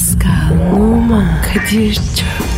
Pascal, 0.00 0.72
Oman, 0.72 1.42
Kadir 1.42 1.94
çok 1.94 2.49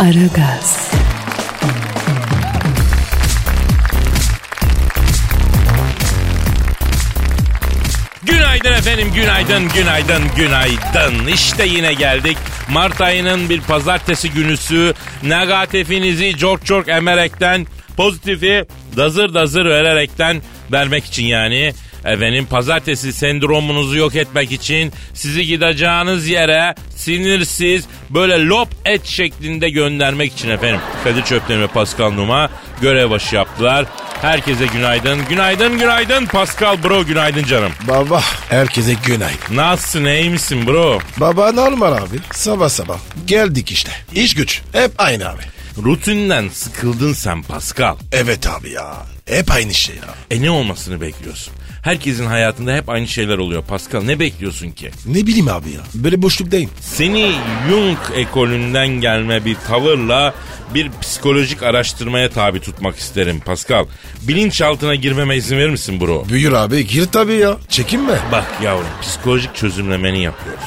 Aragaz, 0.00 0.90
Günaydın 8.22 8.72
efendim, 8.72 9.12
günaydın, 9.14 9.68
günaydın, 9.68 10.22
günaydın. 10.36 11.26
İşte 11.26 11.66
yine 11.66 11.94
geldik. 11.94 12.36
Mart 12.68 13.00
ayının 13.00 13.48
bir 13.48 13.60
pazartesi 13.60 14.30
günüsü. 14.30 14.94
Negatifinizi 15.22 16.36
çok 16.36 16.66
çok 16.66 16.88
emerekten, 16.88 17.66
pozitifi 17.96 18.64
dazır 18.96 19.34
dazır 19.34 19.64
vererekten 19.64 20.42
vermek 20.72 21.04
için 21.04 21.24
yani. 21.24 21.72
Efendim 22.04 22.46
pazartesi 22.50 23.12
sendromunuzu 23.12 23.96
yok 23.96 24.16
etmek 24.16 24.52
için 24.52 24.92
sizi 25.14 25.46
gideceğiniz 25.46 26.28
yere 26.28 26.74
sinirsiz 26.96 27.84
böyle 28.10 28.46
lop 28.46 28.68
et 28.84 29.06
şeklinde 29.06 29.70
göndermek 29.70 30.32
için 30.32 30.50
efendim. 30.50 30.80
Kadir 31.04 31.22
Çöpten 31.22 31.62
ve 31.62 31.66
Pascal 31.66 32.10
Numa 32.10 32.50
görev 32.82 33.10
başı 33.10 33.36
yaptılar. 33.36 33.86
Herkese 34.22 34.66
günaydın. 34.66 35.20
Günaydın, 35.28 35.78
günaydın. 35.78 36.26
Pascal 36.26 36.82
bro 36.82 37.04
günaydın 37.04 37.44
canım. 37.44 37.72
Baba 37.88 38.22
herkese 38.48 38.94
günaydın. 39.06 39.56
Nasılsın, 39.56 40.04
iyi 40.04 40.30
misin 40.30 40.66
bro? 40.66 40.98
Baba 41.16 41.52
normal 41.52 41.92
abi. 41.92 42.16
Sabah 42.32 42.68
sabah. 42.68 42.98
Geldik 43.26 43.70
işte. 43.72 43.92
İş 44.14 44.34
güç. 44.34 44.60
Hep 44.72 44.90
aynı 44.98 45.28
abi. 45.28 45.42
Rutinden 45.84 46.48
sıkıldın 46.48 47.12
sen 47.12 47.42
Pascal. 47.42 47.96
Evet 48.12 48.46
abi 48.48 48.70
ya. 48.70 49.06
Hep 49.26 49.50
aynı 49.50 49.74
şey 49.74 49.96
ya. 49.96 50.14
E 50.30 50.42
ne 50.42 50.50
olmasını 50.50 51.00
bekliyorsun? 51.00 51.54
Herkesin 51.82 52.26
hayatında 52.26 52.74
hep 52.76 52.88
aynı 52.88 53.08
şeyler 53.08 53.38
oluyor 53.38 53.62
Pascal. 53.64 54.02
Ne 54.02 54.18
bekliyorsun 54.18 54.70
ki? 54.70 54.90
Ne 55.06 55.26
bileyim 55.26 55.48
abi 55.48 55.70
ya. 55.70 55.80
Böyle 55.94 56.22
boşluktayım. 56.22 56.70
Seni 56.80 57.32
Jung 57.68 57.98
ekolünden 58.14 58.88
gelme 58.88 59.44
bir 59.44 59.56
tavırla 59.68 60.34
bir 60.74 60.90
psikolojik 61.00 61.62
araştırmaya 61.62 62.30
tabi 62.30 62.60
tutmak 62.60 62.96
isterim 62.96 63.40
Pascal. 63.40 63.86
Bilinçaltına 64.22 64.94
girmeme 64.94 65.36
izin 65.36 65.58
verir 65.58 65.70
misin 65.70 66.00
bro? 66.00 66.26
Buyur 66.30 66.52
abi 66.52 66.86
gir 66.86 67.06
tabii 67.06 67.34
ya. 67.34 67.56
Çekinme. 67.68 68.18
Bak 68.32 68.46
yavrum 68.62 68.86
psikolojik 69.02 69.54
çözümlemeni 69.54 70.22
yapıyoruz. 70.22 70.64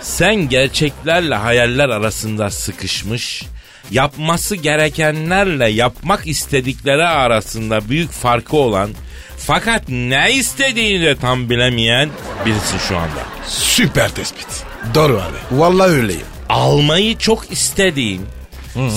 Sen 0.00 0.34
gerçeklerle 0.34 1.34
hayaller 1.34 1.88
arasında 1.88 2.50
sıkışmış, 2.50 3.42
yapması 3.90 4.56
gerekenlerle 4.56 5.70
yapmak 5.70 6.26
istedikleri 6.26 7.04
arasında 7.04 7.88
büyük 7.88 8.10
farkı 8.10 8.56
olan 8.56 8.90
fakat 9.38 9.88
ne 9.88 10.32
istediğini 10.32 11.04
de 11.04 11.16
tam 11.16 11.50
bilemeyen 11.50 12.08
birisin 12.46 12.78
şu 12.78 12.96
anda. 12.96 13.20
Süper 13.46 14.10
tespit. 14.10 14.46
Doğru 14.94 15.16
abi. 15.16 15.60
Vallahi 15.60 15.90
öyleyim. 15.90 16.26
Almayı 16.48 17.18
çok 17.18 17.52
istediğin, 17.52 18.22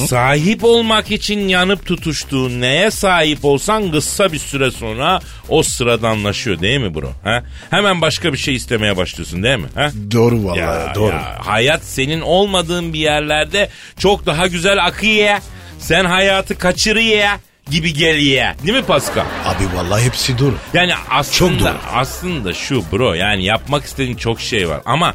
sahip 0.07 0.63
olmak 0.63 1.11
için 1.11 1.47
yanıp 1.47 1.85
tutuştuğun 1.85 2.61
neye 2.61 2.91
sahip 2.91 3.45
olsan 3.45 3.91
kısa 3.91 4.31
bir 4.33 4.39
süre 4.39 4.71
sonra 4.71 5.19
o 5.49 5.63
sıradanlaşıyor 5.63 6.59
değil 6.59 6.79
mi 6.79 6.95
bro? 6.95 7.11
Ha? 7.23 7.43
Hemen 7.69 8.01
başka 8.01 8.33
bir 8.33 8.37
şey 8.37 8.55
istemeye 8.55 8.97
başlıyorsun 8.97 9.43
değil 9.43 9.57
mi? 9.59 9.67
Ha? 9.75 9.91
Doğru 10.11 10.43
vallahi 10.45 10.59
Ya, 10.59 10.91
doğru. 10.95 11.13
ya, 11.13 11.35
hayat 11.39 11.83
senin 11.83 12.21
olmadığın 12.21 12.93
bir 12.93 12.99
yerlerde 12.99 13.69
çok 13.99 14.25
daha 14.25 14.47
güzel 14.47 14.85
akıyor. 14.85 15.37
Sen 15.79 16.05
hayatı 16.05 16.57
kaçırıyor 16.57 17.27
gibi 17.71 17.93
geliyor. 17.93 18.45
Değil 18.65 18.77
mi 18.77 18.83
Pascal? 18.85 19.25
Abi 19.45 19.63
vallahi 19.75 20.03
hepsi 20.05 20.39
doğru. 20.39 20.55
Yani 20.73 20.93
aslında 21.09 21.59
doğru. 21.59 21.73
aslında 21.93 22.53
şu 22.53 22.83
bro 22.91 23.13
yani 23.13 23.45
yapmak 23.45 23.85
istediğin 23.85 24.15
çok 24.17 24.41
şey 24.41 24.69
var 24.69 24.81
ama 24.85 25.13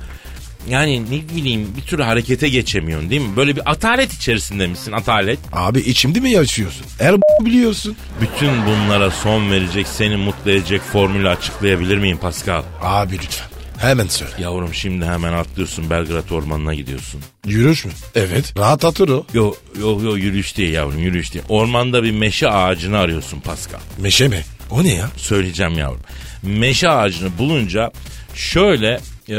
yani 0.69 1.05
ne 1.07 1.37
bileyim 1.37 1.69
bir 1.77 1.83
türlü 1.83 2.03
harekete 2.03 2.49
geçemiyorsun 2.49 3.11
değil 3.11 3.21
mi? 3.21 3.37
Böyle 3.37 3.57
bir 3.57 3.71
atalet 3.71 4.13
içerisinde 4.13 4.67
misin 4.67 4.93
atalet? 4.93 5.39
Abi 5.53 5.81
içimde 5.81 6.21
mi 6.21 6.31
yaşıyorsun? 6.31 6.87
Her 6.99 7.17
biliyorsun. 7.41 7.97
Bütün 8.21 8.51
bunlara 8.67 9.11
son 9.11 9.51
verecek 9.51 9.87
seni 9.89 10.17
mutlu 10.17 10.51
edecek 10.51 10.81
formülü 10.83 11.29
açıklayabilir 11.29 11.99
miyim 11.99 12.19
Pascal? 12.19 12.63
Abi 12.83 13.15
lütfen. 13.15 13.47
Hemen 13.79 14.07
söyle. 14.07 14.33
Yavrum 14.39 14.75
şimdi 14.75 15.05
hemen 15.05 15.33
atlıyorsun 15.33 15.91
Belgrad 15.91 16.31
Ormanı'na 16.31 16.75
gidiyorsun. 16.75 17.21
Yürüyüş 17.47 17.85
mü? 17.85 17.93
Evet. 18.15 18.55
Rahat 18.59 18.85
atır 18.85 19.09
o. 19.09 19.27
Yo 19.35 19.55
yo 19.81 20.01
yo 20.03 20.17
yürüyüş 20.17 20.57
değil 20.57 20.73
yavrum 20.73 20.99
yürüyüş 20.99 21.35
değil. 21.35 21.45
Ormanda 21.49 22.03
bir 22.03 22.11
meşe 22.11 22.49
ağacını 22.49 22.99
arıyorsun 22.99 23.41
Pascal. 23.41 23.79
Meşe 23.99 24.29
mi? 24.29 24.45
O 24.71 24.85
ne 24.85 24.95
ya? 24.95 25.09
Söyleyeceğim 25.17 25.79
yavrum. 25.79 26.01
Meşe 26.43 26.89
ağacını 26.89 27.39
bulunca 27.39 27.93
şöyle 28.35 29.01
e, 29.29 29.35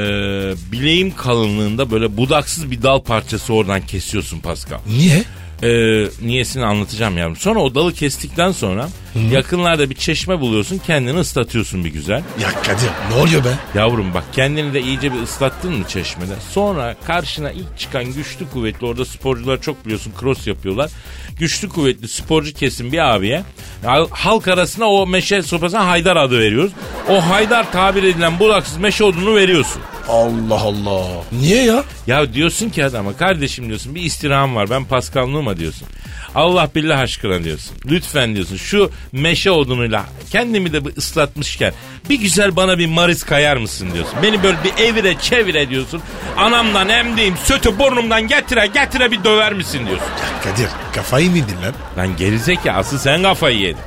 bileğim 0.72 1.16
kalınlığında 1.16 1.92
böyle 1.92 2.18
budaksız 2.18 2.72
bir 2.72 2.82
dal 2.82 3.00
parçası 3.00 3.54
oradan 3.54 3.82
kesiyorsun 3.82 4.40
Pascal. 4.40 4.80
Niye? 4.88 5.24
E, 5.63 6.07
niyesini 6.22 6.66
anlatacağım 6.66 7.18
yavrum. 7.18 7.35
Sonra 7.35 7.59
o 7.59 7.75
dalı 7.75 7.94
kestikten 7.94 8.51
sonra 8.51 8.90
yakınlarda 9.31 9.90
bir 9.90 9.96
çeşme 9.96 10.40
buluyorsun 10.40 10.78
kendini 10.78 11.19
ıslatıyorsun 11.19 11.85
bir 11.85 11.90
güzel. 11.90 12.24
Ya 12.41 12.50
Kadir 12.63 12.90
ne 13.12 13.22
oluyor 13.22 13.44
be? 13.44 13.50
Yavrum 13.75 14.13
bak 14.13 14.24
kendini 14.34 14.74
de 14.74 14.81
iyice 14.81 15.13
bir 15.13 15.22
ıslattın 15.22 15.74
mı 15.74 15.85
çeşmede? 15.88 16.34
Sonra 16.51 16.96
karşına 17.07 17.51
ilk 17.51 17.78
çıkan 17.79 18.06
güçlü 18.06 18.50
kuvvetli 18.53 18.85
orada 18.88 19.06
sporcular 19.06 19.62
çok 19.62 19.85
biliyorsun 19.85 20.13
cross 20.19 20.47
yapıyorlar. 20.47 20.91
Güçlü 21.40 21.69
kuvvetli 21.69 22.07
sporcu 22.07 22.53
kesim 22.53 22.91
bir 22.91 23.16
abiye 23.16 23.44
hal- 23.85 24.09
halk 24.12 24.47
arasında 24.47 24.85
o 24.90 25.07
meşe 25.07 25.41
sopasına 25.41 25.88
Haydar 25.88 26.16
adı 26.16 26.40
veriyoruz. 26.40 26.72
O 27.09 27.30
Haydar 27.30 27.72
tabir 27.72 28.03
edilen 28.03 28.40
budaksız 28.40 28.78
meşe 28.78 29.03
odunu 29.03 29.35
veriyorsun. 29.35 29.81
Allah 30.09 30.62
Allah. 30.62 31.06
Niye 31.31 31.63
ya? 31.63 31.84
Ya 32.07 32.34
diyorsun 32.34 32.69
ki 32.69 32.85
adama 32.85 33.18
kardeşim 33.18 33.68
diyorsun 33.68 33.95
bir 33.95 34.01
istirham 34.01 34.56
var 34.56 34.69
ben 34.69 34.85
Pascal 34.85 35.28
Numa 35.53 35.59
diyorsun. 35.59 35.88
Allah 36.36 36.69
billah 36.75 37.00
aşkına 37.00 37.44
diyorsun. 37.44 37.78
Lütfen 37.86 38.36
diyorsun 38.36 38.58
şu 38.58 38.91
meşe 39.12 39.52
odunuyla 39.52 40.06
kendimi 40.30 40.74
de 40.74 40.86
bir 40.86 40.97
ıslatmışken 40.97 41.74
bir 42.09 42.19
güzel 42.19 42.56
bana 42.56 42.78
bir 42.78 42.86
maris 42.88 43.24
kayar 43.24 43.58
mısın 43.58 43.90
diyorsun. 43.94 44.13
Beni 44.24 44.44
böyle 44.44 44.58
bir 44.63 44.84
evire 44.84 45.16
çevire 45.22 45.69
diyorsun. 45.69 46.02
Anamdan 46.38 46.90
emdiğim 46.90 47.38
sütü 47.38 47.80
burnumdan 47.80 48.28
getire 48.28 48.68
getire 48.68 49.12
bir 49.12 49.24
döver 49.24 49.53
misin 49.53 49.88
diyorsun. 49.88 50.06
Ya 50.06 50.52
Kadir 50.52 50.68
kafayı 50.96 51.31
mı 51.31 51.38
yedin 51.38 51.62
lan? 51.62 51.74
Lan 51.97 52.18
gerizekalı 52.18 52.78
asıl 52.78 52.97
sen 52.97 53.24
kafayı 53.24 53.59
yedin. 53.59 53.81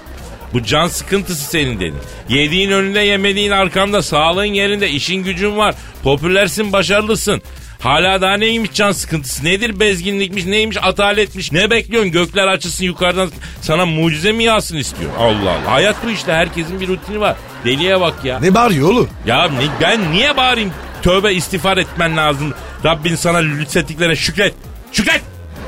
Bu 0.53 0.63
can 0.63 0.89
sıkıntısı 0.89 1.51
senin 1.51 1.81
dedin. 1.81 1.99
Yediğin 2.29 2.71
önünde 2.71 3.01
yemediğin 3.01 3.51
arkanda 3.51 4.03
sağlığın 4.03 4.45
yerinde 4.45 4.91
işin 4.91 5.17
gücün 5.25 5.57
var. 5.57 5.75
Popülersin 6.03 6.73
başarılısın. 6.73 7.43
Hala 7.81 8.21
daha 8.21 8.37
neymiş 8.37 8.73
can 8.75 8.93
sıkıntısı? 8.93 9.45
Nedir 9.45 9.81
bezginlikmiş? 9.81 10.45
Neymiş 10.45 10.77
ataletmiş? 10.83 11.53
Ne 11.53 11.71
bekliyorsun? 11.71 12.13
Gökler 12.13 12.47
açılsın 12.47 12.85
yukarıdan 12.85 13.31
sana 13.63 13.87
mucize 13.87 14.33
mi 14.33 14.45
yağsın 14.45 14.77
istiyor? 14.77 15.11
Allah 15.19 15.51
Allah. 15.51 15.73
Hayat 15.73 15.97
bu 16.07 16.11
işte. 16.11 16.33
Herkesin 16.33 16.81
bir 16.81 16.89
rutini 16.89 17.21
var. 17.21 17.37
Deliye 17.65 18.01
bak 18.01 18.15
ya. 18.25 18.41
Ne 18.41 18.55
bağırıyor 18.55 18.89
oğlum? 18.91 19.09
Ya 19.27 19.45
ne, 19.49 19.61
ben 19.81 20.13
niye 20.13 20.37
bağırayım? 20.37 20.73
Tövbe 21.03 21.35
istiğfar 21.35 21.77
etmen 21.77 22.17
lazım. 22.17 22.55
Rabbin 22.85 23.15
sana 23.17 23.39
lütfettiklere 23.39 24.17
şükret. 24.17 24.55
Şükret. 24.93 25.21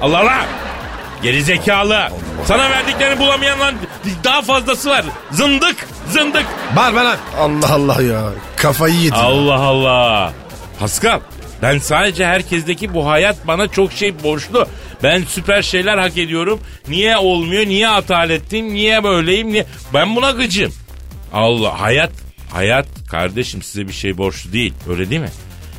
Allah 0.02 0.18
Allah. 0.18 0.46
Geri 1.22 1.42
zekalı. 1.42 2.08
Sana 2.44 2.70
verdiklerini 2.70 3.18
bulamayanlar 3.20 3.74
daha 4.24 4.42
fazlası 4.42 4.90
var. 4.90 5.04
Zındık. 5.30 5.88
Zındık. 6.10 6.46
Bağırma 6.76 7.04
lan. 7.04 7.16
Allah 7.38 7.72
Allah 7.72 8.02
ya. 8.02 8.30
Kafayı 8.56 8.94
yedin. 8.94 9.10
Allah 9.16 9.60
Allah. 9.60 10.32
Pascal 10.80 11.20
ben 11.62 11.78
sadece 11.78 12.26
herkesteki 12.26 12.94
bu 12.94 13.06
hayat 13.06 13.46
bana 13.46 13.68
çok 13.68 13.92
şey 13.92 14.22
borçlu. 14.22 14.66
Ben 15.02 15.22
süper 15.28 15.62
şeyler 15.62 15.98
hak 15.98 16.18
ediyorum. 16.18 16.60
Niye 16.88 17.16
olmuyor? 17.16 17.66
Niye 17.66 17.88
atalettim? 17.88 18.74
Niye 18.74 19.04
böyleyim? 19.04 19.52
Niye? 19.52 19.66
Ben 19.94 20.16
buna 20.16 20.30
gıcım. 20.30 20.72
Allah 21.32 21.80
hayat 21.80 22.10
hayat 22.52 22.86
kardeşim 23.10 23.62
size 23.62 23.88
bir 23.88 23.92
şey 23.92 24.18
borçlu 24.18 24.52
değil. 24.52 24.74
Öyle 24.90 25.10
değil 25.10 25.20
mi? 25.20 25.30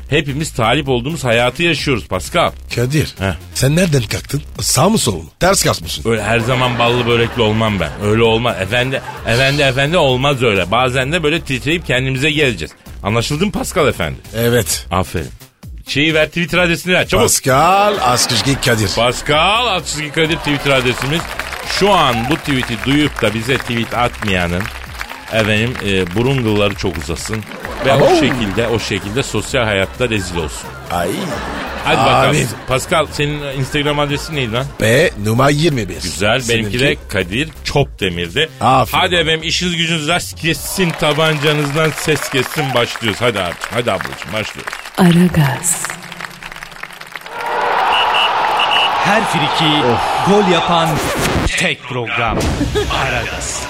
Hepimiz 0.09 0.53
talip 0.53 0.89
olduğumuz 0.89 1.23
hayatı 1.23 1.63
yaşıyoruz 1.63 2.07
Pascal. 2.07 2.51
Kadir 2.75 3.15
Heh. 3.19 3.33
sen 3.53 3.75
nereden 3.75 4.01
kalktın? 4.01 4.41
Sağ 4.61 4.89
mı 4.89 4.97
sol 4.97 5.13
mu? 5.15 5.29
Ters 5.39 5.63
kasmışsın. 5.63 6.09
Öyle 6.11 6.23
her 6.23 6.39
zaman 6.39 6.79
ballı 6.79 7.07
börekli 7.07 7.41
olmam 7.41 7.79
ben. 7.79 7.91
Öyle 8.03 8.23
olmaz. 8.23 8.55
Efendi, 8.61 9.01
efendi, 9.27 9.61
efendi 9.61 9.97
olmaz 9.97 10.43
öyle. 10.43 10.71
Bazen 10.71 11.11
de 11.11 11.23
böyle 11.23 11.41
titreyip 11.41 11.85
kendimize 11.87 12.31
geleceğiz. 12.31 12.71
Anlaşıldı 13.03 13.45
mı 13.45 13.51
Pascal 13.51 13.87
efendi? 13.87 14.17
Evet. 14.35 14.85
Aferin. 14.91 15.27
Şeyi 15.89 16.13
ver 16.13 16.27
Twitter 16.27 16.57
adresini 16.57 16.93
ver 16.93 17.07
çabuk. 17.07 17.23
Pascal 17.23 17.95
Askışgi 18.01 18.61
Kadir. 18.61 18.89
Pascal 18.95 19.67
Altçizgi 19.67 20.11
Kadir 20.11 20.35
Twitter 20.37 20.71
adresimiz. 20.71 21.21
Şu 21.79 21.91
an 21.93 22.15
bu 22.29 22.35
tweet'i 22.35 22.77
duyup 22.85 23.21
da 23.21 23.33
bize 23.33 23.57
tweet 23.57 23.93
atmayanın 23.93 24.63
efendim 25.33 25.73
e, 25.85 26.15
burun 26.15 26.43
kılları 26.43 26.75
çok 26.75 26.97
uzasın. 26.97 27.43
Ve 27.85 27.93
o 27.93 27.97
Abo. 27.97 28.15
şekilde 28.15 28.67
o 28.67 28.79
şekilde 28.79 29.23
sosyal 29.23 29.63
hayatta 29.63 30.09
rezil 30.09 30.37
olsun. 30.37 30.69
Ay. 30.91 31.09
Hadi 31.85 31.97
bakalım. 31.97 32.29
Amin. 32.29 32.47
Pascal 32.67 33.07
senin 33.11 33.41
Instagram 33.59 33.99
adresin 33.99 34.35
neydi 34.35 34.53
lan? 34.53 34.65
B 34.81 35.09
numara 35.25 35.49
21. 35.49 35.93
Güzel. 36.01 36.41
Benimki 36.49 36.79
de 36.79 36.97
Kadir 37.09 37.49
Çopdemir'di. 37.63 38.49
Aferin. 38.61 39.01
Hadi 39.01 39.15
efendim 39.15 39.41
işiniz 39.43 39.75
gücünüz 39.77 40.07
rast 40.07 40.41
kessin 40.41 40.89
tabancanızdan 40.89 41.91
ses 41.97 42.29
kessin 42.29 42.73
başlıyoruz. 42.73 43.21
Hadi 43.21 43.39
abi. 43.39 43.53
Hadi 43.73 43.91
ablacığım 43.91 44.33
başlıyoruz. 44.33 44.73
Aragaz, 44.99 45.87
Her 49.05 49.23
friki 49.23 49.71
gol 50.27 50.51
yapan 50.51 50.89
tek 51.57 51.83
program. 51.83 52.37
Aragaz. 53.03 53.63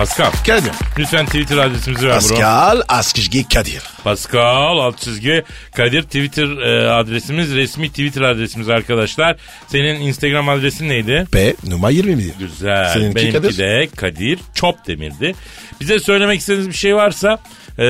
Pascal 0.00 0.30
Kadir. 0.46 0.72
lütfen 0.98 1.26
Twitter 1.26 1.56
adresimizi 1.58 2.06
ver 2.06 2.12
bro. 2.12 2.18
Pascal 2.18 2.82
Askışgi 2.88 3.48
Kadir. 3.48 3.82
Pascal 4.04 4.78
alt 4.78 4.98
çizgi 4.98 5.44
Kadir 5.76 6.02
Twitter 6.02 6.44
e, 6.44 6.90
adresimiz 6.90 7.54
resmi 7.54 7.88
Twitter 7.88 8.22
adresimiz 8.22 8.68
arkadaşlar. 8.68 9.36
Senin 9.68 10.00
Instagram 10.00 10.48
adresin 10.48 10.88
neydi? 10.88 11.26
B 11.34 11.54
numara 11.66 11.92
21. 11.92 12.32
Güzel. 12.38 12.92
Seninki 12.94 13.16
Benimki 13.16 13.32
Kadir? 13.36 13.58
de 13.58 13.88
Kadir 13.96 14.38
Çopdemir'di. 14.54 15.34
Bize 15.80 15.98
söylemek 15.98 16.40
istediğiniz 16.40 16.68
bir 16.68 16.74
şey 16.74 16.96
varsa 16.96 17.38
e, 17.78 17.82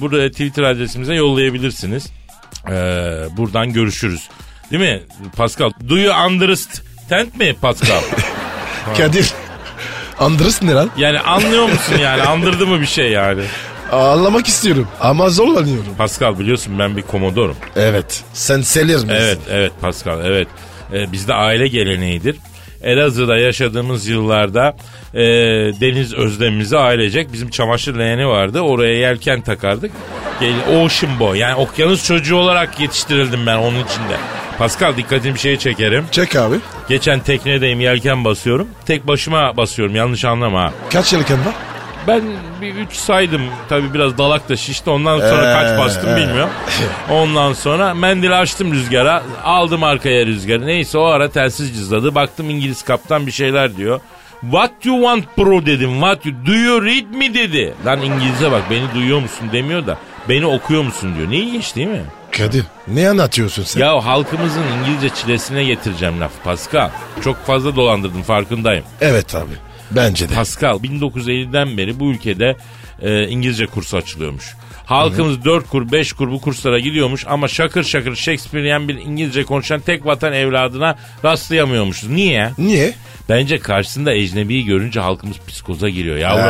burada 0.00 0.30
Twitter 0.30 0.62
adresimize 0.62 1.14
yollayabilirsiniz. 1.14 2.06
E, 2.68 2.72
buradan 3.36 3.72
görüşürüz. 3.72 4.28
Değil 4.70 4.82
mi 4.82 5.02
Pascal? 5.36 5.70
Do 5.88 5.98
you 5.98 6.14
understand 6.26 7.28
mi 7.38 7.54
Pascal? 7.60 8.00
Kadir. 8.96 9.26
Andres 10.18 10.62
ne 10.62 10.72
lan? 10.74 10.90
yani 10.96 11.20
anlıyor 11.20 11.62
musun 11.68 11.94
yani? 12.02 12.22
Andırdı 12.22 12.66
mı 12.66 12.80
bir 12.80 12.86
şey 12.86 13.10
yani? 13.10 13.42
Anlamak 13.92 14.46
istiyorum 14.46 14.88
ama 15.00 15.28
zorlanıyorum. 15.28 15.94
Pascal 15.98 16.38
biliyorsun 16.38 16.78
ben 16.78 16.96
bir 16.96 17.02
komodorum. 17.02 17.56
Evet. 17.76 18.24
Sen 18.32 18.60
selir 18.60 18.94
misin? 18.94 19.08
Evet, 19.08 19.38
evet 19.50 19.72
Pascal, 19.80 20.24
evet. 20.26 20.48
Ee, 20.92 21.12
bizde 21.12 21.34
aile 21.34 21.68
geleneğidir. 21.68 22.36
Elazığ'da 22.86 23.38
yaşadığımız 23.38 24.06
yıllarda 24.06 24.76
e, 25.14 25.20
deniz 25.80 26.14
özlemimizi 26.14 26.78
ailecek 26.78 27.32
bizim 27.32 27.50
çamaşır 27.50 27.98
leğeni 27.98 28.28
vardı. 28.28 28.60
Oraya 28.60 28.94
yelken 28.98 29.40
takardık. 29.40 29.92
Ocean 30.68 31.20
Boy 31.20 31.38
yani 31.38 31.54
okyanus 31.54 32.06
çocuğu 32.06 32.36
olarak 32.36 32.80
yetiştirildim 32.80 33.46
ben 33.46 33.56
onun 33.56 33.84
içinde. 33.84 34.16
Pascal 34.58 34.96
dikkatini 34.96 35.34
bir 35.34 35.38
şeye 35.38 35.58
çekerim. 35.58 36.04
Çek 36.10 36.36
abi. 36.36 36.56
Geçen 36.88 37.20
teknedeyim 37.20 37.80
yelken 37.80 38.24
basıyorum. 38.24 38.68
Tek 38.86 39.06
başıma 39.06 39.56
basıyorum 39.56 39.96
yanlış 39.96 40.24
anlama. 40.24 40.72
Kaç 40.92 41.12
yelken 41.12 41.38
var? 41.46 41.54
Ben 42.06 42.22
bir 42.60 42.74
3 42.74 42.92
saydım. 42.92 43.42
Tabii 43.68 43.94
biraz 43.94 44.18
dalak 44.18 44.48
da 44.48 44.56
şişti. 44.56 44.90
Ondan 44.90 45.18
sonra 45.18 45.52
kaç 45.52 45.78
bastım 45.78 46.10
ee. 46.10 46.16
bilmiyorum. 46.16 46.50
Ondan 47.10 47.52
sonra 47.52 47.94
mendil 47.94 48.40
açtım 48.40 48.72
rüzgara. 48.72 49.22
Aldım 49.44 49.82
arkaya 49.82 50.26
rüzgarı. 50.26 50.66
Neyse 50.66 50.98
o 50.98 51.04
ara 51.04 51.30
telsiz 51.30 51.76
cızladı. 51.76 52.14
Baktım 52.14 52.50
İngiliz 52.50 52.82
kaptan 52.82 53.26
bir 53.26 53.32
şeyler 53.32 53.76
diyor. 53.76 54.00
What 54.40 54.70
you 54.84 54.96
want 55.00 55.38
bro 55.38 55.66
dedim. 55.66 55.92
What 55.92 56.26
you, 56.26 56.34
do 56.46 56.52
you 56.52 56.84
read 56.84 57.14
me 57.14 57.34
dedi. 57.34 57.74
Lan 57.86 58.02
İngilizce 58.02 58.52
bak 58.52 58.62
beni 58.70 58.94
duyuyor 58.94 59.20
musun 59.20 59.48
demiyor 59.52 59.86
da. 59.86 59.98
Beni 60.28 60.46
okuyor 60.46 60.82
musun 60.82 61.14
diyor. 61.16 61.30
Ne 61.30 61.36
ilginç 61.36 61.76
değil 61.76 61.88
mi? 61.88 62.02
Kadir 62.32 62.64
ne 62.88 63.08
anlatıyorsun 63.08 63.62
sen? 63.62 63.80
Ya 63.80 64.04
halkımızın 64.04 64.62
İngilizce 64.80 65.08
çilesine 65.08 65.64
getireceğim 65.64 66.20
lafı 66.20 66.42
Pascal. 66.44 66.90
Çok 67.24 67.46
fazla 67.46 67.76
dolandırdım 67.76 68.22
farkındayım. 68.22 68.84
Evet 69.00 69.34
abi. 69.34 69.65
Bence 69.90 70.28
de. 70.28 70.34
Pascal 70.34 70.76
1950'den 70.76 71.76
beri 71.78 72.00
bu 72.00 72.10
ülkede 72.10 72.56
e, 73.02 73.28
İngilizce 73.28 73.66
kursu 73.66 73.96
açılıyormuş. 73.96 74.54
Halkımız 74.86 75.44
4 75.44 75.68
kur 75.68 75.92
5 75.92 76.12
kur 76.12 76.30
bu 76.30 76.40
kurslara 76.40 76.78
gidiyormuş 76.78 77.24
ama 77.28 77.48
şakır 77.48 77.84
şakır 77.84 78.16
Shakespearean 78.16 78.88
bir 78.88 78.94
İngilizce 78.94 79.44
konuşan 79.44 79.80
tek 79.80 80.06
vatan 80.06 80.32
evladına 80.32 80.96
rastlayamıyormuşuz. 81.24 82.10
Niye? 82.10 82.50
Niye? 82.58 82.94
Bence 83.28 83.58
karşısında 83.58 84.14
ecnebiyi 84.14 84.64
görünce 84.64 85.00
halkımız 85.00 85.36
psikoza 85.48 85.88
giriyor 85.88 86.16
yavrum. 86.16 86.44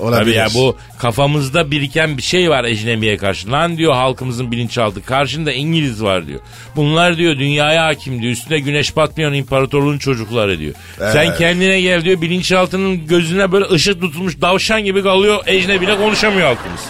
Olabilir. 0.00 0.24
Tabii 0.24 0.36
ya 0.36 0.48
bu 0.54 0.76
kafamızda 0.98 1.70
biriken 1.70 2.16
bir 2.16 2.22
şey 2.22 2.50
var 2.50 2.64
ecnebiye 2.64 3.16
karşı. 3.16 3.52
Lan 3.52 3.76
diyor 3.76 3.92
halkımızın 3.94 4.52
bilinçaltı. 4.52 5.04
Karşında 5.04 5.52
İngiliz 5.52 6.02
var 6.02 6.26
diyor. 6.26 6.40
Bunlar 6.76 7.16
diyor 7.16 7.38
dünyaya 7.38 7.84
hakim 7.86 8.22
diyor. 8.22 8.32
Üstüne 8.32 8.58
güneş 8.58 8.96
batmayan 8.96 9.34
imparatorluğun 9.34 9.98
çocukları 9.98 10.58
diyor. 10.58 10.74
Sen 10.98 11.36
kendine 11.38 11.80
gel 11.80 12.04
diyor. 12.04 12.20
Bilinçaltının 12.20 13.06
gözüne 13.06 13.52
böyle 13.52 13.64
ışık 13.70 14.00
tutulmuş 14.00 14.40
davşan 14.40 14.84
gibi 14.84 15.02
kalıyor. 15.02 15.42
Ecnebiyle 15.46 15.96
konuşamıyor 15.96 16.46
halkımız. 16.46 16.80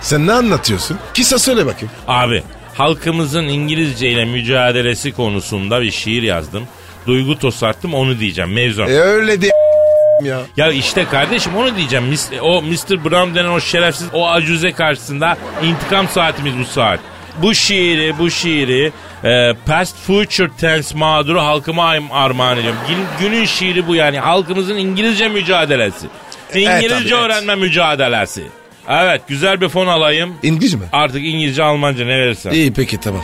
Sen 0.00 0.26
ne 0.26 0.32
anlatıyorsun? 0.32 0.98
Kısa 1.16 1.38
söyle 1.38 1.66
bakayım. 1.66 1.90
Abi 2.08 2.42
halkımızın 2.74 3.44
İngilizce 3.44 4.10
ile 4.10 4.24
mücadelesi 4.24 5.12
konusunda 5.12 5.82
bir 5.82 5.90
şiir 5.90 6.22
yazdım. 6.22 6.62
Duygu 7.06 7.38
tosarttım 7.38 7.94
onu 7.94 8.18
diyeceğim 8.18 8.52
mevzu. 8.52 8.82
E 8.82 8.86
öyle 9.00 9.42
de 9.42 9.50
ya. 10.22 10.40
Ya 10.56 10.70
işte 10.72 11.04
kardeşim 11.04 11.56
onu 11.56 11.76
diyeceğim. 11.76 12.04
Mis- 12.12 12.40
O 12.40 12.62
Mr. 12.62 13.04
Brown 13.04 13.34
denen 13.34 13.48
o 13.48 13.60
şerefsiz 13.60 14.06
o 14.12 14.28
acuze 14.28 14.72
karşısında 14.72 15.36
intikam 15.62 16.08
saatimiz 16.08 16.58
bu 16.58 16.64
saat. 16.64 17.00
Bu 17.42 17.54
şiiri, 17.54 18.18
bu 18.18 18.30
şiiri 18.30 18.92
e, 19.24 19.52
past 19.66 19.96
future 19.96 20.50
tense 20.60 20.98
mağduru 20.98 21.40
halkıma 21.40 21.84
ar- 21.88 22.00
armağan 22.12 22.58
ediyorum. 22.58 22.78
Gün- 22.88 23.26
günün 23.30 23.44
şiiri 23.44 23.86
bu 23.86 23.94
yani 23.94 24.18
halkımızın 24.18 24.76
İngilizce 24.76 25.28
mücadelesi. 25.28 26.06
İngilizce 26.54 26.88
tabii, 26.88 27.02
evet. 27.02 27.12
öğrenme 27.12 27.54
mücadelesi. 27.54 28.42
Evet 28.88 29.22
güzel 29.28 29.60
bir 29.60 29.68
fon 29.68 29.86
alayım. 29.86 30.34
İngiliz 30.42 30.74
mi? 30.74 30.84
Artık 30.92 31.24
İngilizce 31.24 31.62
Almanca 31.62 32.04
ne 32.04 32.18
verirsen. 32.18 32.50
İyi 32.50 32.72
peki 32.72 33.00
tamam. 33.00 33.22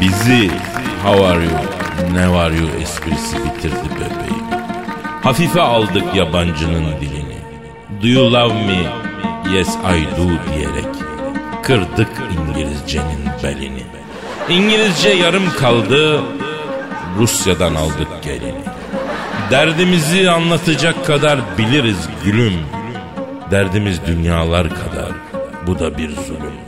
Bizi 0.00 0.50
how 1.02 1.26
are 1.26 1.44
you, 1.44 1.58
ne 2.12 2.32
var 2.32 2.50
you 2.50 2.68
esprisi 2.82 3.36
bitirdi 3.36 3.88
bebeğim. 3.94 4.44
Hafife 5.22 5.60
aldık 5.60 6.14
yabancının 6.14 6.84
dilini. 7.00 7.36
Do 8.02 8.06
you 8.06 8.32
love 8.32 8.54
me? 8.54 8.82
Yes 9.56 9.68
I 9.68 10.04
do 10.16 10.28
diyerek 10.28 10.94
kırdık 11.62 12.08
İngilizcenin 12.38 13.26
belini. 13.42 13.82
İngilizce 14.48 15.08
yarım 15.08 15.50
kaldı, 15.58 16.20
Rusya'dan 17.18 17.74
aldık 17.74 18.22
gelini. 18.22 18.62
Derdimizi 19.50 20.30
anlatacak 20.30 21.06
kadar 21.06 21.38
biliriz 21.58 22.08
gülüm. 22.24 22.54
Derdimiz 23.50 24.06
dünyalar 24.06 24.68
kadar, 24.68 25.12
bu 25.66 25.78
da 25.78 25.98
bir 25.98 26.10
zulüm. 26.10 26.65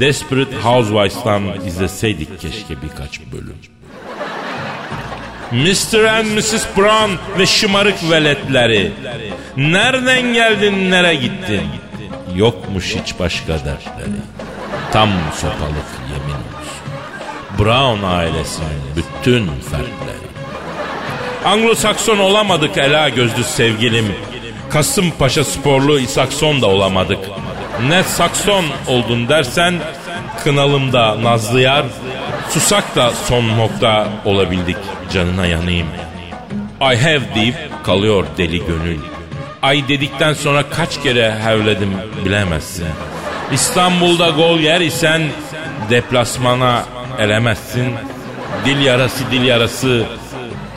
Desperate 0.00 0.56
Housewives'tan 0.56 1.42
izleseydik 1.66 2.40
keşke 2.40 2.82
birkaç 2.82 3.20
bölüm. 3.20 3.56
Mr. 5.52 6.04
and 6.04 6.26
Mrs. 6.26 6.66
Brown 6.76 7.38
ve 7.38 7.46
şımarık 7.46 8.10
veletleri. 8.10 8.92
Nereden 9.56 10.34
geldin, 10.34 10.90
nereye 10.90 11.14
gittin? 11.14 11.62
Yokmuş 12.36 12.96
hiç 12.96 13.18
başka 13.18 13.52
dertleri. 13.52 14.20
Tam 14.92 15.10
sopalık 15.36 15.90
yemin 16.10 16.34
olsun. 16.34 16.80
Brown 17.58 18.06
ailesinin 18.06 18.80
bütün 18.96 19.46
fertleri. 19.46 20.30
Anglo-Sakson 21.44 22.18
olamadık 22.18 22.78
ela 22.78 23.08
gözlü 23.08 23.44
sevgilim. 23.44 24.06
Kasımpaşa 24.70 25.44
sporlu 25.44 25.98
İsakson 25.98 26.62
da 26.62 26.66
olamadık. 26.66 27.18
Ne 27.88 28.02
Sakson 28.02 28.64
oldun 28.86 29.28
dersen 29.28 29.74
kınalımda 30.44 31.22
Nazlı 31.22 31.60
Yar, 31.60 31.84
susak 32.50 32.96
da 32.96 33.10
son 33.10 33.58
nokta 33.58 34.08
olabildik 34.24 34.76
canına 35.12 35.46
yanayım. 35.46 35.86
I 36.80 36.96
have 36.96 37.34
deyip 37.34 37.56
kalıyor 37.84 38.26
deli 38.38 38.66
gönül. 38.66 38.98
Ay 39.62 39.88
dedikten 39.88 40.32
sonra 40.32 40.62
kaç 40.70 41.02
kere 41.02 41.34
hevledim 41.44 41.90
bilemezsin. 42.24 42.86
İstanbul'da 43.52 44.28
gol 44.28 44.58
yer 44.58 44.80
isen 44.80 45.22
deplasmana 45.90 46.84
elemezsin. 47.18 47.94
Dil 48.64 48.80
yarası 48.80 49.30
dil 49.30 49.42
yarası 49.42 50.04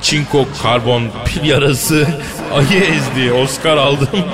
Çinko 0.02 0.46
karbon 0.64 1.04
pil 1.26 1.50
yarası 1.50 2.08
ayı 2.54 2.84
ezdi 2.84 3.34
Oscar 3.34 3.78
aldım. 3.78 4.26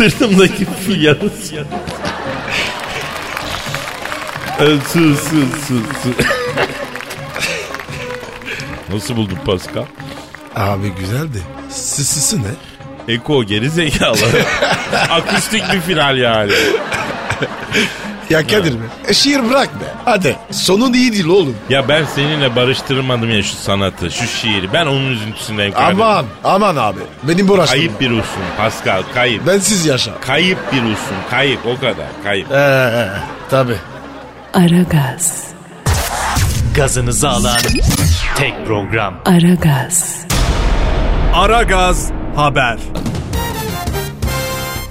Sırtımdaki. 0.00 0.66
Ee, 4.60 4.64
Su 4.92 5.16
su 5.16 5.46
su 5.68 5.74
su. 6.02 6.14
Nasıl 8.94 9.16
buldun 9.16 9.38
Pascal? 9.46 9.84
Abi 10.56 10.88
güzeldi. 10.88 11.42
Sısısı 11.70 12.38
ne? 12.42 12.50
Eko 13.14 13.44
geri 13.44 13.70
zekalı. 13.70 14.16
Akustik 15.10 15.72
bir 15.72 15.80
final 15.80 16.18
yani. 16.18 16.52
Ya 18.30 18.46
Kadir 18.46 18.72
be. 18.72 18.84
E, 19.08 19.14
şiir 19.14 19.50
bırak 19.50 19.80
be. 19.80 19.84
Hadi. 20.04 20.36
Sonun 20.50 20.92
iyi 20.92 21.12
değil 21.12 21.26
oğlum. 21.26 21.56
Ya 21.68 21.88
ben 21.88 22.04
seninle 22.04 22.56
barıştırmadım 22.56 23.30
ya 23.30 23.42
şu 23.42 23.56
sanatı, 23.56 24.10
şu 24.10 24.26
şiiri. 24.26 24.72
Ben 24.72 24.86
onun 24.86 25.10
üzüntüsündeyim. 25.12 25.74
Aman. 25.76 26.24
Aman 26.44 26.76
abi. 26.76 27.00
Benim 27.22 27.50
uğraştırma. 27.50 27.80
Kayıp 27.80 28.00
bir 28.00 28.10
ruhsun 28.10 28.42
Pascal, 28.56 29.02
kayıp. 29.14 29.46
Bensiz 29.46 29.86
yaşa. 29.86 30.20
Kayıp 30.20 30.58
bir 30.72 30.82
ruhsun, 30.82 31.16
kayıp 31.30 31.60
o 31.66 31.80
kadar, 31.80 32.06
kayıp. 32.24 32.52
Ee, 32.52 33.08
tabi. 33.50 33.74
Aragaz, 34.54 35.44
Gazınızı 36.74 37.28
alan 37.28 37.58
tek 38.36 38.66
program. 38.66 39.14
Aragaz, 39.26 40.16
Aragaz 41.34 42.10
Haber. 42.36 42.78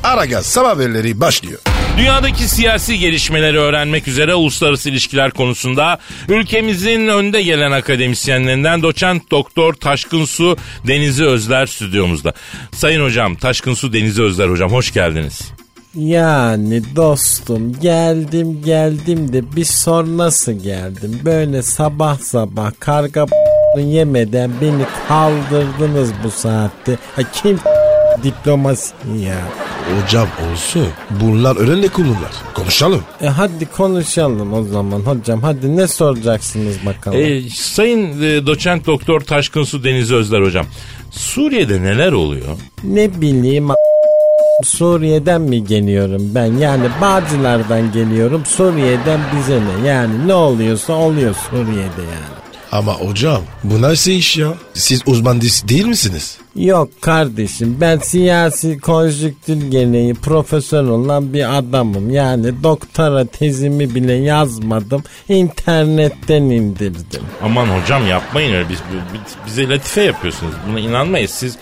Aragaz 0.04 0.46
sabah 0.46 0.70
haberleri 0.70 1.22
başlıyor. 1.22 1.60
Dünyadaki 2.00 2.48
siyasi 2.48 3.00
gelişmeleri 3.00 3.60
öğrenmek 3.60 4.08
üzere 4.08 4.36
uluslararası 4.36 4.90
ilişkiler 4.90 5.32
konusunda 5.32 5.98
ülkemizin 6.30 7.08
önde 7.08 7.42
gelen 7.42 7.72
akademisyenlerinden 7.72 8.84
doçent 8.84 9.32
doktor 9.32 9.74
Taşkın 9.74 10.26
Su 10.26 10.58
Denizi 10.88 11.26
Özler 11.26 11.66
stüdyomuzda. 11.66 12.34
Sayın 12.72 13.04
hocam 13.04 13.36
Taşkın 13.36 13.74
Su 13.74 13.94
Denizi 13.94 14.22
Özler 14.22 14.50
hocam 14.50 14.72
hoş 14.72 14.94
geldiniz. 14.94 15.52
Yani 15.96 16.96
dostum 16.96 17.80
geldim 17.80 18.62
geldim 18.66 19.34
de 19.34 19.56
bir 19.56 19.66
sor 19.66 20.06
nasıl 20.06 20.52
geldim. 20.52 21.20
Böyle 21.26 21.62
sabah 21.62 22.20
sabah 22.20 22.72
karga 22.80 23.26
yemeden 23.78 24.52
beni 24.62 24.84
kaldırdınız 25.08 26.10
bu 26.24 26.32
saatte. 26.32 26.98
Ha, 27.16 27.22
kim 27.34 27.60
diplomasi 28.24 28.94
ya? 29.26 29.40
Hocam 30.04 30.28
olsun. 30.52 30.88
Bunlar 31.22 31.56
önemli 31.56 31.90
konular. 31.90 32.32
Konuşalım. 32.54 33.02
E 33.22 33.28
hadi 33.28 33.66
konuşalım 33.66 34.54
o 34.54 34.64
zaman 34.64 35.00
hocam. 35.00 35.42
Hadi 35.42 35.78
ne 35.78 35.88
soracaksınız 35.88 36.76
bakalım. 36.86 37.20
Ee, 37.20 37.42
sayın 37.56 38.22
e, 38.22 38.48
doçent 38.48 38.88
doktor 38.88 39.20
Taşkın 39.22 39.64
Su 39.64 39.84
Denizi 39.84 40.16
Özler 40.16 40.42
hocam. 40.42 40.66
Suriye'de 41.12 41.82
neler 41.82 42.12
oluyor? 42.12 42.46
Ne 42.84 43.22
bileyim 43.22 43.72
a- 43.72 43.76
Suriye'den 44.66 45.42
mi 45.42 45.66
geliyorum 45.66 46.22
ben? 46.36 46.46
Yani 46.58 46.88
Bağcılar'dan 47.02 47.92
geliyorum. 47.92 48.44
Suriye'den 48.46 49.20
bize 49.38 49.60
ne? 49.60 49.88
Yani 49.88 50.28
ne 50.28 50.34
oluyorsa 50.34 50.94
oluyor 50.94 51.36
Suriye'de 51.50 52.02
yani. 52.02 52.39
Ama 52.72 52.94
hocam 52.94 53.42
bu 53.64 53.82
nasıl 53.82 54.12
iş 54.12 54.38
ya? 54.38 54.54
Siz 54.74 55.02
uzman 55.06 55.42
değil 55.42 55.86
misiniz? 55.86 56.38
Yok 56.56 57.02
kardeşim 57.02 57.78
ben 57.82 57.98
siyasi 57.98 58.80
konjüktür 58.80 59.72
gereği 59.72 60.14
profesör 60.14 60.84
olan 60.84 61.34
bir 61.34 61.58
adamım. 61.58 62.10
Yani 62.10 62.64
doktora 62.64 63.26
tezimi 63.26 63.96
bile 63.96 64.14
yazmadım. 64.14 65.04
internetten 65.30 66.42
indirdim. 66.44 67.22
Aman 67.44 67.68
hocam 67.68 68.08
yapmayın 68.08 68.54
öyle 68.54 68.70
biz, 68.70 68.78
biz- 69.14 69.36
bize 69.48 69.70
latife 69.70 70.02
yapıyorsunuz. 70.02 70.54
Buna 70.70 70.80
inanmayız 70.80 71.32
siz 71.32 71.56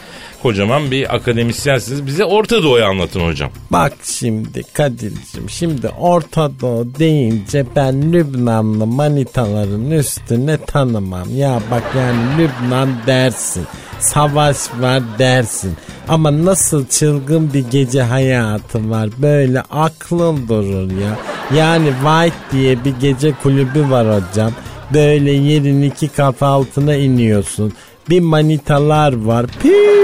kocaman 0.43 0.91
bir 0.91 1.15
akademisyensiniz. 1.15 2.05
Bize 2.05 2.25
Orta 2.25 2.63
Doğu'yu 2.63 2.85
anlatın 2.85 3.19
hocam. 3.19 3.51
Bak 3.71 3.93
şimdi 4.03 4.63
Kadir'cim 4.73 5.49
şimdi 5.49 5.89
Orta 5.89 6.51
Doğu 6.61 6.87
deyince 6.99 7.65
ben 7.75 8.13
Lübnanlı 8.13 8.87
manitaların 8.87 9.91
üstüne 9.91 10.57
tanımam. 10.57 11.27
Ya 11.35 11.59
bak 11.71 11.83
yani 11.97 12.17
Lübnan 12.37 12.89
dersin. 13.07 13.63
Savaş 13.99 14.57
var 14.79 15.03
dersin. 15.19 15.73
Ama 16.07 16.45
nasıl 16.45 16.87
çılgın 16.87 17.53
bir 17.53 17.65
gece 17.71 18.01
hayatı 18.01 18.89
var. 18.89 19.09
Böyle 19.17 19.61
aklın 19.61 20.47
durur 20.47 20.91
ya. 20.91 21.17
Yani 21.55 21.91
White 22.03 22.37
diye 22.51 22.85
bir 22.85 22.93
gece 23.01 23.31
kulübü 23.43 23.89
var 23.89 24.07
hocam. 24.07 24.51
Böyle 24.93 25.31
yerin 25.31 25.81
iki 25.81 26.07
kat 26.07 26.43
altına 26.43 26.95
iniyorsun. 26.95 27.73
Bir 28.09 28.19
manitalar 28.19 29.25
var. 29.25 29.45
Pii! 29.63 29.96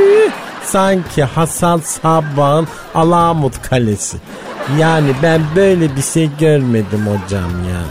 Sanki 0.78 1.24
Hasan 1.24 1.80
Sabbah'ın 1.80 2.68
Alamut 2.96 3.62
Kalesi. 3.62 4.18
Yani 4.80 5.10
ben 5.24 5.42
böyle 5.56 5.96
bir 5.96 6.02
şey 6.02 6.30
görmedim 6.40 7.06
hocam 7.08 7.52
ya. 7.70 7.82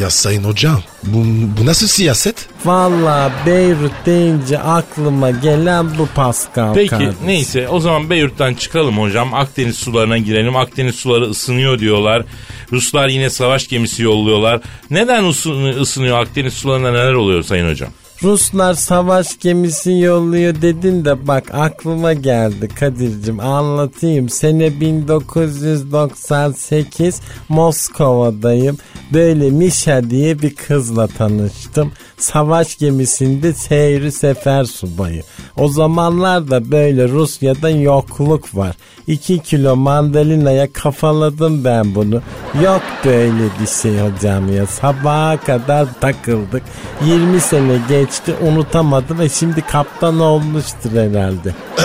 Ya 0.00 0.10
sayın 0.10 0.44
hocam 0.44 0.80
bu, 1.02 1.24
bu 1.60 1.66
nasıl 1.66 1.86
siyaset? 1.86 2.48
Valla 2.64 3.32
Beyrut 3.46 3.92
deyince 4.06 4.58
aklıma 4.58 5.30
gelen 5.30 5.98
bu 5.98 6.06
Pascal 6.14 6.74
Peki 6.74 6.88
kardeşim. 6.90 7.14
neyse 7.24 7.68
o 7.68 7.80
zaman 7.80 8.10
Beyrut'tan 8.10 8.54
çıkalım 8.54 8.98
hocam. 8.98 9.34
Akdeniz 9.34 9.76
sularına 9.76 10.18
girelim. 10.18 10.56
Akdeniz 10.56 10.94
suları 10.94 11.24
ısınıyor 11.24 11.78
diyorlar. 11.78 12.24
Ruslar 12.72 13.08
yine 13.08 13.30
savaş 13.30 13.68
gemisi 13.68 14.02
yolluyorlar. 14.02 14.60
Neden 14.90 15.24
ısın- 15.24 15.80
ısınıyor 15.80 16.18
Akdeniz 16.22 16.54
sularında 16.54 16.90
neler 16.90 17.12
oluyor 17.12 17.42
sayın 17.42 17.70
hocam? 17.70 17.90
Ruslar 18.22 18.74
savaş 18.74 19.38
gemisi 19.38 19.92
yolluyor 19.92 20.62
dedin 20.62 21.04
de 21.04 21.26
bak 21.26 21.54
aklıma 21.54 22.12
geldi 22.12 22.68
Kadir'cim 22.68 23.40
anlatayım. 23.40 24.28
Sene 24.28 24.80
1998 24.80 27.20
Moskova'dayım. 27.48 28.78
Böyle 29.12 29.50
Mişa 29.50 30.10
diye 30.10 30.42
bir 30.42 30.54
kızla 30.54 31.06
tanıştım. 31.06 31.92
Savaş 32.18 32.78
gemisinde 32.78 33.52
seyri 33.52 34.12
sefer 34.12 34.64
subayı. 34.64 35.22
O 35.56 35.68
zamanlarda 35.68 36.70
böyle 36.70 37.08
Rusya'da 37.08 37.70
yokluk 37.70 38.56
var. 38.56 38.76
2 39.06 39.38
kilo 39.38 39.76
mandalinaya 39.76 40.72
kafaladım 40.72 41.64
ben 41.64 41.94
bunu. 41.94 42.22
Yok 42.64 42.82
böyle 43.04 43.44
bir 43.60 43.66
şey 43.82 44.00
hocam 44.00 44.56
ya. 44.56 44.66
Sabaha 44.66 45.36
kadar 45.36 45.88
takıldık. 46.00 46.62
20 47.06 47.40
sene 47.40 47.78
geçti 48.12 48.34
unutamadım 48.42 49.18
ve 49.18 49.28
şimdi 49.28 49.60
kaptan 49.60 50.20
olmuştur 50.20 50.90
herhalde. 50.92 51.54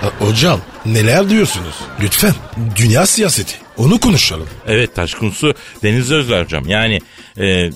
Ha, 0.00 0.08
Hocam 0.18 0.60
neler 0.86 1.30
diyorsunuz? 1.30 1.74
Lütfen 2.00 2.34
dünya 2.76 3.06
siyaseti 3.06 3.54
onu 3.76 4.00
konuşalım. 4.00 4.48
Evet 4.66 4.94
Taşkın 4.94 5.30
Su 5.30 5.54
Deniz 5.82 6.12
Özler 6.12 6.44
hocam. 6.44 6.68
Yani 6.68 7.00
e, 7.38 7.70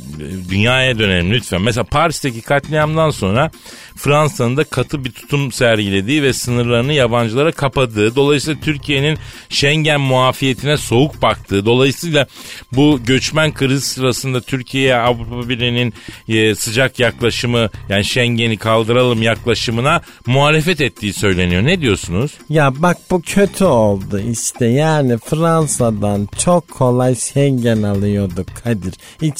dünyaya 0.50 0.98
dönelim 0.98 1.32
lütfen. 1.32 1.62
Mesela 1.62 1.84
Paris'teki 1.84 2.42
katliamdan 2.42 3.10
sonra 3.10 3.50
Fransa'nın 3.96 4.56
da 4.56 4.64
katı 4.64 5.04
bir 5.04 5.12
tutum 5.12 5.52
sergilediği 5.52 6.22
ve 6.22 6.32
sınırlarını 6.32 6.92
yabancılara 6.92 7.52
kapadığı. 7.52 8.16
Dolayısıyla 8.16 8.60
Türkiye'nin 8.60 9.18
Schengen 9.48 10.00
muafiyetine 10.00 10.76
soğuk 10.76 11.22
baktığı. 11.22 11.66
Dolayısıyla 11.66 12.26
bu 12.72 13.00
göçmen 13.06 13.54
kriz 13.54 13.84
sırasında 13.84 14.40
Türkiye'ye 14.40 14.96
Avrupa 14.96 15.48
Birliği'nin 15.48 15.94
e, 16.28 16.54
sıcak 16.54 16.98
yaklaşımı 16.98 17.70
yani 17.88 18.04
Schengen'i 18.04 18.56
kaldıralım 18.56 19.22
yaklaşımına 19.22 20.00
muhalefet 20.26 20.80
ettiği 20.80 21.12
söyleniyor. 21.12 21.64
Ne 21.64 21.80
diyorsunuz? 21.80 22.32
Ya 22.48 22.72
bak 22.76 22.96
bu 23.10 23.22
kötü 23.22 23.64
oldu 23.64 24.20
işte 24.30 24.66
yani 24.66 25.18
Fransa'dan 25.18 26.28
çok 26.38 26.70
kolay 26.70 27.14
Schengen 27.14 27.82
alıyorduk 27.82 28.46
Kadir. 28.64 28.94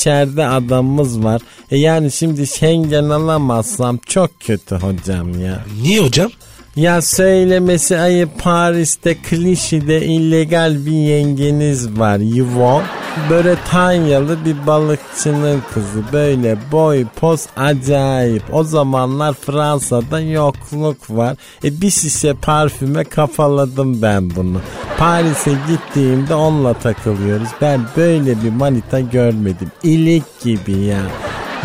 İçeride 0.06 0.46
adamımız 0.46 1.25
var. 1.25 1.42
E 1.70 1.76
yani 1.78 2.12
şimdi 2.12 2.46
Schengen 2.46 3.04
alamazsam 3.04 3.98
çok 4.06 4.40
kötü 4.40 4.75
hocam 4.75 5.40
ya. 5.40 5.64
Niye 5.82 6.00
hocam? 6.00 6.30
Ya 6.76 7.02
söylemesi 7.02 7.99
ayıp 7.99 8.42
Paris'te 8.42 9.14
klişede 9.14 10.06
illegal 10.06 10.87
bir 10.87 10.92
yengeniz 10.92 11.99
var 11.99 12.18
Yvonne. 12.18 12.87
Bretanyalı 13.30 14.45
bir 14.45 14.66
balıkçının 14.66 15.62
kızı 15.75 16.02
böyle 16.12 16.59
boy 16.73 17.04
poz 17.21 17.47
acayip. 17.56 18.42
O 18.52 18.64
zamanlar 18.64 19.35
Fransa'da 19.35 20.21
yokluk 20.21 21.11
var. 21.11 21.37
E 21.64 21.80
bir 21.80 21.90
şişe 21.90 22.35
parfüme 22.35 23.04
kafaladım 23.04 24.02
ben 24.02 24.30
bunu. 24.37 24.61
Paris'e 24.99 25.52
gittiğimde 25.68 26.35
onunla 26.35 26.75
takılıyoruz. 26.75 27.49
Ben 27.61 27.80
böyle 27.97 28.42
bir 28.42 28.50
manita 28.50 29.00
görmedim. 29.00 29.71
İlik 29.83 30.40
gibi 30.40 30.73
ya. 30.73 31.02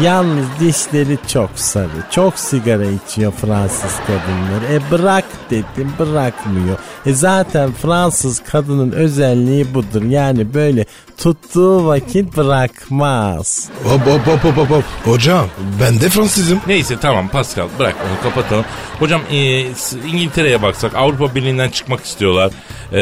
Yalnız 0.03 0.45
dişleri 0.59 1.17
çok 1.27 1.49
sarı. 1.55 2.03
Çok 2.11 2.39
sigara 2.39 2.85
içiyor 2.85 3.31
Fransız 3.31 3.95
kadınları. 4.07 4.73
E 4.73 4.91
bırak 4.91 5.25
dedim 5.49 5.93
bırakmıyor. 5.99 6.77
E 7.05 7.13
zaten 7.13 7.71
Fransız 7.71 8.39
kadının 8.39 8.91
özelliği 8.91 9.73
budur. 9.73 10.03
Yani 10.03 10.53
böyle 10.53 10.85
tuttuğu 11.23 11.85
vakit 11.87 12.37
bırakmaz. 12.37 13.69
Hop 13.83 14.01
hop 14.07 14.27
hop 14.43 14.57
hop 14.57 14.69
hop. 14.69 14.83
Hocam 15.05 15.47
ben 15.81 16.01
de 16.01 16.09
Fransızım. 16.09 16.59
Neyse 16.67 16.95
tamam 17.01 17.27
Pascal 17.27 17.67
bırak 17.79 17.95
onu 18.09 18.23
kapatalım. 18.29 18.65
Hocam 18.99 19.21
e, 19.31 19.63
s- 19.75 19.97
İngiltere'ye 20.13 20.61
baksak 20.61 20.95
Avrupa 20.95 21.35
Birliği'nden 21.35 21.69
çıkmak 21.69 22.05
istiyorlar. 22.05 22.51
E, 22.93 22.99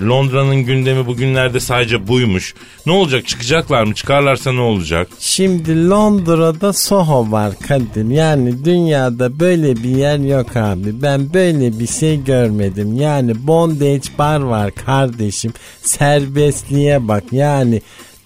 Londra'nın 0.00 0.56
gündemi 0.56 1.06
bugünlerde 1.06 1.60
sadece 1.60 2.08
buymuş. 2.08 2.54
Ne 2.86 2.92
olacak 2.92 3.26
çıkacaklar 3.26 3.84
mı 3.84 3.94
çıkarlarsa 3.94 4.52
ne 4.52 4.60
olacak? 4.60 5.08
Şimdi 5.18 5.88
Londra 5.88 6.42
metroda 6.42 6.72
Soho 6.72 7.30
var 7.30 7.52
Kadir. 7.68 8.10
Yani 8.10 8.64
dünyada 8.64 9.40
böyle 9.40 9.76
bir 9.76 9.96
yer 9.96 10.18
yok 10.18 10.56
abi. 10.56 11.02
Ben 11.02 11.32
böyle 11.34 11.78
bir 11.78 11.86
şey 11.86 12.24
görmedim. 12.24 12.94
Yani 13.00 13.46
bondage 13.46 14.08
bar 14.18 14.40
var 14.40 14.70
kardeşim. 14.74 15.52
Serbestliğe 15.82 17.08
bak. 17.08 17.24
Yani 17.32 17.61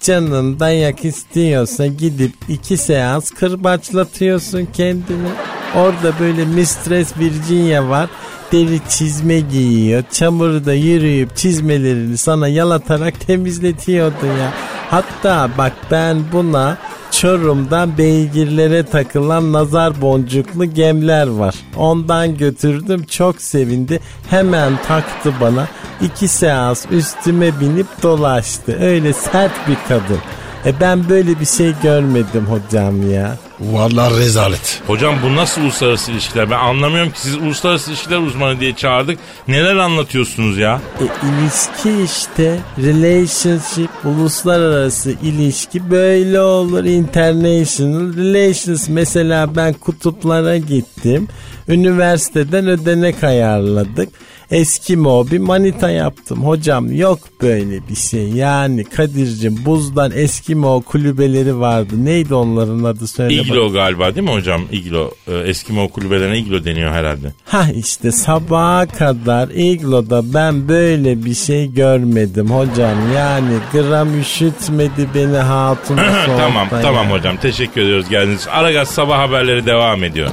canın 0.01 0.61
dayak 0.61 1.05
istiyorsa 1.05 1.87
gidip 1.87 2.33
iki 2.49 2.77
seans 2.77 3.31
kırbaçlatıyorsun 3.31 4.69
kendini. 4.73 5.29
Orada 5.77 6.13
böyle 6.21 6.45
Mistress 6.45 7.19
Virginia 7.19 7.89
var. 7.89 8.11
Deri 8.53 8.81
çizme 8.89 9.41
giyiyor. 9.41 10.05
Çamurda 10.13 10.75
yürüyüp 10.75 11.37
çizmelerini 11.37 12.19
sana 12.19 12.49
yalatarak 12.49 13.21
temizletiyordu 13.27 14.27
ya. 14.27 14.53
Hatta 14.91 15.51
bak 15.59 15.73
ben 15.91 16.25
buna 16.33 16.79
Çorum'dan 17.21 17.99
beygirlere 17.99 18.83
takılan 18.83 19.53
nazar 19.53 20.01
boncuklu 20.01 20.65
gemler 20.65 21.27
var. 21.27 21.55
Ondan 21.77 22.37
götürdüm 22.37 23.05
çok 23.05 23.43
sevindi. 23.43 24.01
Hemen 24.31 24.73
taktı 24.89 25.33
bana. 25.41 25.69
iki 26.03 26.29
seans 26.29 26.87
üstüme 26.91 27.61
binip 27.61 27.87
dolaştı. 28.03 28.79
Öyle 28.81 29.13
sert 29.13 29.69
bir 29.69 29.77
kadın. 29.89 30.19
E 30.67 30.81
ben 30.81 31.09
böyle 31.09 31.41
bir 31.41 31.47
şey 31.47 31.73
görmedim 31.83 32.47
hocam 32.47 33.11
ya. 33.11 33.37
Vallahi 33.61 34.19
rezalet. 34.21 34.83
Hocam 34.87 35.15
bu 35.23 35.37
nasıl 35.37 35.63
uluslararası 35.63 36.13
ilişkiler? 36.13 36.51
Ben 36.51 36.59
anlamıyorum 36.59 37.13
ki 37.13 37.21
siz 37.21 37.37
uluslararası 37.37 37.91
ilişkiler 37.91 38.19
uzmanı 38.19 38.61
diye 38.61 38.75
çağırdık. 38.75 39.19
Neler 39.49 39.77
anlatıyorsunuz 39.77 40.59
ya? 40.59 40.81
E, 41.01 41.05
ilişki 41.05 42.05
işte 42.05 42.59
relationship 42.79 43.91
uluslararası 44.05 45.11
ilişki 45.23 45.91
böyle 45.91 46.41
olur 46.41 46.85
international 46.85 48.17
relations 48.17 48.89
mesela 48.89 49.57
ben 49.57 49.73
kutuplara 49.73 50.57
gittim 50.57 51.29
üniversiteden 51.69 52.67
ödenek 52.67 53.25
ayarladık 53.25 54.09
Eskimo 54.51 55.27
bir 55.31 55.39
manita 55.39 55.91
yaptım 55.91 56.45
hocam 56.47 56.93
yok 56.93 57.19
böyle 57.43 57.89
bir 57.89 57.95
şey 57.95 58.29
yani 58.29 58.85
Kadir'cim 58.85 59.59
buzdan 59.65 60.13
Eskimo 60.15 60.83
kulübeleri 60.83 61.61
vardı 61.61 62.05
neydi 62.05 62.35
onların 62.35 62.85
adı 62.85 63.07
söyle 63.09 63.35
İglo 63.35 63.55
bakayım. 63.55 63.73
galiba 63.73 64.15
değil 64.15 64.27
mi 64.27 64.33
hocam? 64.33 64.63
İglo. 64.73 65.11
Ee, 65.29 65.33
Eskimo 65.39 65.89
kulübelerine 65.89 66.39
iglo 66.39 66.65
deniyor 66.65 66.93
herhalde. 66.93 67.33
Ha 67.45 67.67
işte 67.77 68.13
sabaha 68.13 68.87
kadar 68.87 69.49
igloda 69.49 70.35
ben 70.35 70.69
böyle 70.69 71.25
bir 71.25 71.35
şey 71.35 71.73
görmedim 71.73 72.51
hocam. 72.51 73.13
Yani 73.15 73.55
gram 73.73 74.21
üşütmedi 74.21 75.09
beni 75.15 75.37
hatun 75.37 75.97
tamam 76.39 76.69
tamam 76.83 77.07
ya. 77.09 77.13
hocam 77.13 77.37
teşekkür 77.37 77.81
ediyoruz 77.81 78.09
geldiğiniz 78.09 78.41
için. 78.41 78.51
Aragaz 78.51 78.89
sabah 78.89 79.19
haberleri 79.19 79.67
devam 79.67 80.05
ediyor. 80.05 80.31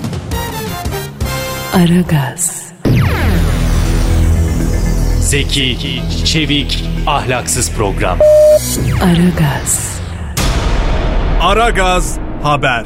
Aragaz, 1.73 2.62
Zeki, 5.33 6.01
çevik, 6.25 6.83
ahlaksız 7.07 7.71
program. 7.71 8.19
Aragaz, 9.03 9.99
Aragaz 11.41 12.17
Haber. 12.43 12.85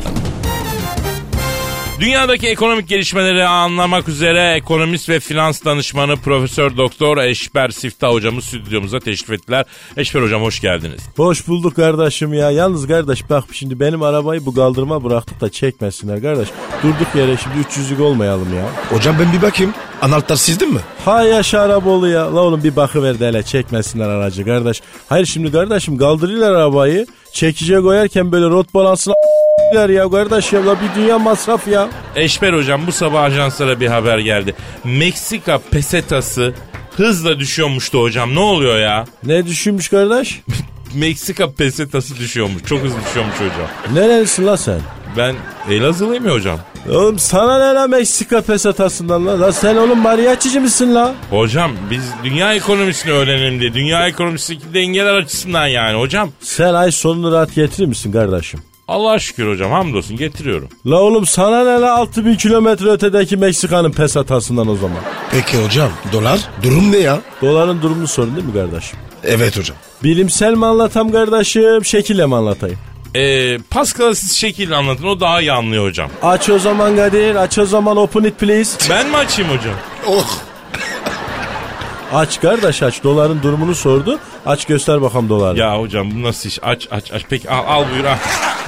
Dünyadaki 2.00 2.48
ekonomik 2.48 2.88
gelişmeleri 2.88 3.46
anlamak 3.46 4.10
üzere 4.10 4.54
ekonomist 4.54 5.10
ve 5.10 5.20
finans 5.20 5.66
danışmanı 5.66 6.16
Profesör 6.16 6.78
Doktor 6.78 7.18
Eşber 7.18 7.70
Siftah 7.70 8.12
hocamız 8.12 8.46
stüdyomuza 8.46 9.00
teşrif 9.00 9.32
ettiler. 9.32 9.66
Eşber 9.98 10.22
hocam 10.22 10.42
hoş 10.42 10.60
geldiniz. 10.60 11.02
Hoş 11.16 11.48
bulduk 11.48 11.76
kardeşim 11.76 12.34
ya. 12.34 12.52
Yalnız 12.52 12.88
kardeş 12.88 13.30
bak 13.30 13.44
şimdi 13.52 13.80
benim 13.80 14.04
arabayı 14.04 14.46
bu 14.46 14.54
kaldırıma 14.54 15.04
bıraktık 15.04 15.42
da 15.42 15.50
çekmesinler 15.50 16.22
kardeş. 16.22 16.48
Durduk 16.84 17.16
yere 17.16 17.38
şimdi 17.38 17.56
300'lük 17.58 18.02
olmayalım 18.02 18.56
ya. 18.56 18.66
Hocam 18.90 19.16
ben 19.20 19.34
bir 19.34 19.42
bakayım. 19.42 19.74
Anahtar 20.02 20.36
sizdin 20.36 20.74
mi? 20.74 20.80
Hay 21.06 21.28
yaşa 21.28 21.62
Araboğlu 21.62 22.08
ya. 22.08 22.36
La 22.36 22.40
oğlum 22.40 22.64
bir 22.64 22.76
bakıver 22.76 23.20
de 23.20 23.28
hele 23.28 23.44
çekmesinler 23.44 24.10
aracı 24.10 24.46
kardeş. 24.46 24.82
Hayır 25.10 25.26
şimdi 25.26 25.52
kardeşim 25.52 25.98
kaldırıyorlar 25.98 26.52
arabayı. 26.52 27.06
Çekice 27.38 27.82
koyarken 27.82 28.32
böyle 28.32 28.46
rot 28.46 28.74
balansına 28.74 29.14
ya 29.90 30.10
kardeş 30.10 30.54
ya 30.54 30.62
bir 30.66 31.02
dünya 31.02 31.20
masraf 31.20 31.68
ya. 31.68 31.90
Eşber 32.16 32.54
hocam 32.54 32.88
bu 32.88 32.92
sabah 32.92 33.22
ajanslara 33.22 33.80
bir 33.80 33.88
haber 33.88 34.20
geldi. 34.20 34.56
Meksika 34.84 35.60
pesetası 35.72 36.54
hızla 36.96 37.40
düşüyormuştu 37.40 38.02
hocam. 38.02 38.36
Ne 38.36 38.40
oluyor 38.40 38.80
ya? 38.80 39.06
Ne 39.24 39.46
düşünmüş 39.46 39.90
kardeş? 39.90 40.42
Meksika 40.94 41.52
pesetası 41.52 42.18
düşüyormuş. 42.18 42.64
Çok 42.64 42.84
hızlı 42.84 42.98
düşüyormuş 43.06 43.36
hocam. 43.36 43.96
Nerelisin 43.96 44.46
la 44.46 44.58
sen? 44.58 44.80
Ben 45.18 45.36
Elazığlıyım 45.70 46.28
ya 46.28 46.34
hocam. 46.34 46.60
Oğlum 46.90 47.20
sana 47.20 47.58
ne 47.70 47.76
la 47.76 47.88
Meksika 47.88 48.42
pesetasından 48.42 49.26
la? 49.28 49.40
La 49.42 49.52
sen 49.52 49.76
oğlum 49.76 50.00
mariachici 50.00 50.60
misin 50.60 50.96
la? 50.96 51.16
Hocam 51.30 51.72
biz 51.92 52.04
dünya 52.24 52.54
ekonomisini 52.54 53.12
öğrenelim 53.12 53.60
diye. 53.60 53.74
Dünya 53.74 54.08
ekonomisindeki 54.08 54.74
dengeler 54.74 55.14
açısından 55.14 55.68
yani 55.68 56.00
hocam. 56.00 56.30
Sen 56.40 56.74
ay 56.74 56.92
sonunu 56.92 57.32
rahat 57.32 57.56
getirir 57.56 57.88
misin 57.88 58.12
kardeşim? 58.12 58.60
Allah'a 58.88 59.20
şükür 59.20 59.52
hocam 59.52 59.72
hamdolsun 59.72 60.18
getiriyorum. 60.18 60.70
La 60.86 60.96
oğlum 61.02 61.26
sana 61.26 61.64
ne 61.64 61.82
la 61.82 61.96
6000 61.96 62.36
kilometre 62.36 62.90
ötedeki 62.90 63.38
Meksika'nın 63.38 63.92
pesatasından 63.92 64.68
o 64.68 64.76
zaman. 64.76 64.98
Peki 65.32 65.64
hocam 65.66 65.90
dolar 66.14 66.40
durum 66.64 66.92
ne 66.92 66.98
ya? 66.98 67.20
Doların 67.42 67.82
durumunu 67.82 68.08
sorun 68.08 68.36
değil 68.36 68.48
mi 68.48 68.54
kardeşim? 68.54 69.00
Evet 69.24 69.58
hocam. 69.58 69.78
Bilimsel 70.04 70.54
mi 70.54 70.66
anlatam 70.66 71.12
kardeşim, 71.12 71.86
şekille 71.86 72.26
mi 72.26 72.36
anlatayım? 72.36 72.78
Ee, 73.18 73.58
Pascal'a 73.70 74.16
siz 74.16 74.32
şekilde 74.36 74.76
anlatın 74.76 75.08
o 75.08 75.20
daha 75.20 75.42
iyi 75.42 75.52
anlıyor 75.52 75.86
hocam. 75.88 76.10
Aç 76.24 76.50
o 76.50 76.60
zaman 76.60 76.96
Kadir, 76.96 77.36
aç 77.36 77.58
o 77.58 77.66
zaman 77.66 77.98
open 77.98 78.24
it 78.24 78.40
please. 78.40 78.90
Ben 78.90 79.08
mi 79.10 79.18
açayım 79.18 79.52
hocam? 79.52 79.74
Oh. 80.08 80.28
Aç 82.14 82.42
kardeş 82.42 82.84
aç, 82.84 83.04
doların 83.04 83.44
durumunu 83.44 83.76
sordu. 83.76 84.20
Aç 84.46 84.66
göster 84.66 85.02
bakalım 85.02 85.30
doları. 85.30 85.58
Ya 85.60 85.80
hocam 85.80 86.12
bu 86.12 86.24
nasıl 86.24 86.50
iş? 86.50 86.60
Aç 86.64 86.88
aç 86.92 87.12
aç. 87.14 87.22
Peki 87.30 87.50
al, 87.50 87.64
al 87.68 87.84
buyur 87.94 88.06
al. 88.06 88.16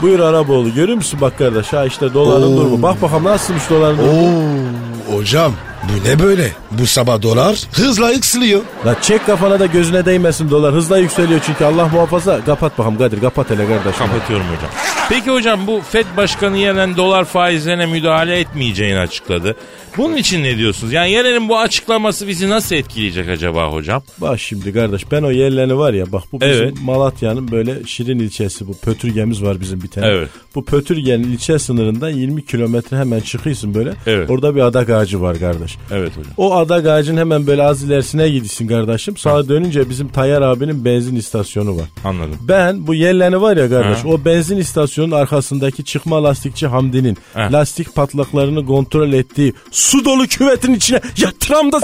Buyur 0.01 0.19
Araboğlu 0.19 0.73
görüyor 0.73 0.95
musun 0.97 1.21
bak 1.21 1.37
kardeş 1.37 1.73
ha 1.73 1.85
işte 1.85 2.13
doların 2.13 2.57
durumu. 2.57 2.81
Bak 2.81 3.01
bakalım 3.01 3.23
nasılmış 3.23 3.69
doların 3.69 3.97
durumu. 3.97 4.43
Oo, 5.09 5.17
hocam 5.17 5.53
bu 5.83 6.09
ne 6.09 6.19
böyle? 6.19 6.51
Bu 6.71 6.85
sabah 6.85 7.21
dolar 7.21 7.55
hızla 7.71 8.11
yükseliyor. 8.11 8.61
La 8.85 9.01
çek 9.01 9.25
kafana 9.25 9.59
da 9.59 9.65
gözüne 9.65 10.05
değmesin 10.05 10.49
dolar. 10.49 10.73
Hızla 10.73 10.97
yükseliyor 10.97 11.39
çünkü 11.45 11.65
Allah 11.65 11.87
muhafaza. 11.87 12.45
Kapat 12.45 12.77
bakalım 12.77 12.97
Kadir 12.97 13.21
kapat 13.21 13.49
hele 13.49 13.67
kardeşim. 13.67 14.05
Kapatıyorum 14.07 14.45
hocam. 14.45 14.69
Peki 15.09 15.31
hocam 15.31 15.67
bu 15.67 15.81
FED 15.89 16.05
Başkanı 16.17 16.57
Yellen 16.57 16.97
dolar 16.97 17.25
faizlerine 17.25 17.85
müdahale 17.85 18.39
etmeyeceğini 18.39 18.99
açıkladı. 18.99 19.55
Bunun 19.97 20.15
için 20.15 20.43
ne 20.43 20.57
diyorsunuz? 20.57 20.93
Yani 20.93 21.11
Yellen'in 21.11 21.49
bu 21.49 21.59
açıklaması 21.59 22.27
bizi 22.27 22.49
nasıl 22.49 22.75
etkileyecek 22.75 23.29
acaba 23.29 23.71
hocam? 23.71 24.03
Bak 24.17 24.39
şimdi 24.39 24.73
kardeş 24.73 25.11
ben 25.11 25.23
o 25.23 25.31
yerlerini 25.31 25.77
var 25.77 25.93
ya 25.93 26.11
bak 26.11 26.23
bu 26.31 26.41
bizim 26.41 26.63
Evet. 26.63 26.73
Malatya'nın 26.81 27.51
böyle 27.51 27.85
Şirin 27.85 28.19
ilçesi 28.19 28.67
bu 28.67 28.77
Pötürge'miz 28.77 29.43
var 29.43 29.61
bizim 29.61 29.81
bir 29.81 29.87
tane. 29.87 30.07
Evet. 30.07 30.29
Bu 30.55 30.65
Pötürge'nin 30.65 31.23
ilçe 31.23 31.59
sınırından 31.59 32.09
20 32.09 32.45
kilometre 32.45 32.97
hemen 32.97 33.19
çıkıyorsun 33.19 33.73
böyle. 33.73 33.93
Evet. 34.07 34.29
Orada 34.29 34.55
bir 34.55 34.61
adak 34.61 34.89
ağacı 34.89 35.21
var 35.21 35.39
kardeş. 35.39 35.68
Evet 35.91 36.11
hocam. 36.17 36.31
O 36.37 36.55
adak 36.55 36.85
ağacın 36.87 37.17
hemen 37.17 37.47
böyle 37.47 37.63
az 37.63 37.83
ilerisine 37.83 38.29
gidiyorsun 38.29 38.67
kardeşim. 38.67 39.17
Sağa 39.17 39.47
dönünce 39.49 39.89
bizim 39.89 40.07
Tayyar 40.07 40.41
abinin 40.41 40.85
benzin 40.85 41.15
istasyonu 41.15 41.77
var. 41.77 41.85
Anladım. 42.03 42.37
Ben 42.41 42.87
bu 42.87 42.93
yerleni 42.95 43.41
var 43.41 43.57
ya 43.57 43.69
kardeş 43.69 44.05
o 44.05 44.25
benzin 44.25 44.57
istasyonunun 44.57 45.15
arkasındaki 45.15 45.85
çıkma 45.85 46.23
lastikçi 46.23 46.67
Hamdi'nin 46.67 47.17
Ha. 47.33 47.49
lastik 47.51 47.95
patlaklarını 47.95 48.65
kontrol 48.65 49.13
ettiği 49.13 49.53
su 49.71 50.05
dolu 50.05 50.27
küvetin 50.27 50.73
içine 50.73 50.99
yatıram 51.17 51.71
da 51.71 51.79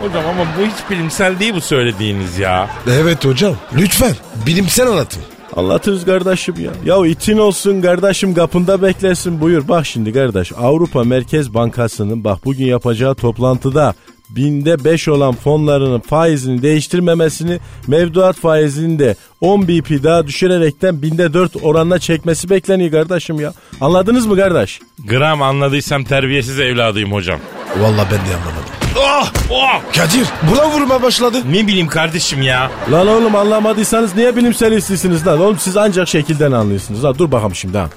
Hocam 0.00 0.24
ama 0.26 0.44
bu 0.58 0.66
hiç 0.66 0.90
bilimsel 0.90 1.38
değil 1.40 1.54
bu 1.54 1.60
söylediğiniz 1.60 2.38
ya. 2.38 2.70
Evet 2.90 3.24
hocam 3.24 3.56
lütfen 3.76 4.12
bilimsel 4.46 4.86
anlatın. 4.88 5.22
Anlatırız 5.56 6.04
kardeşim 6.04 6.54
ya. 6.60 6.70
Ya 6.84 7.06
itin 7.06 7.38
olsun 7.38 7.82
kardeşim 7.82 8.34
kapında 8.34 8.82
beklesin 8.82 9.40
buyur. 9.40 9.68
Bak 9.68 9.86
şimdi 9.86 10.12
kardeş 10.12 10.52
Avrupa 10.52 11.04
Merkez 11.04 11.54
Bankası'nın 11.54 12.24
bak 12.24 12.44
bugün 12.44 12.64
yapacağı 12.64 13.14
toplantıda 13.14 13.94
binde 14.30 14.84
5 14.84 15.08
olan 15.08 15.34
fonlarının 15.34 16.00
faizini 16.00 16.62
değiştirmemesini 16.62 17.58
mevduat 17.86 18.36
faizini 18.36 18.98
de 18.98 19.16
10 19.40 19.68
BP 19.68 20.02
daha 20.02 20.26
düşürerekten 20.26 21.02
binde 21.02 21.32
4 21.34 21.56
oranına 21.62 21.98
çekmesi 21.98 22.50
bekleniyor 22.50 22.90
kardeşim 22.90 23.40
ya. 23.40 23.52
Anladınız 23.80 24.26
mı 24.26 24.36
kardeş? 24.36 24.80
Gram 25.08 25.42
anladıysam 25.42 26.04
terbiyesiz 26.04 26.60
evladıyım 26.60 27.12
hocam. 27.12 27.40
Vallahi 27.78 28.08
ben 28.10 28.18
de 28.18 28.36
anlamadım. 28.36 28.83
Oh! 28.98 29.26
Oh! 29.50 29.80
Kadir 29.96 30.26
buna 30.50 30.70
vurma 30.70 31.02
başladı. 31.02 31.38
Ne 31.50 31.66
bileyim 31.66 31.86
kardeşim 31.88 32.42
ya. 32.42 32.70
Lan 32.92 33.08
oğlum 33.08 33.34
anlamadıysanız 33.34 34.16
niye 34.16 34.36
bilimsel 34.36 34.72
istisiniz 34.72 35.26
lan? 35.26 35.40
Oğlum 35.40 35.58
siz 35.58 35.76
ancak 35.76 36.08
şekilden 36.08 36.52
anlıyorsunuz. 36.52 37.04
Ha, 37.04 37.18
dur 37.18 37.32
bakalım 37.32 37.54
şimdi 37.54 37.78
ha. 37.78 37.88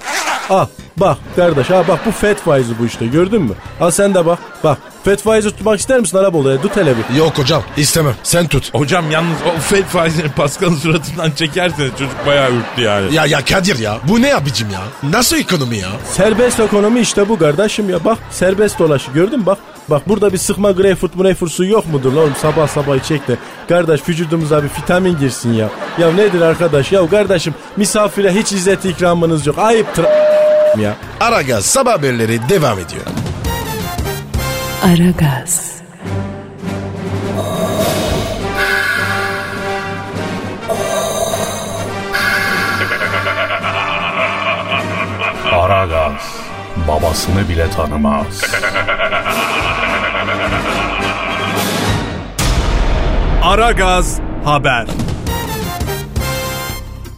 Al 0.50 0.66
bak 0.96 1.18
kardeş 1.36 1.70
ha 1.70 1.84
bak 1.88 2.00
bu 2.06 2.10
FED 2.10 2.36
faizi 2.36 2.78
bu 2.78 2.86
işte 2.86 3.06
gördün 3.06 3.42
mü? 3.42 3.52
Al 3.80 3.90
sen 3.90 4.14
de 4.14 4.26
bak. 4.26 4.38
Bak 4.64 4.78
Fetvaizi 5.04 5.50
tutmak 5.50 5.80
ister 5.80 6.00
misin 6.00 6.18
Arabolu'ya? 6.18 6.60
Tut 6.60 6.76
hele 6.76 6.94
bir. 6.96 7.16
Yok 7.16 7.38
hocam 7.38 7.62
istemem 7.76 8.14
sen 8.22 8.48
tut. 8.48 8.74
Hocam 8.74 9.10
yalnız 9.10 9.36
o 9.56 9.60
fed 9.60 9.84
faizini 9.84 10.28
Pascal'ın 10.28 10.76
suratından 10.76 11.30
çekerseniz 11.30 11.90
çocuk 11.90 12.26
bayağı 12.26 12.50
ürktü 12.52 12.82
yani. 12.82 13.14
Ya 13.14 13.26
ya 13.26 13.44
Kadir 13.44 13.78
ya 13.78 13.98
bu 14.08 14.22
ne 14.22 14.34
abicim 14.34 14.68
ya? 14.70 15.10
Nasıl 15.10 15.36
ekonomi 15.36 15.76
ya? 15.78 15.88
Serbest 16.12 16.60
ekonomi 16.60 17.00
işte 17.00 17.28
bu 17.28 17.38
kardeşim 17.38 17.90
ya. 17.90 18.04
Bak 18.04 18.18
serbest 18.30 18.78
dolaşı 18.78 19.10
gördün 19.10 19.38
mü? 19.38 19.46
Bak 19.46 19.58
Bak 19.90 20.08
burada 20.08 20.32
bir 20.32 20.38
sıkma 20.38 20.70
greyfurt 20.70 21.18
greyfurt 21.18 21.52
suyu 21.52 21.70
yok 21.70 21.86
mudur 21.86 22.12
lan 22.12 22.22
oğlum 22.22 22.34
sabah 22.42 22.68
sabah 22.68 22.96
içecek 22.96 23.28
de. 23.28 23.36
Kardeş 23.68 24.08
vücudumuza 24.08 24.62
bir 24.62 24.68
vitamin 24.82 25.18
girsin 25.18 25.52
ya. 25.52 25.68
Ya 25.98 26.12
nedir 26.12 26.40
arkadaş 26.40 26.92
ya 26.92 27.08
kardeşim 27.08 27.54
misafire 27.76 28.34
hiç 28.34 28.52
izzet 28.52 28.84
ikramınız 28.84 29.46
yok. 29.46 29.58
Ayıptır 29.58 30.06
ya. 30.78 30.96
Aragaz 31.20 31.64
sabah 31.64 31.92
haberleri 31.92 32.48
devam 32.48 32.78
ediyor. 32.78 33.04
Aragaz, 34.84 35.77
babasını 46.88 47.48
bile 47.48 47.70
tanımaz. 47.70 48.42
Aragaz 53.42 54.20
haber. 54.44 54.86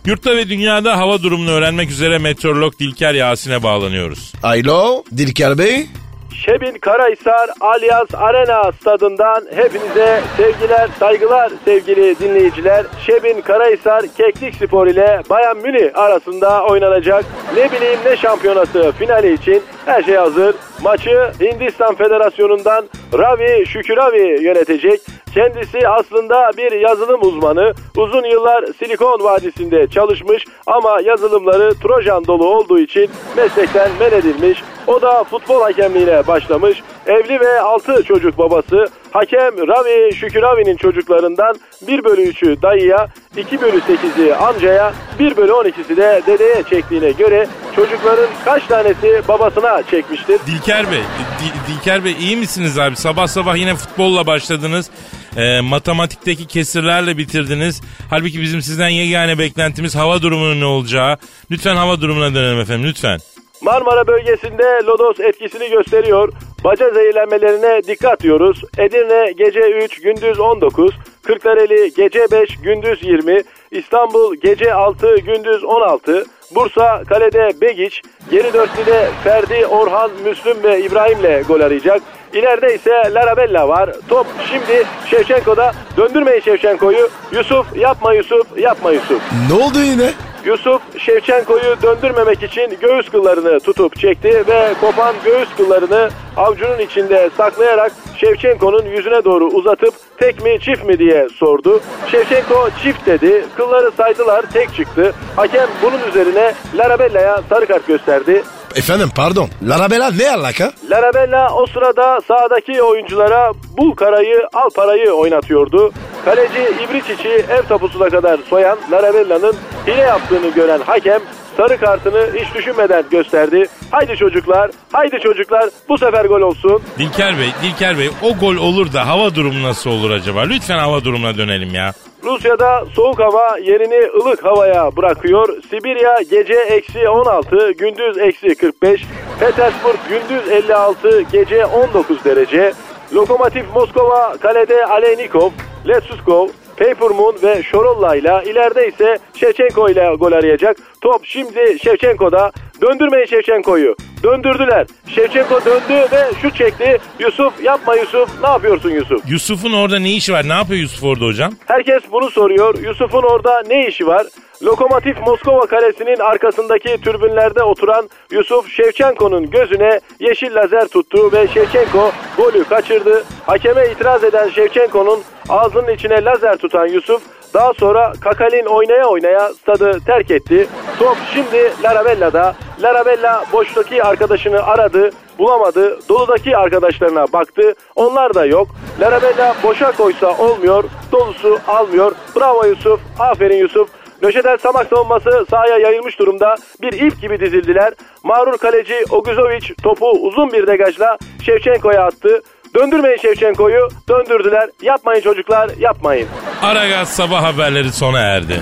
Yurtta 0.07 0.37
ve 0.37 0.49
dünyada 0.49 0.97
hava 0.99 1.23
durumunu 1.23 1.51
öğrenmek 1.51 1.91
üzere 1.91 2.19
meteorolog 2.19 2.79
Dilker 2.79 3.15
Yasin'e 3.15 3.63
bağlanıyoruz. 3.63 4.33
Alo 4.43 5.05
Dilker 5.17 5.59
Bey. 5.59 5.87
Şebin 6.35 6.79
Karahisar 6.79 7.51
Allianz 7.61 8.15
Arena 8.15 8.73
stadından 8.73 9.47
hepinize 9.55 10.21
sevgiler, 10.37 10.89
saygılar 10.99 11.53
sevgili 11.65 12.19
dinleyiciler. 12.19 12.87
Şebin 13.07 13.41
Karahisar 13.41 14.03
Keklik 14.17 14.55
Spor 14.55 14.87
ile 14.87 15.23
Bayan 15.31 15.57
Münih 15.57 15.99
arasında 15.99 16.65
oynanacak 16.65 17.25
ne 17.57 17.73
bileyim 17.73 17.99
ne 18.05 18.17
şampiyonası 18.17 18.93
finali 18.99 19.33
için 19.33 19.63
her 19.87 20.03
şey 20.03 20.15
hazır. 20.15 20.55
Maçı 20.83 21.33
Hindistan 21.41 21.95
Federasyonu'ndan 21.95 22.89
Ravi 23.19 23.67
Şüküravi 23.67 24.45
yönetecek. 24.45 25.01
Kendisi 25.35 25.89
aslında 25.89 26.51
bir 26.57 26.73
yazılım 26.73 27.23
uzmanı. 27.23 27.75
Uzun 27.97 28.25
yıllar 28.25 28.65
Silikon 28.79 29.25
Vadisi'nde 29.25 29.87
çalışmış 29.87 30.45
ama 30.67 31.01
yazılımları 31.05 31.75
Trojan 31.75 32.27
dolu 32.27 32.49
olduğu 32.49 32.79
için 32.79 33.11
meslekten 33.37 33.89
men 34.01 34.13
edilmiş. 34.13 34.63
O 34.87 35.03
da 35.03 35.25
futbol 35.25 35.63
hakemliğine 35.63 36.27
başlamış. 36.27 36.83
Evli 37.11 37.41
ve 37.41 37.61
6 37.61 38.03
çocuk 38.05 38.39
babası. 38.39 38.89
Hakem 39.11 39.69
Ravi 39.69 40.15
Şüküravi'nin 40.15 40.77
çocuklarından 40.77 41.55
1 41.87 42.05
bölü 42.05 42.21
3'ü 42.23 42.63
dayıya, 42.63 43.09
2 43.37 43.61
bölü 43.61 43.79
8'i 43.79 44.35
amcaya, 44.35 44.93
1 45.19 45.37
bölü 45.37 45.51
12'si 45.53 45.97
de 45.97 46.23
dedeye 46.27 46.63
çektiğine 46.71 47.11
göre 47.11 47.47
çocukların 47.77 48.29
kaç 48.45 48.67
tanesi 48.67 49.23
babasına 49.29 49.83
çekmiştir? 49.91 50.39
Dilker 50.47 50.91
Bey, 50.93 51.01
Di- 51.01 51.73
Dilker 51.73 52.05
Bey 52.05 52.17
iyi 52.21 52.37
misiniz 52.37 52.79
abi? 52.79 52.97
Sabah 52.97 53.27
sabah 53.27 53.57
yine 53.57 53.75
futbolla 53.75 54.27
başladınız. 54.27 54.91
Ee, 55.37 55.61
matematikteki 55.61 56.47
kesirlerle 56.47 57.19
bitirdiniz. 57.19 57.81
Halbuki 58.11 58.41
bizim 58.41 58.63
sizden 58.63 58.89
yegane 58.89 59.39
beklentimiz 59.39 59.97
hava 59.97 60.23
durumunun 60.23 60.61
ne 60.61 60.65
olacağı. 60.65 61.17
Lütfen 61.51 61.77
hava 61.77 62.01
durumuna 62.01 62.35
dönelim 62.35 62.61
efendim 62.61 62.89
lütfen. 62.89 63.19
Marmara 63.63 64.07
bölgesinde 64.07 64.87
lodos 64.87 65.21
etkisini 65.21 65.71
gösteriyor. 65.71 66.33
Baca 66.65 66.91
zehirlenmelerine 66.91 67.83
dikkat 67.87 68.21
diyoruz. 68.21 68.63
Edirne 68.79 69.33
gece 69.33 69.61
3 69.61 70.01
gündüz 70.01 70.41
19, 70.41 70.91
Kırklareli 71.23 71.93
gece 71.97 72.27
5 72.33 72.57
gündüz 72.57 73.03
20, 73.03 73.43
İstanbul 73.71 74.35
gece 74.35 74.75
6 74.75 75.17
gündüz 75.17 75.65
16, 75.65 76.25
Bursa 76.55 77.03
kalede 77.09 77.61
Begiç, 77.61 78.03
geri 78.31 78.53
dörtlüde 78.53 79.09
Ferdi, 79.25 79.67
Orhan, 79.67 80.11
Müslüm 80.25 80.63
ve 80.63 80.83
İbrahim'le 80.83 81.43
gol 81.49 81.61
arayacak. 81.61 82.03
İleride 82.33 82.75
ise 82.75 82.91
Larabella 83.15 83.69
var. 83.69 83.91
Top 84.09 84.27
şimdi 84.51 84.87
Şevçenko'da. 85.11 85.73
Döndürmeyin 85.97 86.41
Şevçenko'yu. 86.41 87.09
Yusuf 87.33 87.77
yapma 87.77 88.15
Yusuf 88.15 88.59
yapma 88.59 88.93
Yusuf. 88.93 89.23
Ne 89.51 89.65
oldu 89.65 89.79
yine? 89.79 90.11
Yusuf 90.45 90.83
Şevçenko'yu 90.99 91.83
döndürmemek 91.83 92.43
için 92.43 92.79
göğüs 92.81 93.09
kıllarını 93.09 93.61
tutup 93.61 93.97
çekti 93.99 94.45
ve 94.49 94.75
kopan 94.81 95.15
göğüs 95.25 95.49
kıllarını 95.57 96.11
avcunun 96.37 96.79
içinde 96.79 97.31
saklayarak 97.37 97.93
Şevçenko'nun 98.17 98.85
yüzüne 98.85 99.25
doğru 99.25 99.45
uzatıp 99.45 99.95
tek 100.19 100.43
mi 100.45 100.61
çift 100.61 100.85
mi 100.85 100.99
diye 100.99 101.29
sordu. 101.29 101.81
Şevçenko 102.11 102.69
çift 102.83 103.07
dedi. 103.07 103.45
Kılları 103.57 103.91
saydılar 103.91 104.45
tek 104.53 104.75
çıktı. 104.75 105.15
Hakem 105.37 105.69
bunun 105.83 106.09
üzerine 106.09 106.55
Larabella'ya 106.75 107.43
sarı 107.49 107.67
kart 107.67 107.87
gösterdi. 107.87 108.43
Efendim 108.77 109.09
pardon. 109.17 109.49
Larabela 109.63 110.11
ne 110.11 110.31
alaka? 110.31 110.73
Larabella 110.91 111.55
o 111.55 111.67
sırada 111.67 112.21
sahadaki 112.29 112.83
oyunculara 112.83 113.53
bul 113.79 113.95
karayı 113.95 114.49
al 114.53 114.71
parayı 114.75 115.13
oynatıyordu. 115.13 115.93
Kaleci 116.25 116.69
İbriçic'i 116.85 117.29
ev 117.33 117.63
tapusuna 117.69 118.09
kadar 118.09 118.41
soyan 118.51 118.79
Larabella'nın 118.91 119.55
hile 119.87 120.01
yaptığını 120.01 120.51
gören 120.51 120.81
hakem 120.81 121.21
sarı 121.57 121.79
kartını 121.81 122.29
hiç 122.37 122.55
düşünmeden 122.55 123.05
gösterdi. 123.11 123.67
Haydi 123.91 124.17
çocuklar, 124.17 124.71
haydi 124.93 125.21
çocuklar 125.21 125.71
bu 125.89 125.99
sefer 125.99 126.25
gol 126.25 126.41
olsun. 126.41 126.83
Dilker 126.99 127.39
Bey, 127.39 127.49
Dilker 127.63 127.99
Bey 127.99 128.11
o 128.23 128.39
gol 128.39 128.57
olur 128.57 128.93
da 128.93 129.07
hava 129.07 129.35
durumu 129.35 129.63
nasıl 129.63 129.91
olur 129.91 130.11
acaba? 130.11 130.41
Lütfen 130.41 130.79
hava 130.79 131.05
durumuna 131.05 131.37
dönelim 131.39 131.75
ya. 131.75 131.93
Rusya'da 132.25 132.85
soğuk 132.95 133.19
hava 133.19 133.59
yerini 133.59 134.11
ılık 134.21 134.45
havaya 134.45 134.97
bırakıyor. 134.97 135.63
Sibirya 135.71 136.17
gece 136.31 136.55
eksi 136.55 137.09
16, 137.09 137.73
gündüz 137.73 138.19
eksi 138.19 138.55
45. 138.55 139.05
Petersburg 139.41 139.99
gündüz 140.09 140.49
56, 140.49 141.21
gece 141.33 141.67
19 141.67 142.25
derece. 142.25 142.73
Lokomotiv 143.15 143.65
Moskova 143.75 144.37
kalede 144.41 144.87
Aleynikov, 144.87 145.51
Letsuskov, 145.89 146.49
Papermoon 146.79 147.37
ve 147.43 147.63
Şorolla 147.63 148.17
ile 148.17 148.43
ileride 148.51 148.89
ise 148.89 149.19
Şevçenko 149.35 149.89
ile 149.89 150.15
gol 150.21 150.33
arayacak. 150.33 150.77
Top 151.01 151.21
şimdi 151.25 151.79
Şevçenko'da. 151.83 152.53
Döndürmeyin 152.83 153.27
Şevçenko'yu. 153.27 153.97
Döndürdüler. 154.23 154.87
Şevçenko 155.07 155.65
döndü 155.65 156.07
ve 156.13 156.41
şut 156.43 156.55
çekti. 156.57 156.99
Yusuf 157.19 157.65
yapma 157.65 157.97
Yusuf. 157.97 158.41
Ne 158.43 158.49
yapıyorsun 158.49 158.91
Yusuf? 158.91 159.31
Yusuf'un 159.31 159.73
orada 159.73 159.99
ne 159.99 160.11
işi 160.13 160.33
var? 160.33 160.49
Ne 160.49 160.53
yapıyor 160.53 160.81
Yusuf 160.81 161.05
orada 161.05 161.25
hocam? 161.25 161.53
Herkes 161.67 162.03
bunu 162.13 162.31
soruyor. 162.31 162.79
Yusuf'un 162.79 163.23
orada 163.23 163.63
ne 163.69 163.87
işi 163.87 164.07
var? 164.07 164.27
Lokomotiv 164.63 165.15
Moskova 165.27 165.67
kalesinin 165.67 166.19
arkasındaki 166.19 167.01
türbünlerde 167.01 167.63
oturan 167.63 168.09
Yusuf 168.31 168.69
Şevçenko'nun 168.73 169.51
gözüne 169.51 170.01
yeşil 170.21 170.55
lazer 170.55 170.89
tuttu 170.89 171.33
ve 171.33 171.49
Şevçenko 171.49 172.13
golü 172.37 172.65
kaçırdı. 172.65 173.25
Hakeme 173.47 173.89
itiraz 173.93 174.25
eden 174.25 174.49
Şevçenko'nun 174.49 175.21
ağzının 175.51 175.95
içine 175.95 176.25
lazer 176.25 176.57
tutan 176.57 176.87
Yusuf 176.87 177.23
daha 177.55 177.73
sonra 177.73 178.13
Kakalin 178.21 178.67
oynaya 178.67 179.07
oynaya 179.07 179.53
stadı 179.53 180.01
terk 180.07 180.31
etti. 180.31 180.69
Top 180.99 181.17
şimdi 181.35 181.73
Larabella'da. 181.83 182.55
Larabella 182.83 183.45
boştaki 183.53 184.05
arkadaşını 184.05 184.63
aradı, 184.63 185.11
bulamadı. 185.39 185.99
Doludaki 186.09 186.57
arkadaşlarına 186.57 187.33
baktı. 187.33 187.75
Onlar 187.97 188.35
da 188.35 188.47
yok. 188.47 188.69
Larabella 189.01 189.57
boşa 189.63 189.93
koysa 189.93 190.39
olmuyor. 190.39 190.85
Dolusu 191.13 191.59
almıyor. 191.69 192.13
Bravo 192.37 192.65
Yusuf. 192.65 193.01
Aferin 193.19 193.57
Yusuf. 193.57 193.89
Nöşedel 194.23 194.59
Samak 194.59 194.87
savunması 194.87 195.47
sahaya 195.51 195.79
yayılmış 195.79 196.19
durumda. 196.19 196.55
Bir 196.83 196.93
ip 196.93 197.21
gibi 197.21 197.41
dizildiler. 197.41 197.95
Mağrur 198.25 198.59
kaleci 198.59 198.95
Oguzovic 199.11 199.75
topu 199.83 200.11
uzun 200.11 200.53
bir 200.53 200.67
degajla 200.67 201.19
Şevçenko'ya 201.43 202.05
attı. 202.05 202.41
Döndürmeyin 202.75 203.19
Şevçenko'yu. 203.23 203.89
Döndürdüler. 204.09 204.69
Yapmayın 204.83 205.23
çocuklar, 205.23 205.71
yapmayın. 205.79 206.29
Aragaz 206.63 207.09
sabah 207.09 207.43
haberleri 207.43 207.93
sona 207.93 208.21
erdi. 208.21 208.61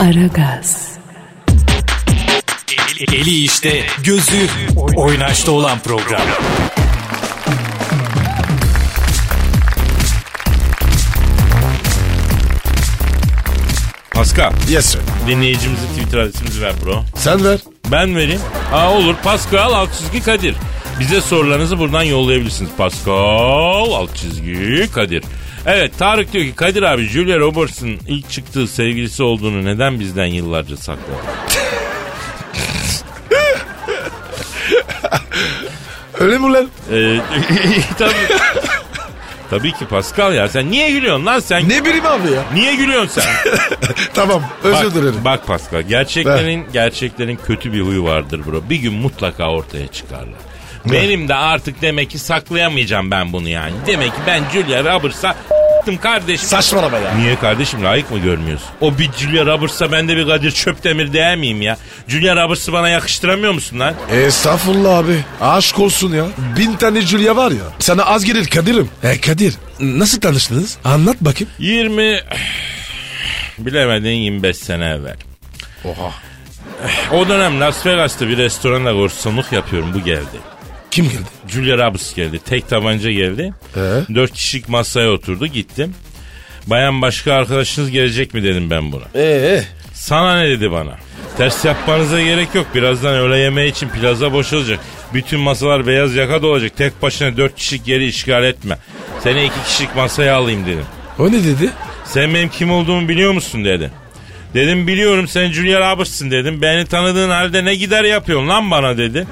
Aragaz, 0.00 0.94
Eli 3.12 3.30
işte, 3.44 3.82
gözü 4.04 4.46
oynaşta 4.96 5.52
olan 5.52 5.78
program. 5.78 6.20
Pascal, 14.14 14.52
Yes 14.68 14.86
sir. 14.86 15.00
dinleyicimizi 15.26 15.86
Twitter 15.86 16.18
adresimizi 16.18 16.62
ver 16.62 16.72
bro. 16.84 17.02
Sen 17.16 17.44
ver. 17.44 17.58
Ben 17.92 18.16
vereyim. 18.16 18.40
Aa 18.72 18.90
olur. 18.92 19.14
Pascal 19.24 19.72
alt 19.72 19.92
çizgi 19.98 20.22
Kadir. 20.22 20.54
Bize 21.00 21.20
sorularınızı 21.20 21.78
buradan 21.78 22.02
yollayabilirsiniz. 22.02 22.70
Pascal 22.78 23.92
alt 23.92 24.16
çizgi 24.16 24.88
Kadir. 24.94 25.24
Evet 25.66 25.98
Tarık 25.98 26.32
diyor 26.32 26.44
ki 26.44 26.54
Kadir 26.56 26.82
abi 26.82 27.02
Julia 27.04 27.38
Roberts'ın 27.38 27.98
ilk 28.08 28.30
çıktığı 28.30 28.68
sevgilisi 28.68 29.22
olduğunu 29.22 29.64
neden 29.64 30.00
bizden 30.00 30.26
yıllarca 30.26 30.76
sakladı? 30.76 31.08
Öyle 36.20 36.38
mi 36.38 36.52
lan? 36.52 36.68
Ee, 36.92 37.20
tabii. 37.98 38.12
tabii 39.50 39.72
ki 39.72 39.86
Pascal 39.86 40.34
ya 40.34 40.48
sen 40.48 40.70
niye 40.70 40.90
gülüyorsun 40.90 41.26
lan 41.26 41.40
sen? 41.40 41.68
Ne 41.68 41.84
bileyim 41.84 42.06
abi 42.06 42.30
ya. 42.32 42.42
Niye 42.54 42.74
gülüyorsun 42.74 43.20
sen? 43.20 43.34
tamam 44.14 44.42
özür 44.64 44.84
bak, 44.86 44.94
dilerim. 44.94 45.20
bak 45.24 45.46
Pascal 45.46 45.80
gerçeklerin 45.82 46.66
gerçeklerin 46.72 47.38
kötü 47.46 47.72
bir 47.72 47.80
huyu 47.80 48.04
vardır 48.04 48.40
bro. 48.46 48.62
Bir 48.70 48.76
gün 48.76 48.92
mutlaka 48.94 49.50
ortaya 49.50 49.86
çıkarlar. 49.86 50.34
Benim 50.92 51.28
de 51.28 51.34
artık 51.34 51.82
demek 51.82 52.10
ki 52.10 52.18
saklayamayacağım 52.18 53.10
ben 53.10 53.32
bunu 53.32 53.48
yani. 53.48 53.72
Demek 53.86 54.08
ki 54.14 54.20
ben 54.26 54.42
Julia 54.52 54.94
Roberts'a 54.94 55.36
kardeşim. 56.02 56.48
Saçmalama 56.48 56.98
ya. 56.98 57.14
Niye 57.14 57.36
kardeşim 57.36 57.84
layık 57.84 58.10
mı 58.10 58.18
görmüyorsun? 58.18 58.68
O 58.80 58.98
bir 58.98 59.10
Julia 59.12 59.46
Roberts'a 59.46 59.92
ben 59.92 60.08
de 60.08 60.16
bir 60.16 60.26
Kadir 60.26 60.50
Çöptemir 60.50 61.12
değil 61.12 61.38
miyim 61.38 61.62
ya? 61.62 61.76
Julia 62.08 62.36
Roberts'ı 62.44 62.72
bana 62.72 62.88
yakıştıramıyor 62.88 63.52
musun 63.52 63.80
lan? 63.80 63.94
Estağfurullah 64.12 64.98
abi. 64.98 65.24
Aşk 65.40 65.78
olsun 65.78 66.12
ya. 66.14 66.26
Bin 66.58 66.72
tane 66.76 67.00
Julia 67.00 67.36
var 67.36 67.50
ya. 67.50 67.64
Sana 67.78 68.04
az 68.04 68.24
gelir 68.24 68.46
Kadir'im. 68.46 68.88
E 69.02 69.20
Kadir 69.20 69.54
nasıl 69.80 70.20
tanıştınız? 70.20 70.76
Anlat 70.84 71.16
bakayım. 71.20 71.52
20 71.58 72.20
bilemedin 73.58 74.10
25 74.10 74.56
sene 74.56 74.84
evvel. 74.84 75.16
Oha. 75.84 76.10
O 77.12 77.28
dönem 77.28 77.60
Las 77.60 77.86
Vegas'ta 77.86 78.28
bir 78.28 78.36
restoranda 78.36 78.92
garsonluk 78.92 79.52
yapıyorum 79.52 79.94
bu 79.94 80.04
geldi. 80.04 80.53
Kim 80.94 81.04
geldi? 81.04 81.24
Julia 81.48 81.76
Roberts 81.78 82.14
geldi. 82.14 82.38
Tek 82.38 82.68
tabanca 82.68 83.10
geldi. 83.10 83.52
Ee? 83.76 83.80
Dört 84.14 84.32
kişilik 84.32 84.68
masaya 84.68 85.10
oturdu 85.10 85.46
gittim. 85.46 85.94
Bayan 86.66 87.02
başka 87.02 87.32
arkadaşınız 87.34 87.90
gelecek 87.90 88.34
mi 88.34 88.42
dedim 88.42 88.70
ben 88.70 88.92
buna. 88.92 89.04
Ee? 89.14 89.62
Sana 89.92 90.38
ne 90.38 90.48
dedi 90.48 90.70
bana? 90.70 90.96
Ters 91.36 91.64
yapmanıza 91.64 92.20
gerek 92.22 92.54
yok. 92.54 92.66
Birazdan 92.74 93.14
öğle 93.14 93.38
yemeği 93.38 93.70
için 93.70 93.88
plaza 93.88 94.32
boşalacak. 94.32 94.80
Bütün 95.14 95.40
masalar 95.40 95.86
beyaz 95.86 96.14
yaka 96.14 96.42
dolacak. 96.42 96.76
Tek 96.76 97.02
başına 97.02 97.36
dört 97.36 97.56
kişilik 97.56 97.88
yeri 97.88 98.06
işgal 98.06 98.44
etme. 98.44 98.78
Seni 99.22 99.44
iki 99.44 99.62
kişilik 99.66 99.96
masaya 99.96 100.36
alayım 100.36 100.66
dedim. 100.66 100.86
O 101.18 101.28
ne 101.28 101.44
dedi? 101.44 101.70
Sen 102.04 102.34
benim 102.34 102.48
kim 102.48 102.70
olduğumu 102.70 103.08
biliyor 103.08 103.32
musun 103.32 103.64
dedi. 103.64 103.90
Dedim 104.54 104.86
biliyorum 104.86 105.28
sen 105.28 105.52
Julia 105.52 105.92
Roberts'ın 105.92 106.30
dedim. 106.30 106.62
Beni 106.62 106.86
tanıdığın 106.86 107.30
halde 107.30 107.64
ne 107.64 107.74
gider 107.74 108.04
yapıyorsun 108.04 108.48
lan 108.48 108.70
bana 108.70 108.98
dedi. 108.98 109.26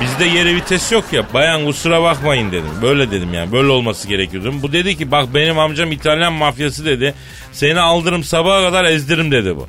Bizde 0.00 0.24
yeri 0.24 0.56
vites 0.56 0.92
yok 0.92 1.04
ya 1.12 1.22
bayan 1.34 1.64
kusura 1.66 2.02
bakmayın 2.02 2.52
dedim. 2.52 2.70
Böyle 2.82 3.10
dedim 3.10 3.34
yani 3.34 3.52
böyle 3.52 3.68
olması 3.68 4.08
gerekiyordu. 4.08 4.52
Bu 4.62 4.72
dedi 4.72 4.98
ki 4.98 5.10
bak 5.10 5.34
benim 5.34 5.58
amcam 5.58 5.92
İtalyan 5.92 6.32
mafyası 6.32 6.84
dedi. 6.84 7.14
Seni 7.52 7.80
aldırım 7.80 8.24
sabaha 8.24 8.62
kadar 8.62 8.84
ezdiririm 8.84 9.30
dedi 9.30 9.56
bu. 9.56 9.68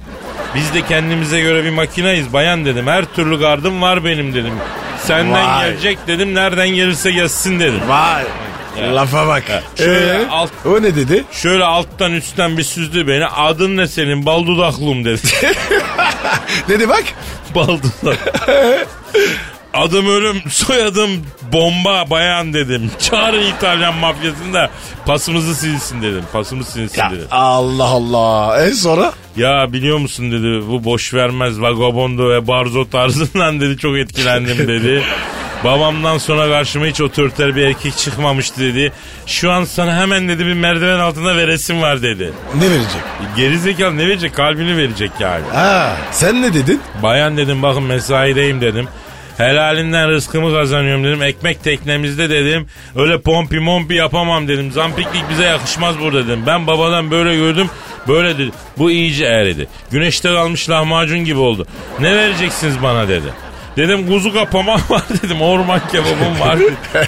Biz 0.56 0.74
de 0.74 0.82
kendimize 0.82 1.42
göre 1.42 1.64
bir 1.64 1.70
makinayız 1.70 2.34
bayan 2.34 2.66
dedim. 2.66 2.88
Her 2.88 3.06
türlü 3.06 3.40
gardım 3.40 3.82
var 3.82 4.06
benim 4.06 4.34
dedim. 4.34 4.54
Senden 5.04 5.48
Vay. 5.58 5.70
gelecek 5.70 5.98
dedim 6.08 6.36
nereden 6.36 6.70
gelirse 6.70 7.12
gelsin 7.12 7.60
dedim. 7.60 7.82
Vay. 7.88 8.24
Lafa 8.94 9.28
bak. 9.28 9.44
Şöyle 9.78 10.14
Ee? 10.14 10.28
alt 10.32 10.52
O 10.66 10.82
ne 10.82 10.96
dedi? 10.96 11.24
Şöyle 11.32 11.64
alttan 11.64 12.14
üstten 12.14 12.58
bir 12.58 12.64
süzdü 12.64 13.08
beni. 13.08 13.26
Adın 13.26 13.78
ne 13.78 13.88
senin? 13.88 14.26
Bal 14.26 14.46
dudaklım 14.48 15.06
dedi. 15.06 15.22
Dedi 16.70 16.90
bak. 16.90 17.04
Bal 17.56 17.78
dudak. 17.78 18.18
Adım 19.74 20.08
ölüm, 20.10 20.42
soyadım 20.50 21.10
bomba 21.54 22.10
bayan 22.10 22.54
dedim. 22.54 22.92
Çağırın 23.00 23.44
İtalyan 23.58 23.96
mafyasını 23.96 24.54
da 24.54 24.70
pasımızı 25.06 25.56
silsin 25.56 26.02
dedim. 26.02 26.24
Pasımız 26.34 26.68
silsin 26.68 27.02
Ya, 27.02 27.12
dedim. 27.12 27.28
Allah 27.32 27.84
Allah. 27.84 28.62
En 28.66 28.72
sonra? 28.72 29.14
Ya 29.38 29.74
biliyor 29.74 29.98
musun 29.98 30.32
dedi 30.32 30.68
bu 30.70 30.84
boş 30.84 31.14
vermez 31.14 31.62
vagabondo 31.62 32.30
ve 32.30 32.48
barzo 32.48 32.90
tarzından 32.90 33.60
dedi 33.62 33.78
çok 33.78 33.98
etkilendim 33.98 34.58
dedi. 34.68 35.04
Babamdan 35.64 36.18
sonra 36.18 36.48
karşıma 36.50 36.86
hiç 36.86 37.02
otoriter 37.02 37.56
bir 37.56 37.62
erkek 37.62 37.98
çıkmamıştı 37.98 38.62
dedi. 38.62 38.92
Şu 39.26 39.52
an 39.52 39.64
sana 39.64 39.96
hemen 39.98 40.28
dedi 40.30 40.46
bir 40.46 40.54
merdiven 40.54 41.00
altında 41.00 41.36
veresim 41.38 41.82
var 41.82 42.02
dedi. 42.02 42.34
Ne 42.56 42.70
verecek? 42.70 43.02
Geri 43.38 43.60
zekalı 43.60 43.98
ne 43.98 44.08
verecek? 44.08 44.36
Kalbini 44.36 44.78
verecek 44.78 45.12
yani. 45.20 45.44
Ha, 45.54 45.96
sen 46.12 46.42
ne 46.42 46.54
dedin? 46.54 46.82
Bayan 47.04 47.38
dedim 47.38 47.64
bakın 47.64 47.84
mesaideyim 47.84 48.62
dedim. 48.62 48.88
Helalinden 49.38 50.10
rızkımı 50.10 50.54
kazanıyorum 50.54 51.04
dedim. 51.04 51.24
Ekmek 51.24 51.64
teknemizde 51.64 52.30
dedim. 52.30 52.68
Öyle 52.96 53.22
pompi 53.22 53.60
mompi 53.60 53.94
yapamam 53.96 54.48
dedim. 54.48 54.72
Zampiklik 54.72 55.30
bize 55.30 55.44
yakışmaz 55.44 56.00
burada 56.00 56.28
dedim. 56.28 56.44
Ben 56.48 56.68
babadan 56.68 57.12
böyle 57.12 57.36
gördüm. 57.36 57.70
Böyle 58.08 58.38
dedi. 58.38 58.52
Bu 58.78 58.92
iyice 58.92 59.26
eridi. 59.26 59.68
Güneşte 59.92 60.30
kalmış 60.34 60.70
lahmacun 60.70 61.20
gibi 61.20 61.40
oldu. 61.40 61.68
Ne 62.00 62.16
vereceksiniz 62.16 62.84
bana 62.84 63.08
dedi. 63.08 63.28
Dedim 63.78 64.08
kuzu 64.08 64.34
kapama 64.34 64.74
var 64.90 65.04
dedim. 65.24 65.42
Orman 65.42 65.82
kebabım 65.92 66.40
var 66.40 66.60
dedim. 66.60 66.76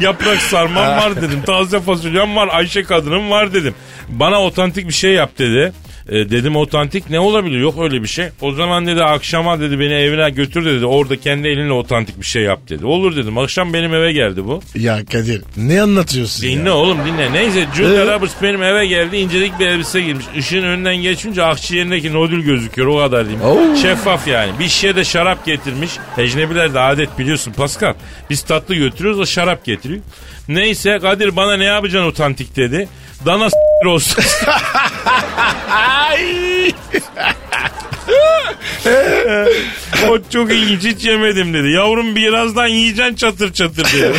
Yaprak 0.00 0.38
sarmam 0.38 0.86
var 0.86 1.16
dedim. 1.22 1.42
Taze 1.42 1.80
fasulyem 1.80 2.36
var. 2.36 2.48
Ayşe 2.52 2.82
kadınım 2.84 3.30
var 3.30 3.54
dedim. 3.54 3.74
Bana 4.08 4.42
otantik 4.42 4.88
bir 4.88 4.92
şey 4.94 5.12
yap 5.12 5.30
dedi. 5.38 5.72
E, 6.08 6.12
dedim 6.30 6.56
otantik 6.56 7.10
ne 7.10 7.20
olabilir 7.20 7.58
yok 7.60 7.74
öyle 7.80 8.02
bir 8.02 8.08
şey. 8.08 8.26
O 8.40 8.52
zaman 8.52 8.86
dedi 8.86 9.04
akşama 9.04 9.60
dedi 9.60 9.80
beni 9.80 9.92
evine 9.92 10.30
götür 10.30 10.64
dedi. 10.64 10.86
Orada 10.86 11.16
kendi 11.20 11.48
elinle 11.48 11.72
otantik 11.72 12.20
bir 12.20 12.26
şey 12.26 12.42
yap 12.42 12.60
dedi. 12.68 12.86
Olur 12.86 13.16
dedim. 13.16 13.38
Akşam 13.38 13.72
benim 13.72 13.94
eve 13.94 14.12
geldi 14.12 14.44
bu. 14.44 14.62
Ya 14.74 15.04
Kadir 15.12 15.42
ne 15.56 15.82
anlatıyorsun 15.82 16.42
Dinle 16.42 16.68
ya? 16.68 16.74
oğlum 16.74 16.98
dinle. 17.06 17.32
Neyse 17.32 17.66
Julia 17.76 18.02
Ee? 18.04 18.14
Roberts 18.14 18.32
benim 18.42 18.62
eve 18.62 18.86
geldi. 18.86 19.16
incelik 19.16 19.58
bir 19.60 19.66
elbise 19.66 20.00
giymiş. 20.00 20.24
Işığın 20.36 20.62
önünden 20.62 20.96
geçince 20.96 21.42
akciğerindeki 21.42 22.12
nodül 22.12 22.42
gözüküyor. 22.44 22.88
O 22.88 22.96
kadar 22.98 23.24
diyeyim. 23.28 23.44
Oo. 23.44 23.76
Şeffaf 23.82 24.28
yani. 24.28 24.52
Bir 24.60 24.68
şişe 24.68 24.96
de 24.96 25.04
şarap 25.04 25.46
getirmiş. 25.46 25.90
Ecnebiler 26.18 26.74
de 26.74 26.80
adet 26.80 27.18
biliyorsun 27.18 27.52
Pascal. 27.52 27.94
Biz 28.30 28.42
tatlı 28.42 28.74
götürüyoruz 28.74 29.20
o 29.20 29.26
şarap 29.26 29.64
getiriyor. 29.64 30.00
Neyse 30.48 30.98
Kadir 30.98 31.36
bana 31.36 31.56
ne 31.56 31.64
yapacaksın 31.64 32.08
otantik 32.08 32.56
dedi. 32.56 32.88
Dana 33.26 33.50
s- 33.50 33.56
olsun. 33.88 34.24
o 40.10 40.18
çok 40.32 40.52
ilginç 40.52 40.84
hiç 40.96 41.04
yemedim 41.04 41.54
dedi. 41.54 41.68
Yavrum 41.70 42.16
birazdan 42.16 42.66
yiyeceksin 42.66 43.14
çatır 43.14 43.52
çatır 43.52 43.84
dedi. 43.84 44.12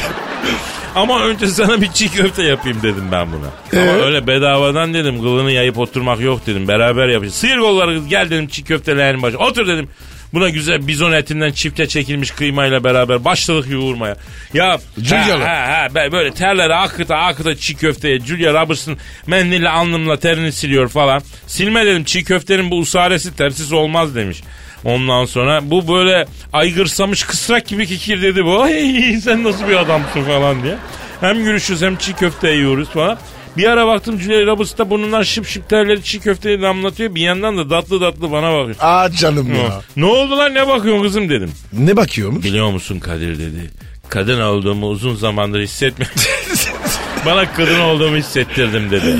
Ama 0.96 1.22
önce 1.24 1.48
sana 1.48 1.82
bir 1.82 1.92
çiğ 1.92 2.10
köfte 2.12 2.44
yapayım 2.44 2.78
dedim 2.84 3.04
ben 3.12 3.28
buna. 3.32 3.82
Ama 3.84 3.92
öyle 4.06 4.28
bedavadan 4.28 4.94
dedim 4.94 5.22
kılını 5.22 5.52
yayıp 5.52 5.78
oturmak 5.78 6.20
yok 6.22 6.48
dedim. 6.48 6.68
Beraber 6.68 7.08
yapacağız. 7.08 7.36
Sıyır 7.36 7.58
kolları 7.58 7.96
kız 7.98 8.08
gel 8.08 8.30
dedim 8.30 8.48
çiğ 8.48 8.64
köftelerin 8.64 9.22
başı. 9.22 9.38
Otur 9.38 9.68
dedim. 9.68 9.90
Buna 10.34 10.50
güzel 10.50 10.88
bizon 10.88 11.12
etinden 11.12 11.52
çifte 11.52 11.88
çekilmiş 11.88 12.32
kıymayla 12.32 12.84
beraber 12.84 13.26
başladık 13.26 13.72
yoğurmaya. 13.72 14.16
Ya 14.54 14.78
Julia'lı. 14.98 15.44
ha, 15.44 15.68
ha, 15.68 15.96
be- 15.96 16.12
böyle 16.12 16.34
terleri 16.34 16.76
akıta 16.76 17.16
akıta 17.18 17.56
çiğ 17.56 17.76
köfteye 17.76 18.20
Julia 18.20 18.54
Roberts'ın 18.64 18.98
mendille 19.28 19.70
alnımla 19.70 20.20
terini 20.20 20.52
siliyor 20.52 20.88
falan. 20.90 21.22
Silme 21.48 21.86
dedim 21.86 22.04
çiğ 22.04 22.24
köftenin 22.24 22.72
bu 22.72 22.78
usaresi 22.78 23.36
tersiz 23.36 23.74
olmaz 23.74 24.16
demiş. 24.16 24.42
Ondan 24.84 25.26
sonra 25.26 25.60
bu 25.64 25.88
böyle 25.88 26.26
aygırsamış 26.54 27.24
kısrak 27.24 27.68
gibi 27.68 27.88
kikir 27.88 28.22
dedi 28.22 28.46
bu. 28.46 28.62
Ay 28.64 29.20
sen 29.24 29.44
nasıl 29.44 29.68
bir 29.68 29.76
adamsın 29.76 30.24
falan 30.24 30.64
diye. 30.64 30.76
Hem 31.22 31.44
gülüşüyoruz 31.44 31.86
hem 31.86 31.96
çiğ 31.96 32.14
köfte 32.14 32.50
yiyoruz 32.52 32.90
falan. 32.90 33.18
Bir 33.58 33.68
ara 33.68 33.88
baktım 33.88 34.20
Julia 34.20 34.46
Roberts 34.46 34.78
da 34.78 34.90
burnundan 34.90 35.24
şıp 35.24 35.46
şıp 35.48 35.70
terleri 35.70 36.04
çiğ 36.04 36.20
köfteyi 36.20 36.62
damlatıyor. 36.62 37.16
Bir 37.16 37.22
yandan 37.22 37.58
da 37.58 37.68
tatlı 37.68 38.00
tatlı 38.00 38.32
bana 38.32 38.54
bakıyor. 38.54 38.76
Aa 38.80 39.12
canım 39.12 39.56
ya. 39.56 39.82
Ne 39.96 40.06
oldu 40.06 40.38
lan 40.38 40.54
ne 40.54 40.68
bakıyorsun 40.68 41.04
kızım 41.04 41.30
dedim. 41.30 41.52
Ne 41.74 41.96
bakıyormuş? 41.98 42.46
Biliyor 42.46 42.72
musun 42.72 43.00
Kadir 43.00 43.40
dedi. 43.40 43.72
Kadın 44.10 44.42
olduğumu 44.42 44.88
uzun 44.88 45.16
zamandır 45.16 45.60
hissetmiyorum. 45.62 46.18
Bana 47.26 47.54
kadın 47.54 47.80
olduğumu 47.80 48.16
hissettirdim 48.18 48.92
dedi. 48.92 49.16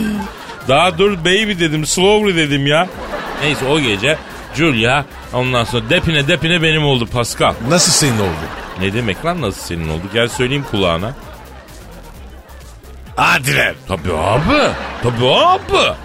Daha 0.68 0.98
dur 0.98 1.18
baby 1.20 1.52
dedim 1.60 1.86
slowly 1.86 2.36
dedim 2.36 2.68
ya. 2.68 2.90
Neyse 3.44 3.66
o 3.66 3.80
gece 3.80 4.18
Julia 4.56 5.06
ondan 5.34 5.64
sonra 5.64 5.90
depine 5.90 6.28
depine 6.28 6.62
benim 6.62 6.86
oldu 6.86 7.06
Pascal. 7.06 7.54
Nasıl 7.70 7.92
senin 7.92 8.20
oldu? 8.20 8.48
Ne 8.82 8.94
demek 8.94 9.26
lan 9.26 9.42
nasıl 9.42 9.62
senin 9.62 9.90
oldu? 9.90 10.04
Gel 10.14 10.28
söyleyeyim 10.28 10.66
kulağına. 10.72 11.16
Adiler. 13.18 13.74
Tabii 13.88 14.14
abi. 14.14 14.72
Tabii 15.04 15.28
abi. 15.28 15.96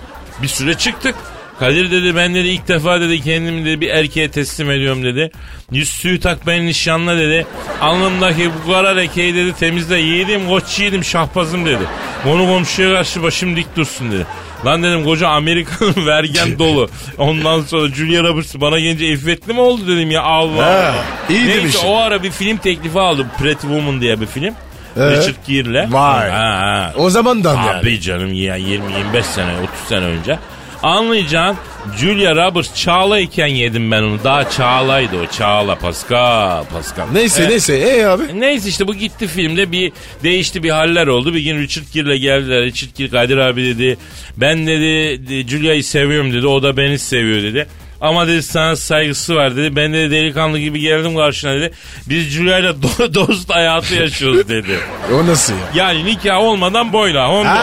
Bir 0.42 0.48
süre 0.48 0.75
çıktık. 0.75 1.14
Kadir 1.59 1.90
dedi 1.90 2.16
ben 2.16 2.35
dedi 2.35 2.48
ilk 2.48 2.68
defa 2.68 3.01
dedi 3.01 3.20
kendimi 3.22 3.64
dedi 3.64 3.81
bir 3.81 3.88
erkeğe 3.88 4.31
teslim 4.31 4.70
ediyorum 4.70 5.05
dedi. 5.05 5.31
Yüz 5.72 5.88
suyu 5.90 6.20
tak 6.20 6.46
beni 6.46 6.66
nişanla 6.66 7.16
dedi. 7.16 7.46
Alnımdaki 7.81 8.51
bu 8.66 8.72
kara 8.72 8.88
lekeyi 8.88 9.35
dedi 9.35 9.53
temizle 9.53 9.98
yiğidim 9.98 10.48
koç 10.48 10.79
yiğidim 10.79 11.05
şahbazım 11.05 11.66
dedi. 11.66 11.83
Onu 12.27 12.46
komşuya 12.46 12.94
karşı 12.94 13.22
başım 13.22 13.57
dik 13.57 13.77
dursun 13.77 14.12
dedi. 14.12 14.27
Lan 14.66 14.83
dedim 14.83 15.05
koca 15.05 15.29
Amerika'nın 15.29 16.07
vergen 16.07 16.59
dolu. 16.59 16.88
Ondan 17.18 17.61
sonra 17.62 17.88
Julia 17.94 18.22
Roberts 18.25 18.55
bana 18.55 18.79
gelince 18.79 19.07
iffetli 19.09 19.53
mi 19.53 19.61
oldu 19.61 19.87
dedim 19.88 20.11
ya 20.11 20.22
Allah. 20.22 20.66
Ha, 20.66 20.94
iyi 21.31 21.46
Neyse 21.46 21.59
demişsin. 21.59 21.87
o 21.88 21.96
ara 21.96 22.22
bir 22.22 22.31
film 22.31 22.57
teklifi 22.57 23.01
aldım. 23.01 23.27
Pretty 23.38 23.61
Woman 23.66 24.01
diye 24.01 24.20
bir 24.20 24.27
film. 24.27 24.55
Richard 24.96 25.46
Gere'le. 25.48 25.87
Vay. 25.92 26.31
Ha, 26.31 26.38
ha. 26.38 26.92
O 26.96 27.11
zamandan 27.11 27.57
yani. 27.57 27.70
Abi 27.81 28.00
canım 28.00 28.33
ya 28.35 28.59
20-25 28.59 29.22
sene 29.22 29.50
30 29.52 29.88
sene 29.88 30.05
önce. 30.05 30.38
Anlayacaksın 30.83 31.57
Julia 31.98 32.37
Roberts 32.37 32.74
Çağla'yken 32.74 33.46
yedim 33.46 33.90
ben 33.90 34.02
onu. 34.02 34.24
Daha 34.24 34.50
Çağla'ydı 34.50 35.16
o. 35.22 35.26
Çağla 35.26 35.74
Pascal. 35.74 36.64
Pascal. 36.64 37.07
Neyse 37.12 37.37
Evet. 37.40 37.50
neyse. 37.50 37.74
E 37.76 38.05
abi. 38.05 38.22
Neyse 38.40 38.68
işte 38.68 38.87
bu 38.88 38.94
gitti 38.94 39.26
filmde 39.26 39.72
bir 39.72 39.92
değişti 40.22 40.62
bir 40.62 40.70
haller 40.70 41.07
oldu. 41.07 41.35
Bir 41.35 41.40
gün 41.40 41.59
Richard 41.59 41.85
Gere'le 41.94 42.16
geldiler. 42.18 42.62
Richard 42.64 42.96
Gere 42.96 43.09
Kadir 43.09 43.37
abi 43.37 43.64
dedi. 43.64 43.96
Ben 44.37 44.66
dedi 44.66 45.20
de- 45.28 45.48
Julia'yı 45.48 45.85
seviyorum 45.85 46.33
dedi. 46.33 46.46
O 46.46 46.62
da 46.62 46.76
beni 46.76 46.98
seviyor 46.98 47.42
dedi. 47.42 47.66
Ama 48.03 48.29
dedi 48.29 48.43
sana 48.43 48.77
saygısı 48.77 49.35
var 49.37 49.57
dedi. 49.57 49.77
Ben 49.77 49.93
de 49.93 50.11
delikanlı 50.11 50.59
gibi 50.59 50.81
geldim 50.81 51.17
karşına 51.17 51.55
dedi. 51.55 51.73
Biz 52.09 52.29
Julia'yla 52.29 52.71
do- 52.83 53.15
dost 53.15 53.51
hayatı 53.51 53.95
yaşıyoruz 53.95 54.49
dedi. 54.49 54.79
O 55.15 55.27
nasıl 55.27 55.53
ya? 55.53 55.59
Yani 55.75 56.05
nikah 56.05 56.41
olmadan 56.41 56.93
boyla. 56.93 57.31
Onda. 57.31 57.55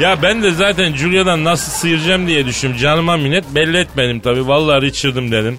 Ya 0.00 0.22
ben 0.22 0.42
de 0.42 0.50
zaten 0.50 0.92
Julia'dan 0.96 1.44
nasıl 1.44 1.72
sıyıracağım 1.72 2.26
diye 2.26 2.46
düşündüm. 2.46 2.76
Canıma 2.76 3.16
minnet 3.16 3.44
belli 3.54 3.76
etmedim 3.76 4.20
tabii. 4.20 4.48
Vallahi 4.48 4.82
Richard'ım 4.82 5.32
dedim. 5.32 5.58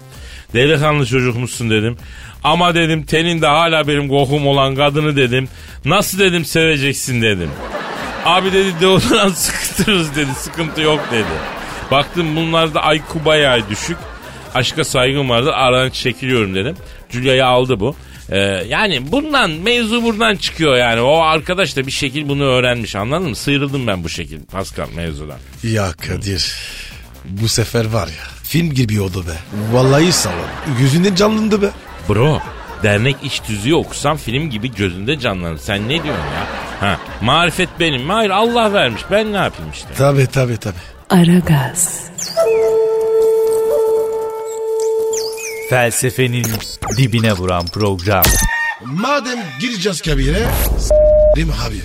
Delikanlı 0.53 1.05
çocukmuşsun 1.05 1.69
dedim. 1.69 1.97
Ama 2.43 2.75
dedim 2.75 3.03
teninde 3.03 3.47
hala 3.47 3.87
benim 3.87 4.09
kokum 4.09 4.47
olan 4.47 4.75
kadını 4.75 5.15
dedim. 5.15 5.47
Nasıl 5.85 6.19
dedim 6.19 6.45
seveceksin 6.45 7.21
dedim. 7.21 7.49
Abi 8.25 8.53
dedi 8.53 8.69
deodorant 8.81 9.37
sıkıtırız 9.37 10.15
dedi. 10.15 10.31
Sıkıntı 10.37 10.81
yok 10.81 10.99
dedi. 11.11 11.25
Baktım 11.91 12.35
bunlarda 12.35 12.93
IQ 12.93 13.25
bayağı 13.25 13.69
düşük. 13.69 13.97
Aşka 14.55 14.83
saygım 14.83 15.29
vardı 15.29 15.51
aradan 15.53 15.89
çekiliyorum 15.89 16.55
dedim. 16.55 16.75
Julia'yı 17.09 17.45
aldı 17.45 17.79
bu. 17.79 17.95
Ee, 18.29 18.37
yani 18.67 19.11
bundan 19.11 19.49
mevzu 19.51 20.03
buradan 20.03 20.35
çıkıyor 20.35 20.77
yani. 20.77 21.01
O 21.01 21.21
arkadaş 21.21 21.75
da 21.77 21.87
bir 21.87 21.91
şekil 21.91 22.29
bunu 22.29 22.43
öğrenmiş 22.43 22.95
anladın 22.95 23.29
mı? 23.29 23.35
Sıyrıldım 23.35 23.87
ben 23.87 24.03
bu 24.03 24.09
şekil 24.09 24.45
Pascal 24.45 24.87
mevzudan. 24.95 25.37
Ya 25.63 25.91
Kadir. 25.91 26.55
Bu 27.25 27.47
sefer 27.47 27.85
var 27.85 28.07
ya. 28.07 28.27
Film 28.43 28.73
gibi 28.73 29.01
oldu 29.01 29.25
be. 29.27 29.37
Vallahi 29.71 30.11
sağlam. 30.11 30.37
Yüzünden 30.79 31.15
canlandı 31.15 31.61
be. 31.61 31.69
Bro 32.09 32.41
dernek 32.83 33.15
iş 33.23 33.39
tüzüğü 33.39 33.73
okusam 33.75 34.17
film 34.17 34.49
gibi 34.49 34.75
gözünde 34.75 35.19
canlanır. 35.19 35.57
Sen 35.57 35.83
ne 35.83 35.89
diyorsun 36.03 36.23
ya? 36.23 36.47
Ha, 36.79 36.99
marifet 37.21 37.69
benim 37.79 38.03
mi? 38.05 38.11
Hayır 38.11 38.29
Allah 38.29 38.73
vermiş. 38.73 39.01
Ben 39.11 39.33
ne 39.33 39.37
yapayım 39.37 39.71
işte? 39.73 39.89
Tabi 39.97 40.27
tabi 40.27 40.57
tabi. 40.57 40.75
Aragaz, 41.09 42.01
Felsefenin 45.69 46.45
dibine 46.97 47.33
vuran 47.33 47.65
program. 47.65 48.23
Madem 48.85 49.39
gireceğiz 49.59 50.01
kabire. 50.01 50.47
Mi 51.35 51.43
abi? 51.67 51.81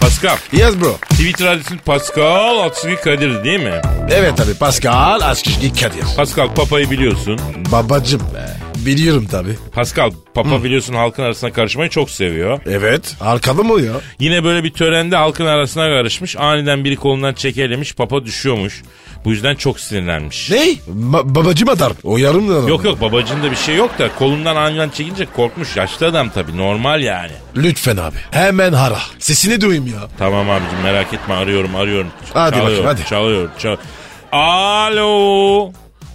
Pascal. 0.00 0.36
Yes 0.52 0.74
bro. 0.80 0.96
Twitter 1.10 1.46
adresin 1.46 1.78
Pascal 1.78 2.58
Altçılık 2.58 3.04
Kadir 3.04 3.44
değil 3.44 3.60
mi? 3.60 3.80
Evet 4.10 4.36
tabi 4.36 4.54
Pascal 4.54 5.20
Askışki 5.20 5.72
Kadir. 5.74 6.04
Pascal 6.16 6.54
Papa'yı 6.54 6.90
biliyorsun. 6.90 7.40
Babacım 7.72 8.20
be. 8.20 8.53
Biliyorum 8.86 9.26
tabi. 9.30 9.48
Pascal 9.72 10.10
Papa 10.34 10.64
biliyorsun 10.64 10.94
halkın 10.94 11.22
arasına 11.22 11.52
karışmayı 11.52 11.90
çok 11.90 12.10
seviyor. 12.10 12.60
Evet. 12.66 13.16
Arkalı 13.20 13.64
mı 13.64 13.80
ya? 13.80 13.92
Yine 14.18 14.44
böyle 14.44 14.64
bir 14.64 14.70
törende 14.70 15.16
halkın 15.16 15.46
arasına 15.46 15.84
karışmış. 15.84 16.36
Aniden 16.36 16.84
biri 16.84 16.96
kolundan 16.96 17.34
çekelemiş. 17.34 17.94
Papa 17.94 18.24
düşüyormuş. 18.24 18.82
Bu 19.24 19.30
yüzden 19.30 19.54
çok 19.54 19.80
sinirlenmiş. 19.80 20.50
Ne? 20.50 20.56
Ba- 20.90 21.34
babacım 21.34 21.68
atar. 21.68 21.92
O 22.02 22.18
yarım 22.18 22.48
da. 22.48 22.68
Yok 22.68 22.84
yok 22.84 23.00
babacında 23.00 23.50
bir 23.50 23.56
şey 23.56 23.76
yok 23.76 23.98
da 23.98 24.14
kolundan 24.18 24.56
aniden 24.56 24.88
çekince 24.88 25.26
korkmuş. 25.36 25.76
Yaşlı 25.76 26.06
adam 26.06 26.30
tabii 26.30 26.56
normal 26.56 27.00
yani. 27.02 27.32
Lütfen 27.56 27.96
abi. 27.96 28.16
Hemen 28.30 28.72
hara. 28.72 28.98
Sesini 29.18 29.60
duyayım 29.60 29.86
ya. 29.86 30.08
Tamam 30.18 30.50
abicim 30.50 30.78
merak 30.82 31.14
etme 31.14 31.34
arıyorum 31.34 31.76
arıyorum. 31.76 32.10
Hadi 32.34 32.50
Çalıyor, 32.56 32.66
bakayım, 32.84 32.86
hadi. 32.86 33.08
Çalıyor 33.08 33.48
çal. 33.58 33.76
Alo. 34.32 35.72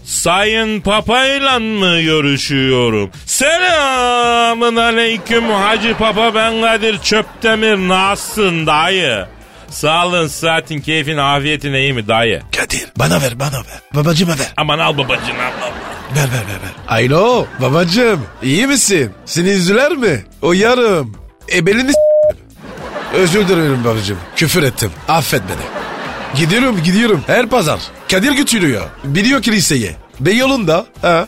Sayın 0.10 0.82
Papa'yla 0.82 1.60
mı 1.60 2.02
görüşüyorum? 2.02 3.12
Selamın 3.26 4.76
aleyküm 4.76 5.50
Hacı 5.50 5.98
Papa 5.98 6.36
ben 6.36 6.62
Kadir 6.62 7.00
Çöptemir 7.02 7.76
nasılsın 7.76 8.67
dayı? 8.67 9.26
Sağlığın, 9.69 10.28
saatin, 10.28 10.82
keyfin, 10.82 11.17
afiyetin 11.17 11.74
iyi 11.74 11.93
mi 11.93 12.08
dayı? 12.08 12.41
Kadir 12.58 12.86
bana 12.95 13.22
ver 13.22 13.39
bana 13.39 13.58
ver. 13.58 13.80
Babacıma 13.93 14.32
ver. 14.32 14.54
Aman 14.58 14.80
al 14.80 14.98
babacığım 14.98 15.39
al. 15.39 15.65
al. 15.65 15.72
Ver 16.15 16.24
ver 16.24 16.43
ver 16.48 16.60
ver. 16.63 17.06
Alo 17.06 17.45
babacım 17.60 18.26
iyi 18.43 18.67
misin? 18.67 19.12
Seni 19.26 19.50
üzüler 19.50 19.91
mi? 19.91 20.24
O 20.41 20.54
yarım. 20.54 21.17
E 21.54 21.65
belini 21.65 21.91
Özür 23.13 23.48
dilerim 23.48 23.84
babacım. 23.86 24.17
Küfür 24.36 24.63
ettim. 24.63 24.91
Affet 25.08 25.41
beni. 25.41 25.88
Gidiyorum 26.36 26.84
gidiyorum. 26.84 27.24
Her 27.28 27.48
pazar. 27.50 27.80
Kadir 28.12 28.32
götürüyor. 28.32 28.82
Biliyor 29.04 29.42
kiliseyi. 29.42 29.92
Beyoğlu'nda. 30.20 30.86
Ha. 31.02 31.28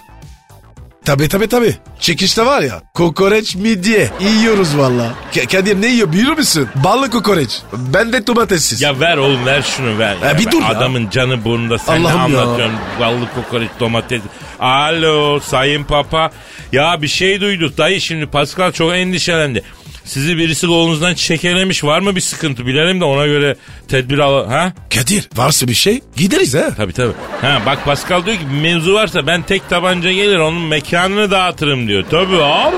Tabi 1.06 1.28
tabi 1.30 1.48
tabi. 1.48 1.76
Çekişte 2.00 2.46
var 2.46 2.62
ya. 2.62 2.82
Kokoreç 2.94 3.56
midye. 3.56 4.10
Yiyoruz 4.20 4.78
valla. 4.78 5.14
K- 5.36 5.46
Kadir 5.46 5.82
ne 5.82 5.88
yiyor 5.88 6.12
biliyor 6.14 6.38
musun? 6.38 6.70
Ballı 6.76 7.10
kokoreç. 7.10 7.60
Ben 7.74 8.14
de 8.14 8.28
domatessiz. 8.28 8.82
Ya 8.82 9.00
ver 9.00 9.18
oğlum 9.18 9.46
ver 9.46 9.62
şunu 9.62 10.00
ver. 10.00 10.16
Ya 10.26 10.38
bir 10.40 10.52
dur 10.52 10.62
ya. 10.62 10.68
Adamın 10.68 11.10
canı 11.10 11.44
burnunda 11.46 11.78
sen 11.78 12.04
ne 12.04 12.08
Allah'ım 12.12 12.34
ya. 12.34 12.42
anlatıyorsun? 12.42 12.78
Ballı 13.00 13.26
kokoreç 13.36 13.70
domates. 13.80 14.22
Alo 14.60 15.40
sayın 15.40 15.84
papa. 15.84 16.32
Ya 16.72 17.02
bir 17.02 17.08
şey 17.08 17.42
duyduk 17.42 17.78
dayı 17.78 18.02
şimdi 18.02 18.26
Pascal 18.26 18.72
çok 18.72 18.94
endişelendi. 18.94 19.64
Sizi 20.12 20.38
birisi 20.38 20.68
kolunuzdan 20.68 21.14
çekelemiş 21.14 21.84
var 21.84 22.00
mı 22.00 22.16
bir 22.16 22.22
sıkıntı 22.22 22.66
bilelim 22.66 23.02
de 23.02 23.06
ona 23.06 23.26
göre 23.28 23.56
tedbir 23.88 24.20
al. 24.20 24.48
Ha? 24.48 24.74
Kadir 24.96 25.30
varsa 25.36 25.68
bir 25.68 25.74
şey 25.74 26.02
gideriz 26.16 26.56
ha. 26.56 26.70
Tabii 26.78 26.94
tabii. 26.94 27.14
Ha 27.42 27.62
bak 27.66 27.86
Pascal 27.86 28.26
diyor 28.26 28.38
ki 28.38 28.46
mevzu 28.62 28.94
varsa 28.94 29.28
ben 29.28 29.42
tek 29.42 29.70
tabanca 29.70 30.12
gelir 30.12 30.38
onun 30.40 30.62
mekanını 30.62 31.32
dağıtırım 31.32 31.88
diyor. 31.88 32.04
Tabii 32.12 32.44
abi. 32.44 32.76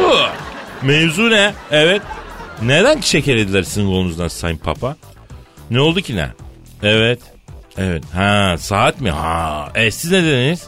Mevzu 0.82 1.30
ne? 1.30 1.54
Evet. 1.72 2.02
Neden 2.62 3.02
çekelediler 3.02 3.64
sizin 3.64 3.86
kolunuzdan 3.86 4.28
Sayın 4.28 4.58
Papa? 4.58 4.96
Ne 5.72 5.80
oldu 5.80 6.02
ki 6.02 6.16
ne? 6.16 6.30
Evet. 6.84 7.20
Evet. 7.78 8.04
Ha 8.14 8.56
saat 8.60 9.02
mi? 9.02 9.12
Ha. 9.12 9.72
E 9.76 9.92
siz 9.92 10.12
ne 10.12 10.24
dediniz? 10.24 10.68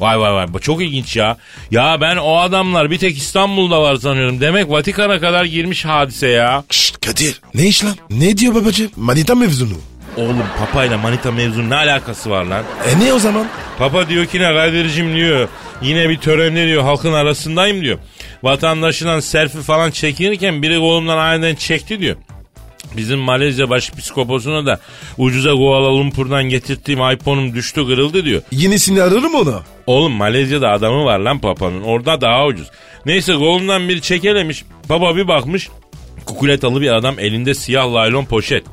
Vay 0.00 0.20
vay 0.20 0.32
vay 0.32 0.52
bu 0.52 0.60
çok 0.60 0.82
ilginç 0.82 1.16
ya. 1.16 1.36
Ya 1.70 2.00
ben 2.00 2.16
o 2.16 2.36
adamlar 2.36 2.90
bir 2.90 2.98
tek 2.98 3.16
İstanbul'da 3.16 3.82
var 3.82 3.96
sanıyorum. 3.96 4.40
Demek 4.40 4.70
Vatikan'a 4.70 5.20
kadar 5.20 5.44
girmiş 5.44 5.84
hadise 5.84 6.28
ya. 6.28 6.64
Şşt 6.70 7.06
Kadir 7.06 7.40
ne 7.54 7.66
iş 7.66 7.84
lan? 7.84 7.94
Ne 8.10 8.36
diyor 8.36 8.54
babacım? 8.54 8.90
Manita 8.96 9.34
mevzunu. 9.34 9.74
Oğlum 10.16 10.42
papayla 10.58 10.98
manita 10.98 11.32
mevzunun 11.32 11.70
ne 11.70 11.74
alakası 11.74 12.30
var 12.30 12.44
lan? 12.44 12.64
E 12.90 13.04
ne 13.04 13.12
o 13.12 13.18
zaman? 13.18 13.46
Papa 13.78 14.08
diyor 14.08 14.26
ki 14.26 14.40
ne 14.40 14.54
Kadir'cim 14.54 15.16
diyor. 15.16 15.48
Yine 15.82 16.08
bir 16.08 16.18
törende 16.18 16.66
diyor 16.66 16.82
halkın 16.82 17.12
arasındayım 17.12 17.82
diyor. 17.82 17.98
Vatandaşından 18.42 19.20
selfie 19.20 19.60
falan 19.62 19.90
çekinirken 19.90 20.62
biri 20.62 20.78
kolumdan 20.78 21.18
aniden 21.18 21.54
çekti 21.54 22.00
diyor. 22.00 22.16
Bizim 22.96 23.18
Malezya 23.18 23.70
başpiskoposuna 23.70 24.66
da 24.66 24.80
ucuza 25.18 25.52
Kuala 25.52 25.88
Lumpur'dan 25.88 26.44
getirttiğim 26.44 27.00
iPhone'um 27.00 27.54
düştü 27.54 27.86
kırıldı 27.86 28.24
diyor. 28.24 28.42
Yenisini 28.52 29.02
ararım 29.02 29.34
onu. 29.34 29.62
Oğlum 29.86 30.12
Malezya'da 30.12 30.70
adamı 30.70 31.04
var 31.04 31.18
lan 31.18 31.38
papanın. 31.38 31.82
Orada 31.82 32.20
daha 32.20 32.46
ucuz. 32.46 32.68
Neyse 33.06 33.34
kolundan 33.34 33.88
biri 33.88 34.00
çekelemiş. 34.02 34.64
Baba 34.88 35.16
bir 35.16 35.28
bakmış. 35.28 35.68
Kukuletalı 36.26 36.80
bir 36.80 36.90
adam 36.90 37.18
elinde 37.18 37.54
siyah 37.54 37.92
laylon 37.92 38.24
poşet. 38.24 38.64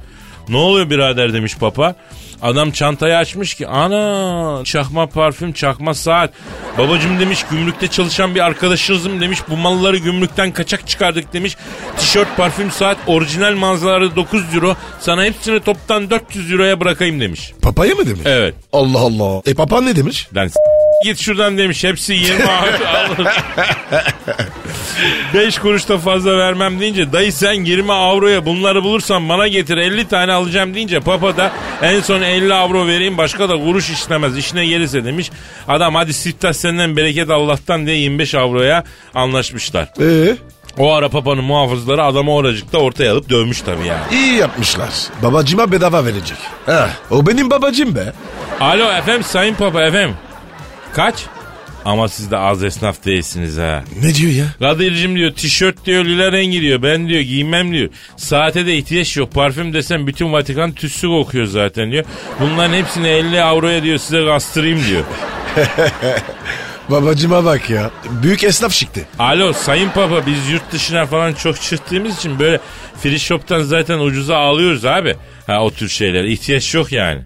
Ne 0.49 0.57
oluyor 0.57 0.89
birader 0.89 1.33
demiş 1.33 1.57
papa. 1.57 1.95
Adam 2.43 2.71
çantayı 2.71 3.17
açmış 3.17 3.53
ki 3.53 3.67
ana 3.67 4.62
çakma 4.63 5.08
parfüm 5.08 5.53
çakma 5.53 5.93
saat. 5.93 6.34
Babacım 6.77 7.19
demiş 7.19 7.45
gümrükte 7.51 7.88
çalışan 7.88 8.36
bir 8.36 8.39
arkadaşınızım 8.39 9.21
demiş 9.21 9.39
bu 9.49 9.58
malları 9.58 9.97
gümrükten 9.97 10.51
kaçak 10.51 10.88
çıkardık 10.88 11.34
demiş. 11.34 11.58
Tişört 11.97 12.38
parfüm 12.38 12.71
saat 12.71 12.97
orijinal 13.08 13.53
mağazalarda 13.56 14.15
9 14.15 14.43
euro 14.56 14.75
sana 14.99 15.23
hepsini 15.23 15.60
toptan 15.60 16.10
400 16.10 16.51
euroya 16.51 16.79
bırakayım 16.79 17.19
demiş. 17.21 17.53
Papaya 17.62 17.95
mı 17.95 18.06
demiş? 18.06 18.21
Evet. 18.25 18.56
Allah 18.73 18.99
Allah. 18.99 19.41
E 19.45 19.53
papa 19.53 19.82
ne 19.82 19.95
demiş? 19.95 20.27
Lan 20.36 20.47
s- 20.47 20.60
git 21.03 21.19
şuradan 21.19 21.57
demiş. 21.57 21.83
Hepsi 21.83 22.13
20 22.13 22.43
avro 22.43 22.85
alır. 22.87 23.27
5 25.33 25.57
kuruş 25.59 25.89
da 25.89 25.97
fazla 25.97 26.38
vermem 26.38 26.80
deyince 26.80 27.13
dayı 27.13 27.34
sen 27.34 27.53
20 27.53 27.91
avroya 27.93 28.45
bunları 28.45 28.84
bulursan 28.84 29.30
bana 29.30 29.47
getir 29.47 29.78
50 29.78 30.07
tane 30.07 30.32
alacağım 30.34 30.73
deyince 30.73 30.99
papa 30.99 31.38
da 31.38 31.51
en 31.82 31.99
son 32.01 32.21
50 32.21 32.53
avro 32.53 32.88
vereyim 32.88 33.17
başka 33.17 33.49
da 33.49 33.53
kuruş 33.57 33.89
işlemez 33.89 34.38
işine 34.38 34.65
gelirse 34.65 35.05
demiş. 35.05 35.32
Adam 35.67 35.95
hadi 35.95 36.13
siftah 36.13 36.53
senden 36.53 36.97
bereket 36.97 37.30
Allah'tan 37.30 37.86
diye 37.86 37.97
25 37.97 38.36
avroya 38.36 38.84
anlaşmışlar. 39.13 39.88
Ee, 40.01 40.36
O 40.78 40.93
ara 40.93 41.09
papanın 41.09 41.43
muhafızları 41.43 42.03
adamı 42.03 42.34
oracıkta 42.34 42.78
ortaya 42.78 43.11
alıp 43.13 43.30
dövmüş 43.30 43.61
tabii 43.61 43.88
yani. 43.88 44.01
iyi 44.11 44.34
yapmışlar. 44.34 44.89
Babacıma 45.23 45.71
bedava 45.71 46.05
verecek. 46.05 46.38
Heh, 46.65 46.88
o 47.11 47.28
benim 47.28 47.49
babacım 47.49 47.95
be. 47.95 48.13
Alo 48.59 48.91
efendim 48.91 49.23
sayın 49.23 49.55
papa 49.55 49.84
efendim. 49.84 50.15
Kaç? 50.93 51.25
Ama 51.85 52.07
siz 52.07 52.31
de 52.31 52.37
az 52.37 52.63
esnaf 52.63 53.05
değilsiniz 53.05 53.57
ha. 53.57 53.83
Ne 54.01 54.15
diyor 54.15 54.31
ya? 54.31 54.45
Kadir'cim 54.59 55.15
diyor 55.15 55.31
tişört 55.31 55.85
diyor 55.85 56.05
lila 56.05 56.31
rengi 56.31 56.61
diyor. 56.61 56.83
Ben 56.83 57.07
diyor 57.09 57.21
giymem 57.21 57.73
diyor. 57.73 57.89
Saate 58.17 58.65
de 58.65 58.77
ihtiyaç 58.77 59.17
yok. 59.17 59.33
Parfüm 59.33 59.73
desem 59.73 60.07
bütün 60.07 60.33
Vatikan 60.33 60.71
tüssü 60.71 61.07
kokuyor 61.07 61.45
zaten 61.45 61.91
diyor. 61.91 62.05
Bunların 62.39 62.73
hepsini 62.73 63.07
50 63.07 63.43
avroya 63.43 63.83
diyor 63.83 63.97
size 63.97 64.25
kastırayım 64.25 64.79
diyor. 64.87 65.03
Babacıma 66.89 67.45
bak 67.45 67.69
ya. 67.69 67.91
Büyük 68.23 68.43
esnaf 68.43 68.71
çıktı. 68.71 69.01
Alo 69.19 69.53
sayın 69.53 69.89
papa 69.89 70.25
biz 70.25 70.49
yurt 70.49 70.71
dışına 70.71 71.05
falan 71.05 71.33
çok 71.33 71.61
çıktığımız 71.61 72.17
için 72.17 72.39
böyle 72.39 72.59
free 73.01 73.19
shop'tan 73.19 73.61
zaten 73.61 73.99
ucuza 73.99 74.37
alıyoruz 74.37 74.85
abi. 74.85 75.15
Ha 75.47 75.63
o 75.63 75.71
tür 75.71 75.89
şeyler 75.89 76.23
ihtiyaç 76.23 76.73
yok 76.73 76.91
yani. 76.91 77.21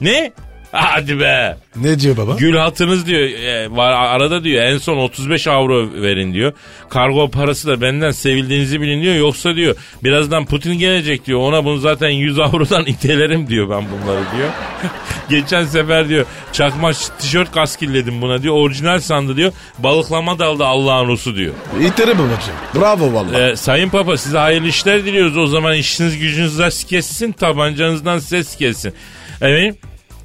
Ne? 0.00 0.32
Hadi 0.72 1.20
be. 1.20 1.56
Ne 1.76 2.00
diyor 2.00 2.16
baba? 2.16 2.36
Gül 2.38 2.56
hatınız 2.56 3.06
diyor 3.06 3.20
e, 3.20 3.70
var 3.70 3.92
arada 3.92 4.44
diyor 4.44 4.64
en 4.64 4.78
son 4.78 4.96
35 4.96 5.46
avro 5.46 6.02
verin 6.02 6.34
diyor. 6.34 6.52
Kargo 6.88 7.30
parası 7.30 7.68
da 7.68 7.80
benden 7.80 8.10
sevildiğinizi 8.10 8.80
bilin 8.80 9.02
diyor. 9.02 9.14
Yoksa 9.14 9.56
diyor 9.56 9.76
birazdan 10.04 10.46
Putin 10.46 10.78
gelecek 10.78 11.26
diyor. 11.26 11.40
Ona 11.40 11.64
bunu 11.64 11.78
zaten 11.78 12.08
100 12.08 12.38
avrodan 12.38 12.84
itelerim 12.86 13.48
diyor 13.48 13.70
ben 13.70 13.84
bunları 13.90 14.20
diyor. 14.36 14.48
Geçen 15.30 15.64
sefer 15.64 16.08
diyor 16.08 16.26
çakma 16.52 16.90
tişört 17.18 17.52
kaskilledim 17.52 18.22
buna 18.22 18.42
diyor. 18.42 18.54
Orijinal 18.54 19.00
sandı 19.00 19.36
diyor. 19.36 19.52
Balıklama 19.78 20.38
daldı 20.38 20.64
Allah'ın 20.66 21.08
Rusu 21.08 21.36
diyor. 21.36 21.54
İteri 21.80 22.18
babacım. 22.18 22.54
Bravo 22.74 23.12
valla. 23.14 23.48
Ee, 23.48 23.56
Sayın 23.56 23.88
Papa 23.88 24.16
size 24.16 24.38
hayırlı 24.38 24.68
işler 24.68 25.04
diliyoruz. 25.04 25.36
O 25.36 25.46
zaman 25.46 25.74
işiniz 25.74 26.18
gücünüz 26.18 26.58
rast 26.58 26.88
kessin. 26.88 27.32
Tabancanızdan 27.32 28.18
ses 28.18 28.56
kessin. 28.56 28.94
Evet. 29.40 29.76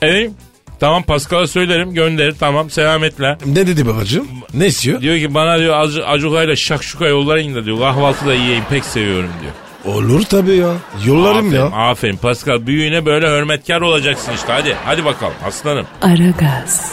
Evet. 0.06 0.32
Tamam 0.80 1.04
Pascal'a 1.04 1.48
söylerim 1.48 1.94
gönderir 1.94 2.36
tamam 2.40 2.70
selametle. 2.70 3.38
Ne 3.46 3.68
dedi 3.68 3.88
babacım? 3.88 4.28
Ne 4.54 4.66
istiyor? 4.68 5.02
Diyor 5.02 5.18
ki 5.18 5.34
bana 5.34 5.60
diyor 5.60 5.80
acı, 5.80 6.08
acukayla 6.08 6.56
şakşuka 6.56 7.08
yollayın 7.08 7.56
da 7.56 7.66
diyor 7.66 7.80
kahvaltıda 7.80 8.34
yiyeyim 8.34 8.64
pek 8.70 8.86
seviyorum 8.86 9.30
diyor. 9.42 9.54
Olur 9.96 10.24
tabii 10.24 10.56
ya. 10.56 10.74
Yollarım 11.06 11.48
aferin, 11.48 11.56
ya. 11.56 11.66
Aferin 11.66 12.18
Pascal 12.18 12.68
büyüğüne 12.68 13.06
böyle 13.06 13.28
hürmetkar 13.28 13.82
olacaksın 13.82 14.32
işte 14.36 14.54
hadi. 14.54 14.76
Hadi 14.86 15.06
bakalım 15.06 15.34
aslanım. 15.48 15.86
Aragaz, 16.02 16.92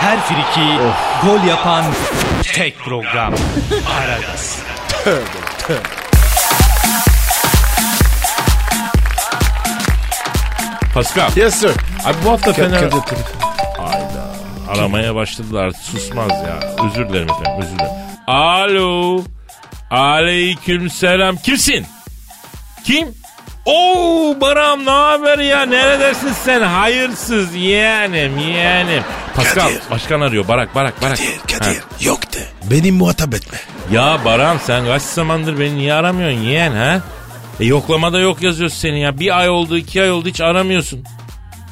Her 0.00 0.20
friki 0.20 0.68
gol 1.26 1.48
yapan 1.48 1.84
tek 2.54 2.78
program. 2.78 3.34
Aragaz. 4.00 4.62
Pascal. 10.94 11.30
Yes 11.36 11.54
sir. 11.54 11.70
Abi 12.04 12.16
bu 12.24 12.30
hafta 12.30 12.52
Fener... 12.52 12.78
Telefon. 12.80 13.02
Aramaya 14.68 15.14
başladılar 15.14 15.70
susmaz 15.82 16.30
ya. 16.30 16.60
Özür 16.86 17.08
dilerim 17.08 17.28
efendim 17.30 17.52
özür 17.62 17.78
dilerim. 17.78 17.92
Alo. 18.26 19.22
Aleyküm 19.90 20.90
selam. 20.90 21.36
Kimsin? 21.36 21.86
Kim? 22.84 23.08
Oo 23.64 24.36
Baram 24.40 24.84
ne 24.86 24.90
haber 24.90 25.38
ya? 25.38 25.62
Neredesin 25.66 26.32
sen? 26.44 26.60
Hayırsız 26.62 27.54
yeğenim 27.54 28.38
yeğenim. 28.38 29.02
Pascal 29.36 29.62
Kadir. 29.66 29.80
başkan 29.90 30.20
arıyor. 30.20 30.48
Barak 30.48 30.74
Barak 30.74 31.02
Barak. 31.02 31.18
Kadir, 31.18 31.38
Ha. 31.52 31.58
Kadir. 31.58 32.06
Yok 32.06 32.32
de. 32.32 32.38
Beni 32.70 32.92
muhatap 32.92 33.34
etme. 33.34 33.58
Ya 33.92 34.18
Baram 34.24 34.58
sen 34.66 34.86
kaç 34.86 35.02
zamandır 35.02 35.58
beni 35.60 35.76
niye 35.76 35.94
aramıyorsun 35.94 36.38
yeğen 36.40 36.72
ha? 36.72 37.00
E 37.60 37.64
yoklamada 37.64 38.18
yok 38.18 38.42
yazıyor 38.42 38.70
seni 38.70 39.00
ya. 39.00 39.20
Bir 39.20 39.38
ay 39.38 39.48
oldu 39.48 39.76
iki 39.78 40.02
ay 40.02 40.10
oldu 40.10 40.28
hiç 40.28 40.40
aramıyorsun. 40.40 41.04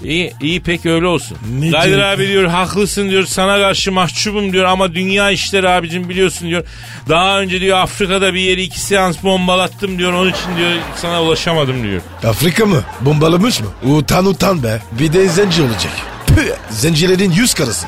İyi, 0.03 0.32
iyi 0.41 0.62
peki 0.62 0.91
öyle 0.91 1.07
olsun. 1.07 1.39
Ne 1.61 1.70
Kadir 1.70 1.89
diyor? 1.89 2.03
abi 2.03 2.28
diyor 2.28 2.45
haklısın 2.45 3.11
diyor 3.11 3.24
sana 3.26 3.59
karşı 3.59 3.93
mahcubum 3.93 4.53
diyor 4.53 4.64
ama 4.64 4.95
dünya 4.95 5.30
işleri 5.30 5.68
abicim 5.68 6.09
biliyorsun 6.09 6.49
diyor. 6.49 6.64
Daha 7.09 7.41
önce 7.41 7.61
diyor 7.61 7.78
Afrika'da 7.78 8.34
bir 8.34 8.41
yeri 8.41 8.62
iki 8.62 8.80
seans 8.80 9.22
bombalattım 9.22 9.99
diyor 9.99 10.12
onun 10.12 10.30
için 10.30 10.57
diyor 10.57 10.70
sana 10.97 11.22
ulaşamadım 11.22 11.82
diyor. 11.82 12.01
Afrika 12.24 12.66
mı? 12.66 12.82
Bombalamış 13.01 13.61
mı? 13.61 13.66
Utan 13.82 14.26
utan 14.26 14.62
be. 14.62 14.82
Bir 14.93 15.12
de 15.12 15.28
zenci 15.28 15.62
olacak. 15.62 15.93
Püh, 16.26 16.53
zencilerin 16.70 17.30
yüz 17.30 17.55
karısı. 17.55 17.87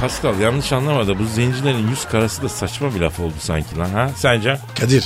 Pascal 0.00 0.40
yanlış 0.40 0.72
anlama 0.72 1.06
da 1.08 1.18
bu 1.18 1.24
zencilerin 1.24 1.88
yüz 1.88 2.04
karası 2.04 2.42
da 2.42 2.48
saçma 2.48 2.94
bir 2.94 3.00
laf 3.00 3.20
oldu 3.20 3.34
sanki 3.40 3.78
lan 3.78 3.90
ha 3.90 4.10
sence? 4.16 4.58
Kadir. 4.80 5.04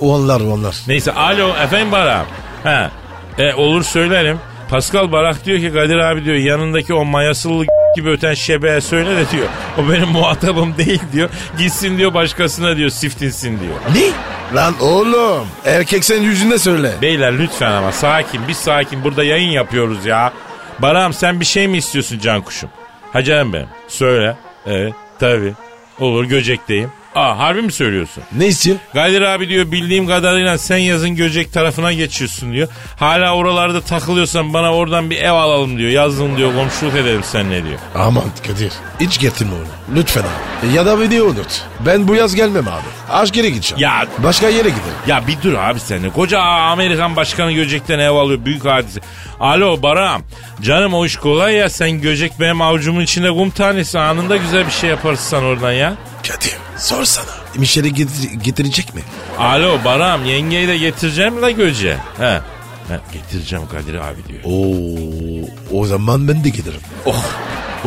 Onlar 0.00 0.40
onlar. 0.40 0.76
Neyse 0.88 1.12
alo 1.12 1.48
efendim 1.64 1.92
Barak. 1.92 2.26
Ha. 2.64 2.90
E, 3.38 3.54
olur 3.54 3.82
söylerim. 3.82 4.38
Pascal 4.70 5.12
Barak 5.12 5.44
diyor 5.44 5.58
ki 5.58 5.72
Kadir 5.72 5.96
abi 5.98 6.24
diyor 6.24 6.36
yanındaki 6.36 6.94
o 6.94 7.04
mayasılı 7.04 7.64
gibi 7.96 8.10
öten 8.10 8.34
şebeğe 8.34 8.80
söyle 8.80 9.16
de 9.16 9.30
diyor. 9.30 9.46
O 9.78 9.92
benim 9.92 10.08
muhatabım 10.12 10.76
değil 10.76 11.02
diyor. 11.12 11.30
Gitsin 11.58 11.98
diyor 11.98 12.14
başkasına 12.14 12.76
diyor 12.76 12.90
siftinsin 12.90 13.60
diyor. 13.60 13.74
Ne? 13.94 14.10
Lan 14.56 14.74
oğlum. 14.80 15.46
Erkek 15.64 16.04
sen 16.04 16.22
yüzünde 16.22 16.58
söyle. 16.58 16.92
Beyler 17.02 17.38
lütfen 17.38 17.72
ama 17.72 17.92
sakin 17.92 18.48
bir 18.48 18.52
sakin 18.54 19.04
burada 19.04 19.24
yayın 19.24 19.50
yapıyoruz 19.50 20.06
ya. 20.06 20.32
Barak'ım 20.78 21.12
sen 21.12 21.40
bir 21.40 21.44
şey 21.44 21.68
mi 21.68 21.76
istiyorsun 21.78 22.18
can 22.18 22.40
kuşum? 22.42 22.70
Ha 23.12 23.22
canım 23.22 23.52
benim 23.52 23.68
söyle. 23.88 24.36
Evet 24.66 24.94
tabii. 25.20 25.52
Olur 26.00 26.24
Göcek'teyim. 26.24 26.90
Aa 27.14 27.38
harbi 27.38 27.62
mi 27.62 27.72
söylüyorsun? 27.72 28.22
Ne 28.32 28.46
istiyor? 28.46 28.76
Kadir 28.94 29.20
abi 29.22 29.48
diyor 29.48 29.72
bildiğim 29.72 30.06
kadarıyla 30.06 30.58
sen 30.58 30.76
yazın 30.76 31.10
Göcek 31.16 31.52
tarafına 31.52 31.92
geçiyorsun 31.92 32.52
diyor. 32.52 32.68
Hala 32.96 33.34
oralarda 33.34 33.80
takılıyorsan 33.80 34.54
bana 34.54 34.74
oradan 34.74 35.10
bir 35.10 35.16
ev 35.16 35.32
alalım 35.32 35.78
diyor. 35.78 35.90
Yazın 35.90 36.36
diyor 36.36 36.54
komşuluk 36.54 36.94
edelim 36.94 37.20
seninle 37.24 37.64
diyor. 37.64 37.78
Aman 37.94 38.24
Kadir. 38.46 38.72
Hiç 39.00 39.18
getirme 39.20 39.52
onu. 39.54 39.96
Lütfen 39.98 40.20
abi. 40.22 40.74
Ya 40.76 40.86
da 40.86 41.00
beni 41.00 41.22
unut. 41.22 41.62
Ben 41.86 42.08
bu 42.08 42.14
yaz 42.14 42.34
gelmem 42.34 42.68
abi. 42.68 43.12
Aşk 43.12 43.34
geri 43.34 43.52
gideceğim. 43.52 43.82
Ya 43.82 44.06
Başka 44.18 44.48
yere 44.48 44.68
gidelim. 44.68 44.94
ya 45.06 45.22
bir 45.26 45.36
dur 45.42 45.54
abi 45.54 45.80
sen 45.80 46.02
de. 46.02 46.10
Koca 46.10 46.40
Amerikan 46.40 47.16
başkanı 47.16 47.52
Göcek'ten 47.52 47.98
ev 47.98 48.10
alıyor. 48.10 48.44
Büyük 48.44 48.64
hadise. 48.64 49.00
Alo 49.40 49.82
Baram. 49.82 50.22
Canım 50.62 50.94
o 50.94 51.06
iş 51.06 51.16
kolay 51.16 51.54
ya. 51.54 51.70
Sen 51.70 52.00
Göcek 52.00 52.32
benim 52.40 52.60
avucumun 52.62 53.00
içinde 53.00 53.30
kum 53.30 53.50
tanesi. 53.50 53.98
Anında 53.98 54.36
güzel 54.36 54.66
bir 54.66 54.70
şey 54.72 54.90
yaparız 54.90 55.20
sen 55.20 55.42
oradan 55.42 55.72
ya. 55.72 55.94
Kadir 56.28 56.56
sorsana. 56.78 57.26
Mişeri 57.54 57.94
getir- 57.94 58.32
getirecek 58.42 58.94
mi? 58.94 59.00
Alo 59.38 59.78
Baram 59.84 60.24
yengeyi 60.24 60.68
de 60.68 60.78
getireceğim 60.78 61.42
la 61.42 61.50
Göce. 61.50 61.96
He. 62.18 62.40
He, 62.88 63.00
getireceğim 63.12 63.68
Kadir 63.68 63.94
abi 63.94 64.16
diyor. 64.28 64.40
Oo, 64.44 65.80
o 65.80 65.86
zaman 65.86 66.28
ben 66.28 66.44
de 66.44 66.48
giderim. 66.48 66.80
Oh. 67.06 67.24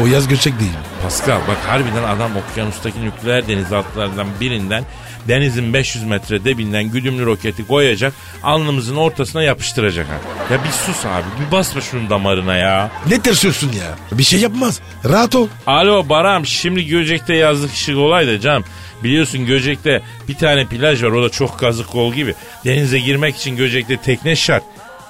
O 0.03 0.05
yaz 0.07 0.27
göçek 0.27 0.59
değil. 0.59 0.71
Pascal 1.03 1.39
bak 1.47 1.57
harbiden 1.67 2.03
adam 2.03 2.31
okyanustaki 2.37 3.01
nükleer 3.05 3.47
denizaltılardan 3.47 4.27
birinden 4.41 4.83
denizin 5.27 5.73
500 5.73 6.03
metre 6.03 6.45
debinden 6.45 6.83
güdümlü 6.83 7.25
roketi 7.25 7.67
koyacak 7.67 8.13
alnımızın 8.43 8.95
ortasına 8.95 9.43
yapıştıracak. 9.43 10.07
Ya 10.51 10.63
bir 10.63 10.69
sus 10.69 11.05
abi 11.05 11.25
bir 11.45 11.51
basma 11.51 11.81
şunun 11.81 12.09
damarına 12.09 12.55
ya. 12.55 12.91
Ne 13.09 13.21
tırsıyorsun 13.21 13.71
ya? 13.71 14.17
Bir 14.17 14.23
şey 14.23 14.39
yapmaz. 14.39 14.79
Rahat 15.05 15.35
ol. 15.35 15.47
Alo 15.67 16.09
Baram 16.09 16.45
şimdi 16.45 16.85
Göcek'te 16.85 17.35
yazlık 17.35 17.73
işi 17.73 17.93
kolay 17.93 18.27
da 18.27 18.39
canım. 18.39 18.63
Biliyorsun 19.03 19.45
Göcek'te 19.45 20.01
bir 20.27 20.35
tane 20.35 20.65
plaj 20.65 21.03
var 21.03 21.11
o 21.11 21.23
da 21.23 21.29
çok 21.29 21.59
kazık 21.59 21.87
kol 21.87 22.13
gibi. 22.13 22.35
Denize 22.65 22.99
girmek 22.99 23.35
için 23.35 23.55
Göcek'te 23.57 23.97
tekne 23.97 24.35
şart. 24.35 24.63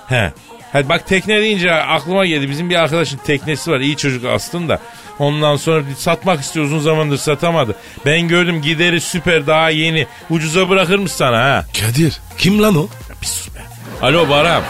He. 0.07 0.33
Hadi 0.75 0.89
bak 0.89 1.07
tekne 1.07 1.41
deyince 1.41 1.73
aklıma 1.73 2.25
geldi. 2.25 2.49
Bizim 2.49 2.69
bir 2.69 2.75
arkadaşın 2.75 3.17
teknesi 3.17 3.71
var. 3.71 3.79
iyi 3.79 3.97
çocuk 3.97 4.25
aslında. 4.25 4.79
Ondan 5.19 5.55
sonra 5.55 5.83
satmak 5.97 6.41
istiyor 6.41 6.65
uzun 6.65 6.79
zamandır 6.79 7.17
satamadı. 7.17 7.75
Ben 8.05 8.27
gördüm 8.27 8.61
gideri 8.61 9.01
süper 9.01 9.47
daha 9.47 9.69
yeni. 9.69 10.07
Ucuza 10.29 10.69
bırakır 10.69 10.99
mı 10.99 11.09
sana 11.09 11.37
ha? 11.37 11.65
Kadir 11.81 12.19
kim 12.37 12.61
lan 12.61 12.75
o? 12.75 12.87
Bir 13.21 13.25
sus 13.25 13.55
be. 13.55 13.59
Alo 14.01 14.29
Baram. 14.29 14.63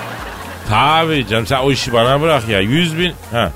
Tabii 0.70 1.28
canım 1.28 1.48
sen 1.48 1.60
o 1.60 1.72
işi 1.72 1.94
bana 1.94 2.22
bırak 2.22 2.50
ya. 2.50 2.60
Yüz 2.60 2.98
bin. 2.98 3.14
Ha. 3.32 3.52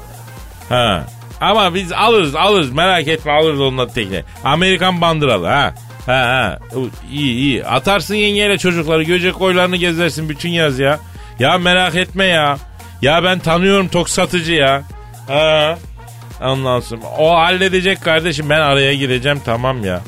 Ha. 0.70 1.04
Ama 1.42 1.76
biz 1.76 1.92
alırız 1.92 2.36
alırız 2.36 2.72
merak 2.72 3.08
etme 3.08 3.32
alırız 3.32 3.62
onunla 3.62 3.88
tekne. 3.88 4.24
Amerikan 4.44 5.02
bandıralı 5.02 5.48
ha. 5.48 5.74
Ha 6.06 6.14
ha. 6.14 6.60
İyi 7.12 7.34
iyi. 7.34 7.66
Atarsın 7.66 8.16
yengeyle 8.16 8.58
çocukları 8.58 9.04
göcek 9.04 9.34
koylarını 9.34 9.76
gezersin 9.76 10.30
bütün 10.30 10.50
yaz 10.50 10.80
ya. 10.80 11.00
Ya 11.40 11.58
merak 11.58 11.96
etme 11.96 12.26
ya. 12.26 12.58
Ya 13.02 13.24
ben 13.24 13.40
tanıyorum 13.40 13.88
tok 13.88 14.10
satıcı 14.10 14.54
ya. 14.54 14.84
Ha. 15.28 15.78
Ondan 16.42 16.80
sonra 16.80 17.02
o 17.18 17.36
halledecek 17.36 18.02
kardeşim 18.02 18.50
ben 18.50 18.60
araya 18.60 18.94
gireceğim 18.94 19.42
tamam 19.46 19.86
ya. 19.86 20.02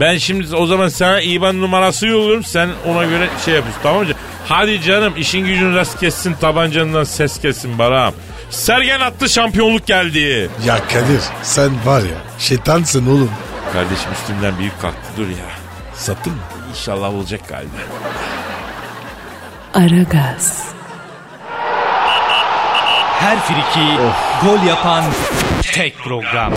Ben 0.00 0.18
şimdi 0.18 0.56
o 0.56 0.66
zaman 0.66 0.88
sana 0.88 1.20
IBAN 1.20 1.60
numarası 1.60 2.06
yolluyorum. 2.06 2.44
Sen 2.44 2.68
ona 2.88 3.04
göre 3.04 3.28
şey 3.44 3.54
yapıyorsun 3.54 3.82
tamam 3.82 4.02
mı? 4.06 4.12
Hadi 4.48 4.82
canım 4.82 5.12
işin 5.16 5.46
gücün 5.46 5.74
rast 5.74 6.00
kessin 6.00 6.34
tabancanından 6.34 7.04
ses 7.04 7.40
kessin 7.40 7.78
Baram. 7.78 8.14
Sergen 8.50 9.00
attı 9.00 9.28
şampiyonluk 9.28 9.86
geldi. 9.86 10.50
Ya 10.66 10.78
Kadir 10.88 11.20
sen 11.42 11.70
var 11.84 12.00
ya 12.00 12.16
şeytansın 12.38 13.06
oğlum. 13.06 13.30
Kardeşim 13.72 14.12
üstümden 14.12 14.58
büyük 14.58 14.80
kalktı 14.80 15.08
dur 15.16 15.28
ya. 15.28 15.48
Sattın 15.94 16.32
mı? 16.32 16.38
İnşallah 16.70 17.14
olacak 17.14 17.40
galiba. 17.48 17.72
Aragaz, 19.74 20.64
Her 23.20 23.38
friki 23.40 23.86
gol 24.44 24.66
yapan 24.68 25.04
tek 25.62 25.98
program. 25.98 26.52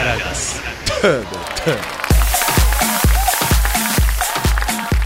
Aragaz. 0.00 0.56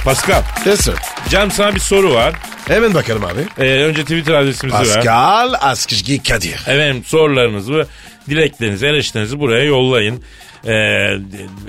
Pascal, 0.04 0.42
Yes 0.66 0.80
sir. 0.80 0.94
Cem 1.28 1.50
sana 1.50 1.74
bir 1.74 1.80
soru 1.80 2.14
var. 2.14 2.34
Hemen 2.68 2.94
bakalım 2.94 3.24
abi. 3.24 3.40
Ee, 3.58 3.84
önce 3.84 4.02
Twitter 4.02 4.34
adresimizi 4.34 4.78
ver. 4.78 4.94
Pascal 4.94 5.54
Askışgi 5.60 6.22
Kadir. 6.22 6.52
Efendim 6.54 7.04
sorularınızı, 7.06 7.86
dileklerinizi, 8.30 8.86
eleştirinizi 8.86 9.40
buraya 9.40 9.64
yollayın. 9.64 10.22
Ee, 10.66 11.18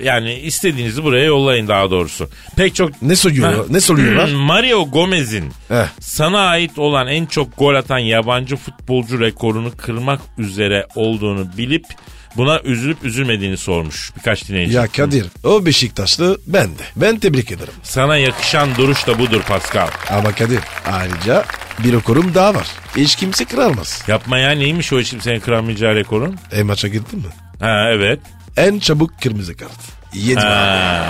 yani 0.04 0.34
istediğinizi 0.34 1.04
buraya 1.04 1.26
yollayın 1.26 1.68
daha 1.68 1.92
doğrusu. 1.92 2.30
Pek 2.56 2.76
çok... 2.76 3.02
Ne 3.02 3.16
soruyor? 3.16 3.66
Ne 3.70 3.82
soruyorlar? 3.82 4.32
Mario 4.34 4.86
Gomez'in 4.92 5.52
Heh. 5.68 5.88
sana 6.00 6.40
ait 6.40 6.80
olan 6.80 7.08
en 7.08 7.26
çok 7.26 7.58
gol 7.58 7.76
atan 7.76 8.00
yabancı 8.00 8.56
futbolcu 8.56 9.20
rekorunu 9.20 9.72
kırmak 9.78 10.20
üzere 10.38 10.88
olduğunu 10.96 11.48
bilip 11.58 11.86
buna 12.38 12.60
üzülüp 12.60 13.04
üzülmediğini 13.04 13.58
sormuş 13.58 14.12
birkaç 14.18 14.50
dinleyici. 14.50 14.76
Ya 14.76 14.88
Kadir 14.88 15.26
o 15.44 15.66
Beşiktaşlı 15.66 16.40
ben 16.48 16.68
de. 16.68 16.84
Ben 16.96 17.20
tebrik 17.20 17.52
ederim. 17.52 17.74
Sana 17.84 18.18
yakışan 18.18 18.70
duruş 18.78 19.08
da 19.08 19.20
budur 19.20 19.42
Pascal. 19.48 19.88
Ama 20.10 20.32
Kadir 20.32 20.60
ayrıca 20.92 21.46
bir 21.84 21.94
okurum 21.94 22.34
daha 22.34 22.56
var. 22.56 22.68
Hiç 22.98 23.16
kimse 23.16 23.46
kırarmaz. 23.46 24.04
Yapma 24.08 24.38
ya 24.38 24.52
neymiş 24.52 24.94
o 24.94 25.00
işim 25.00 25.22
senin 25.22 25.40
kıramayacağı 25.40 25.96
rekorun? 25.96 26.36
E 26.52 26.64
maça 26.64 26.88
girdin 26.88 27.20
mi? 27.20 27.26
Ha 27.60 27.90
evet. 27.92 28.20
En 28.58 28.80
çabuk 28.80 29.22
kırmızı 29.22 29.58
kart. 29.58 29.72
Yedim 30.14 30.44
abi. 30.48 31.06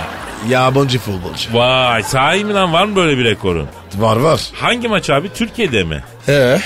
Yabancı 0.52 0.98
futbolcu. 0.98 1.52
Vay 1.52 2.02
sahi 2.02 2.44
mi 2.44 2.54
lan 2.54 2.72
var 2.72 2.84
mı 2.84 2.96
böyle 2.96 3.18
bir 3.18 3.24
rekorun? 3.24 3.68
Var 3.96 4.16
var. 4.16 4.40
Hangi 4.54 4.88
maç 4.88 5.10
abi? 5.10 5.32
Türkiye'de 5.32 5.84
mi? 5.84 6.04
He. 6.26 6.60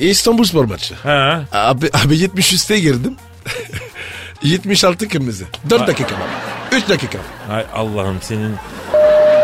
İstanbul 0.00 0.44
Spor 0.44 0.64
maçı. 0.64 0.94
Ha. 1.02 1.42
Abi, 1.52 1.90
abi 2.04 2.18
70 2.18 2.52
üste 2.52 2.80
girdim. 2.80 3.16
76 4.42 5.08
kırmızı. 5.08 5.44
4 5.70 5.86
dakika 5.86 6.14
var. 6.14 6.20
3 6.72 6.88
dakika. 6.88 7.18
Ay 7.50 7.64
Allah'ım 7.74 8.18
senin 8.22 8.56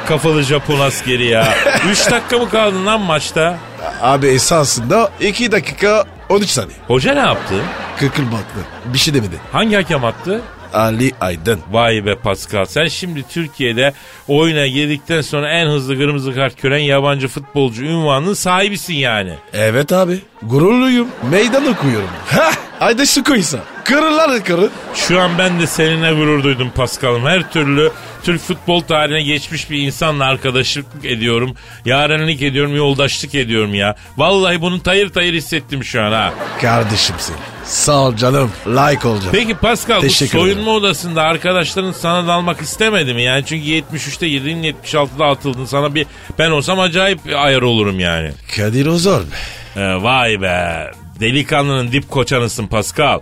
kafalı 0.08 0.42
Japon 0.42 0.80
askeri 0.80 1.26
ya. 1.26 1.54
3 1.90 2.10
dakika 2.10 2.38
mı 2.38 2.50
kaldın 2.50 2.86
lan 2.86 3.00
maçta? 3.00 3.56
Abi 4.00 4.26
esasında 4.26 5.10
2 5.20 5.52
dakika 5.52 6.04
13 6.28 6.48
saniye. 6.50 6.76
Hoca 6.86 7.14
ne 7.14 7.20
yaptı? 7.20 7.54
Kıkır 7.98 8.26
baklı. 8.26 8.62
Bir 8.94 8.98
şey 8.98 9.14
demedi. 9.14 9.36
Hangi 9.52 9.74
hakem 9.76 10.04
attı? 10.04 10.40
Ali 10.74 11.12
Aydın. 11.20 11.60
Vay 11.70 12.06
be 12.06 12.14
Pascal 12.14 12.64
sen 12.64 12.86
şimdi 12.86 13.22
Türkiye'de 13.28 13.92
oyuna 14.28 14.66
girdikten 14.66 15.20
sonra 15.20 15.50
en 15.50 15.66
hızlı 15.66 15.98
kırmızı 15.98 16.34
kart 16.34 16.62
gören 16.62 16.78
yabancı 16.78 17.28
futbolcu 17.28 17.84
ünvanının 17.84 18.34
sahibisin 18.34 18.94
yani. 18.94 19.34
Evet 19.52 19.92
abi. 19.92 20.18
Gururluyum. 20.42 21.08
Meydan 21.30 21.66
okuyorum. 21.66 22.08
Hah. 22.26 22.71
Haydi 22.82 23.06
su 23.06 23.24
koysa. 23.24 23.58
Kırırlar 23.84 24.44
kırı. 24.44 24.70
Şu 24.94 25.20
an 25.20 25.38
ben 25.38 25.60
de 25.60 25.66
seninle 25.66 26.12
gurur 26.12 26.42
duydum 26.42 26.72
Pascal'ım. 26.74 27.26
Her 27.26 27.52
türlü 27.52 27.92
Türk 28.22 28.40
futbol 28.40 28.80
tarihine 28.80 29.22
geçmiş 29.22 29.70
bir 29.70 29.78
insanla 29.78 30.24
arkadaşlık 30.24 30.86
ediyorum. 31.04 31.54
Yarenlik 31.84 32.42
ediyorum, 32.42 32.76
yoldaşlık 32.76 33.34
ediyorum 33.34 33.74
ya. 33.74 33.96
Vallahi 34.16 34.60
bunun 34.60 34.78
tayır 34.78 35.08
tayır 35.08 35.34
hissettim 35.34 35.84
şu 35.84 36.02
an 36.02 36.12
ha. 36.12 36.32
Kardeşimsin. 36.60 37.36
Sağ 37.64 38.02
ol 38.02 38.16
canım. 38.16 38.50
Like 38.66 39.08
ol 39.08 39.16
canım. 39.16 39.32
Peki 39.32 39.54
Pascal 39.54 39.96
bu 39.96 40.00
Teşekkür 40.00 40.38
soyunma 40.38 40.70
odasında 40.70 41.22
arkadaşların 41.22 41.92
sana 41.92 42.26
dalmak 42.26 42.60
istemedi 42.60 43.14
mi? 43.14 43.22
Yani 43.22 43.44
çünkü 43.46 43.66
73'te 43.68 44.28
girdin 44.28 44.62
76'da 44.62 45.26
atıldın. 45.26 45.64
Sana 45.64 45.94
bir 45.94 46.06
ben 46.38 46.50
olsam 46.50 46.80
acayip 46.80 47.20
ayar 47.36 47.62
olurum 47.62 48.00
yani. 48.00 48.32
Kadir 48.56 48.86
o 48.86 48.98
zor 48.98 49.20
be. 49.20 49.36
Ee, 49.76 50.02
vay 50.02 50.40
be. 50.40 50.90
Delikanlının 51.20 51.92
dip 51.92 52.10
koçanısın 52.10 52.66
Pascal. 52.66 53.20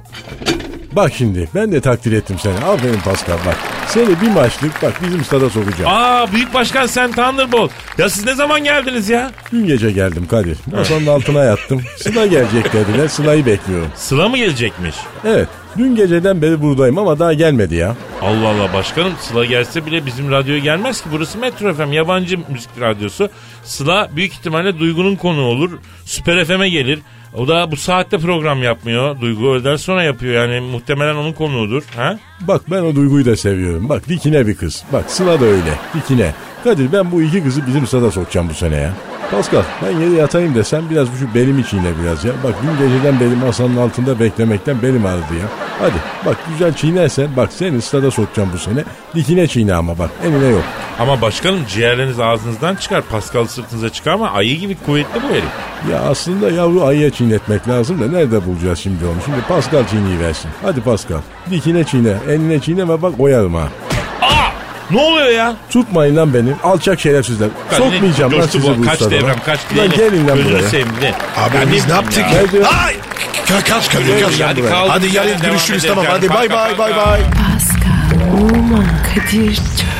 Bak 0.93 1.12
şimdi 1.16 1.49
ben 1.55 1.72
de 1.72 1.80
takdir 1.80 2.12
ettim 2.12 2.36
seni. 2.43 2.55
Aferin 2.55 3.01
Pascal 3.01 3.36
bak. 3.47 3.57
Seni 3.88 4.20
bir 4.20 4.28
maçlık 4.30 4.82
bak 4.82 5.03
bizim 5.03 5.24
stada 5.24 5.51
sokacağım. 5.51 5.91
Aa 5.95 6.32
büyük 6.32 6.55
başkan 6.55 6.86
sen 6.86 7.12
Thunderbolt. 7.12 7.70
Ya 7.99 8.09
siz 8.09 8.24
ne 8.24 8.34
zaman 8.34 8.64
geldiniz 8.64 9.09
ya? 9.09 9.30
Dün 9.53 9.66
gece 9.66 9.91
geldim 9.91 10.26
Kadir. 10.30 10.59
Masanın 10.76 11.07
altına 11.07 11.45
yattım. 11.45 11.82
Sıla 11.97 12.26
gelecek 12.26 12.72
dediler. 12.72 13.09
Sıla'yı 13.09 13.47
bekliyorum. 13.47 13.88
Sıla 13.97 14.28
mı 14.28 14.36
gelecekmiş? 14.36 14.95
Evet. 15.24 15.49
Dün 15.78 15.97
geceden 15.97 16.43
beri 16.43 16.62
buradayım 16.62 16.99
ama 16.99 17.18
daha 17.18 17.32
gelmedi 17.32 17.74
ya. 17.74 17.97
Allah 18.22 18.49
Allah 18.49 18.72
başkanım 18.72 19.12
Sıla 19.20 19.45
gelse 19.45 19.86
bile 19.86 20.07
bizim 20.07 20.30
radyoya 20.30 20.59
gelmez 20.59 21.01
ki. 21.01 21.09
Burası 21.12 21.38
Metro 21.38 21.74
FM 21.74 21.93
yabancı 21.93 22.38
müzik 22.49 22.70
radyosu. 22.80 23.30
Sıla 23.64 24.09
büyük 24.16 24.32
ihtimalle 24.32 24.78
Duygu'nun 24.78 25.16
konu 25.16 25.41
olur. 25.43 25.70
Süper 26.05 26.45
FM'e 26.45 26.68
gelir. 26.68 26.99
O 27.34 27.48
da 27.48 27.70
bu 27.70 27.76
saatte 27.76 28.18
program 28.18 28.62
yapmıyor. 28.62 29.20
Duygu 29.20 29.52
öğleden 29.52 29.76
sonra 29.76 30.02
yapıyor 30.02 30.34
yani 30.34 30.60
muhtemelen 30.60 31.14
onun 31.14 31.32
konuğudur. 31.32 31.82
Ha? 31.96 32.18
Bak 32.40 32.62
ben 32.70 32.82
o 32.82 32.94
duyguyu 32.94 33.24
da 33.24 33.36
seviyorum. 33.36 33.88
Bak 33.88 34.08
dikine 34.08 34.46
bir 34.46 34.54
kız. 34.54 34.84
Bak 34.92 35.10
Sıla 35.10 35.40
da 35.40 35.44
öyle. 35.44 35.74
Dikine. 35.94 36.34
Kadir 36.64 36.92
ben 36.92 37.12
bu 37.12 37.22
iki 37.22 37.42
kızı 37.44 37.66
bizim 37.66 37.86
stada 37.86 38.10
sokacağım 38.10 38.48
bu 38.48 38.54
sene 38.54 38.76
ya. 38.76 38.92
Pascal 39.30 39.62
ben 39.82 40.00
yere 40.00 40.14
yatayım 40.14 40.54
desem 40.54 40.90
biraz 40.90 41.08
şu 41.20 41.34
belimi 41.34 41.66
çiğne 41.66 41.92
biraz 42.02 42.24
ya. 42.24 42.32
Bak 42.44 42.54
dün 42.62 42.86
geceden 42.88 43.20
beri 43.20 43.46
masanın 43.46 43.76
altında 43.76 44.20
beklemekten 44.20 44.82
belim 44.82 45.06
ağrıdı 45.06 45.34
ya. 45.40 45.69
Hadi 45.80 45.92
bak 46.26 46.36
güzel 46.52 46.74
çiğnersen 46.74 47.28
bak 47.36 47.48
seni 47.52 47.82
stada 47.82 48.10
sokacağım 48.10 48.50
bu 48.54 48.58
sene. 48.58 48.84
Dikine 49.14 49.46
çiğne 49.46 49.74
ama 49.74 49.98
bak 49.98 50.10
eline 50.24 50.46
yok. 50.48 50.62
Ama 50.98 51.20
başkanım 51.20 51.60
ciğerleriniz 51.68 52.20
ağzınızdan 52.20 52.74
çıkar. 52.76 53.02
Pascal 53.02 53.46
sırtınıza 53.46 53.88
çıkar 53.90 54.12
ama 54.12 54.30
ayı 54.30 54.58
gibi 54.58 54.76
kuvvetli 54.86 55.22
bu 55.22 55.28
herif. 55.32 55.44
Ya 55.92 56.00
aslında 56.10 56.50
yavru 56.50 56.84
ayıya 56.84 57.10
çiğnetmek 57.10 57.68
lazım 57.68 58.00
da 58.00 58.06
nerede 58.06 58.46
bulacağız 58.46 58.78
şimdi 58.78 59.04
onu? 59.04 59.14
Şimdi 59.24 59.40
Pascal 59.48 59.86
çiğneyi 59.86 60.20
versin. 60.20 60.50
Hadi 60.62 60.80
Pascal. 60.80 61.18
Dikine 61.50 61.84
çiğne, 61.84 62.12
eline 62.28 62.60
çiğne 62.60 62.88
ve 62.88 63.02
bak 63.02 63.12
oyarım 63.18 63.54
ha. 63.54 63.68
Aa! 64.22 64.50
Ne 64.90 65.00
oluyor 65.00 65.28
ya? 65.28 65.54
Tutmayın 65.70 66.16
lan 66.16 66.34
beni. 66.34 66.52
Alçak 66.64 67.00
şerefsizler. 67.00 67.48
Sokmayacağım 67.70 68.32
lan 68.32 68.40
sizi 68.46 68.78
bu 68.78 68.82
Kaç 68.84 68.94
ustalara. 68.94 69.10
devrem 69.20 69.36
kaç 69.46 69.58
Lan 69.58 69.74
diyelim. 69.74 69.96
gelin 69.96 70.28
lan 70.28 70.36
Gözünü 70.36 70.52
buraya. 70.54 70.68
seveyim 70.68 70.88
de. 71.02 71.14
Abi 71.36 71.56
Ya 71.56 71.72
biz 71.72 71.86
ne 71.88 71.92
yaptık? 71.94 72.24
ya. 72.34 72.52
Diyor? 72.52 72.64
Ay! 72.86 72.94
Ka- 73.51 73.64
Kaç 73.68 73.90
Kadir 73.90 74.22
kaç. 74.24 74.40
Hadi. 74.40 74.62
Hadi 74.88 75.16
yarın 75.16 75.40
görüşürüz 75.40 75.84
tamam. 75.86 76.07
Hadi 76.09 76.28
bay 76.28 76.51
bay 76.51 76.78
bay 76.78 76.96
bay. 76.96 77.20
Pascal, 77.22 78.40
Oman, 78.40 78.84
Kadir 79.14 79.55
çok 79.57 79.99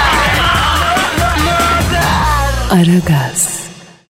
Aragaz. 2.71 3.60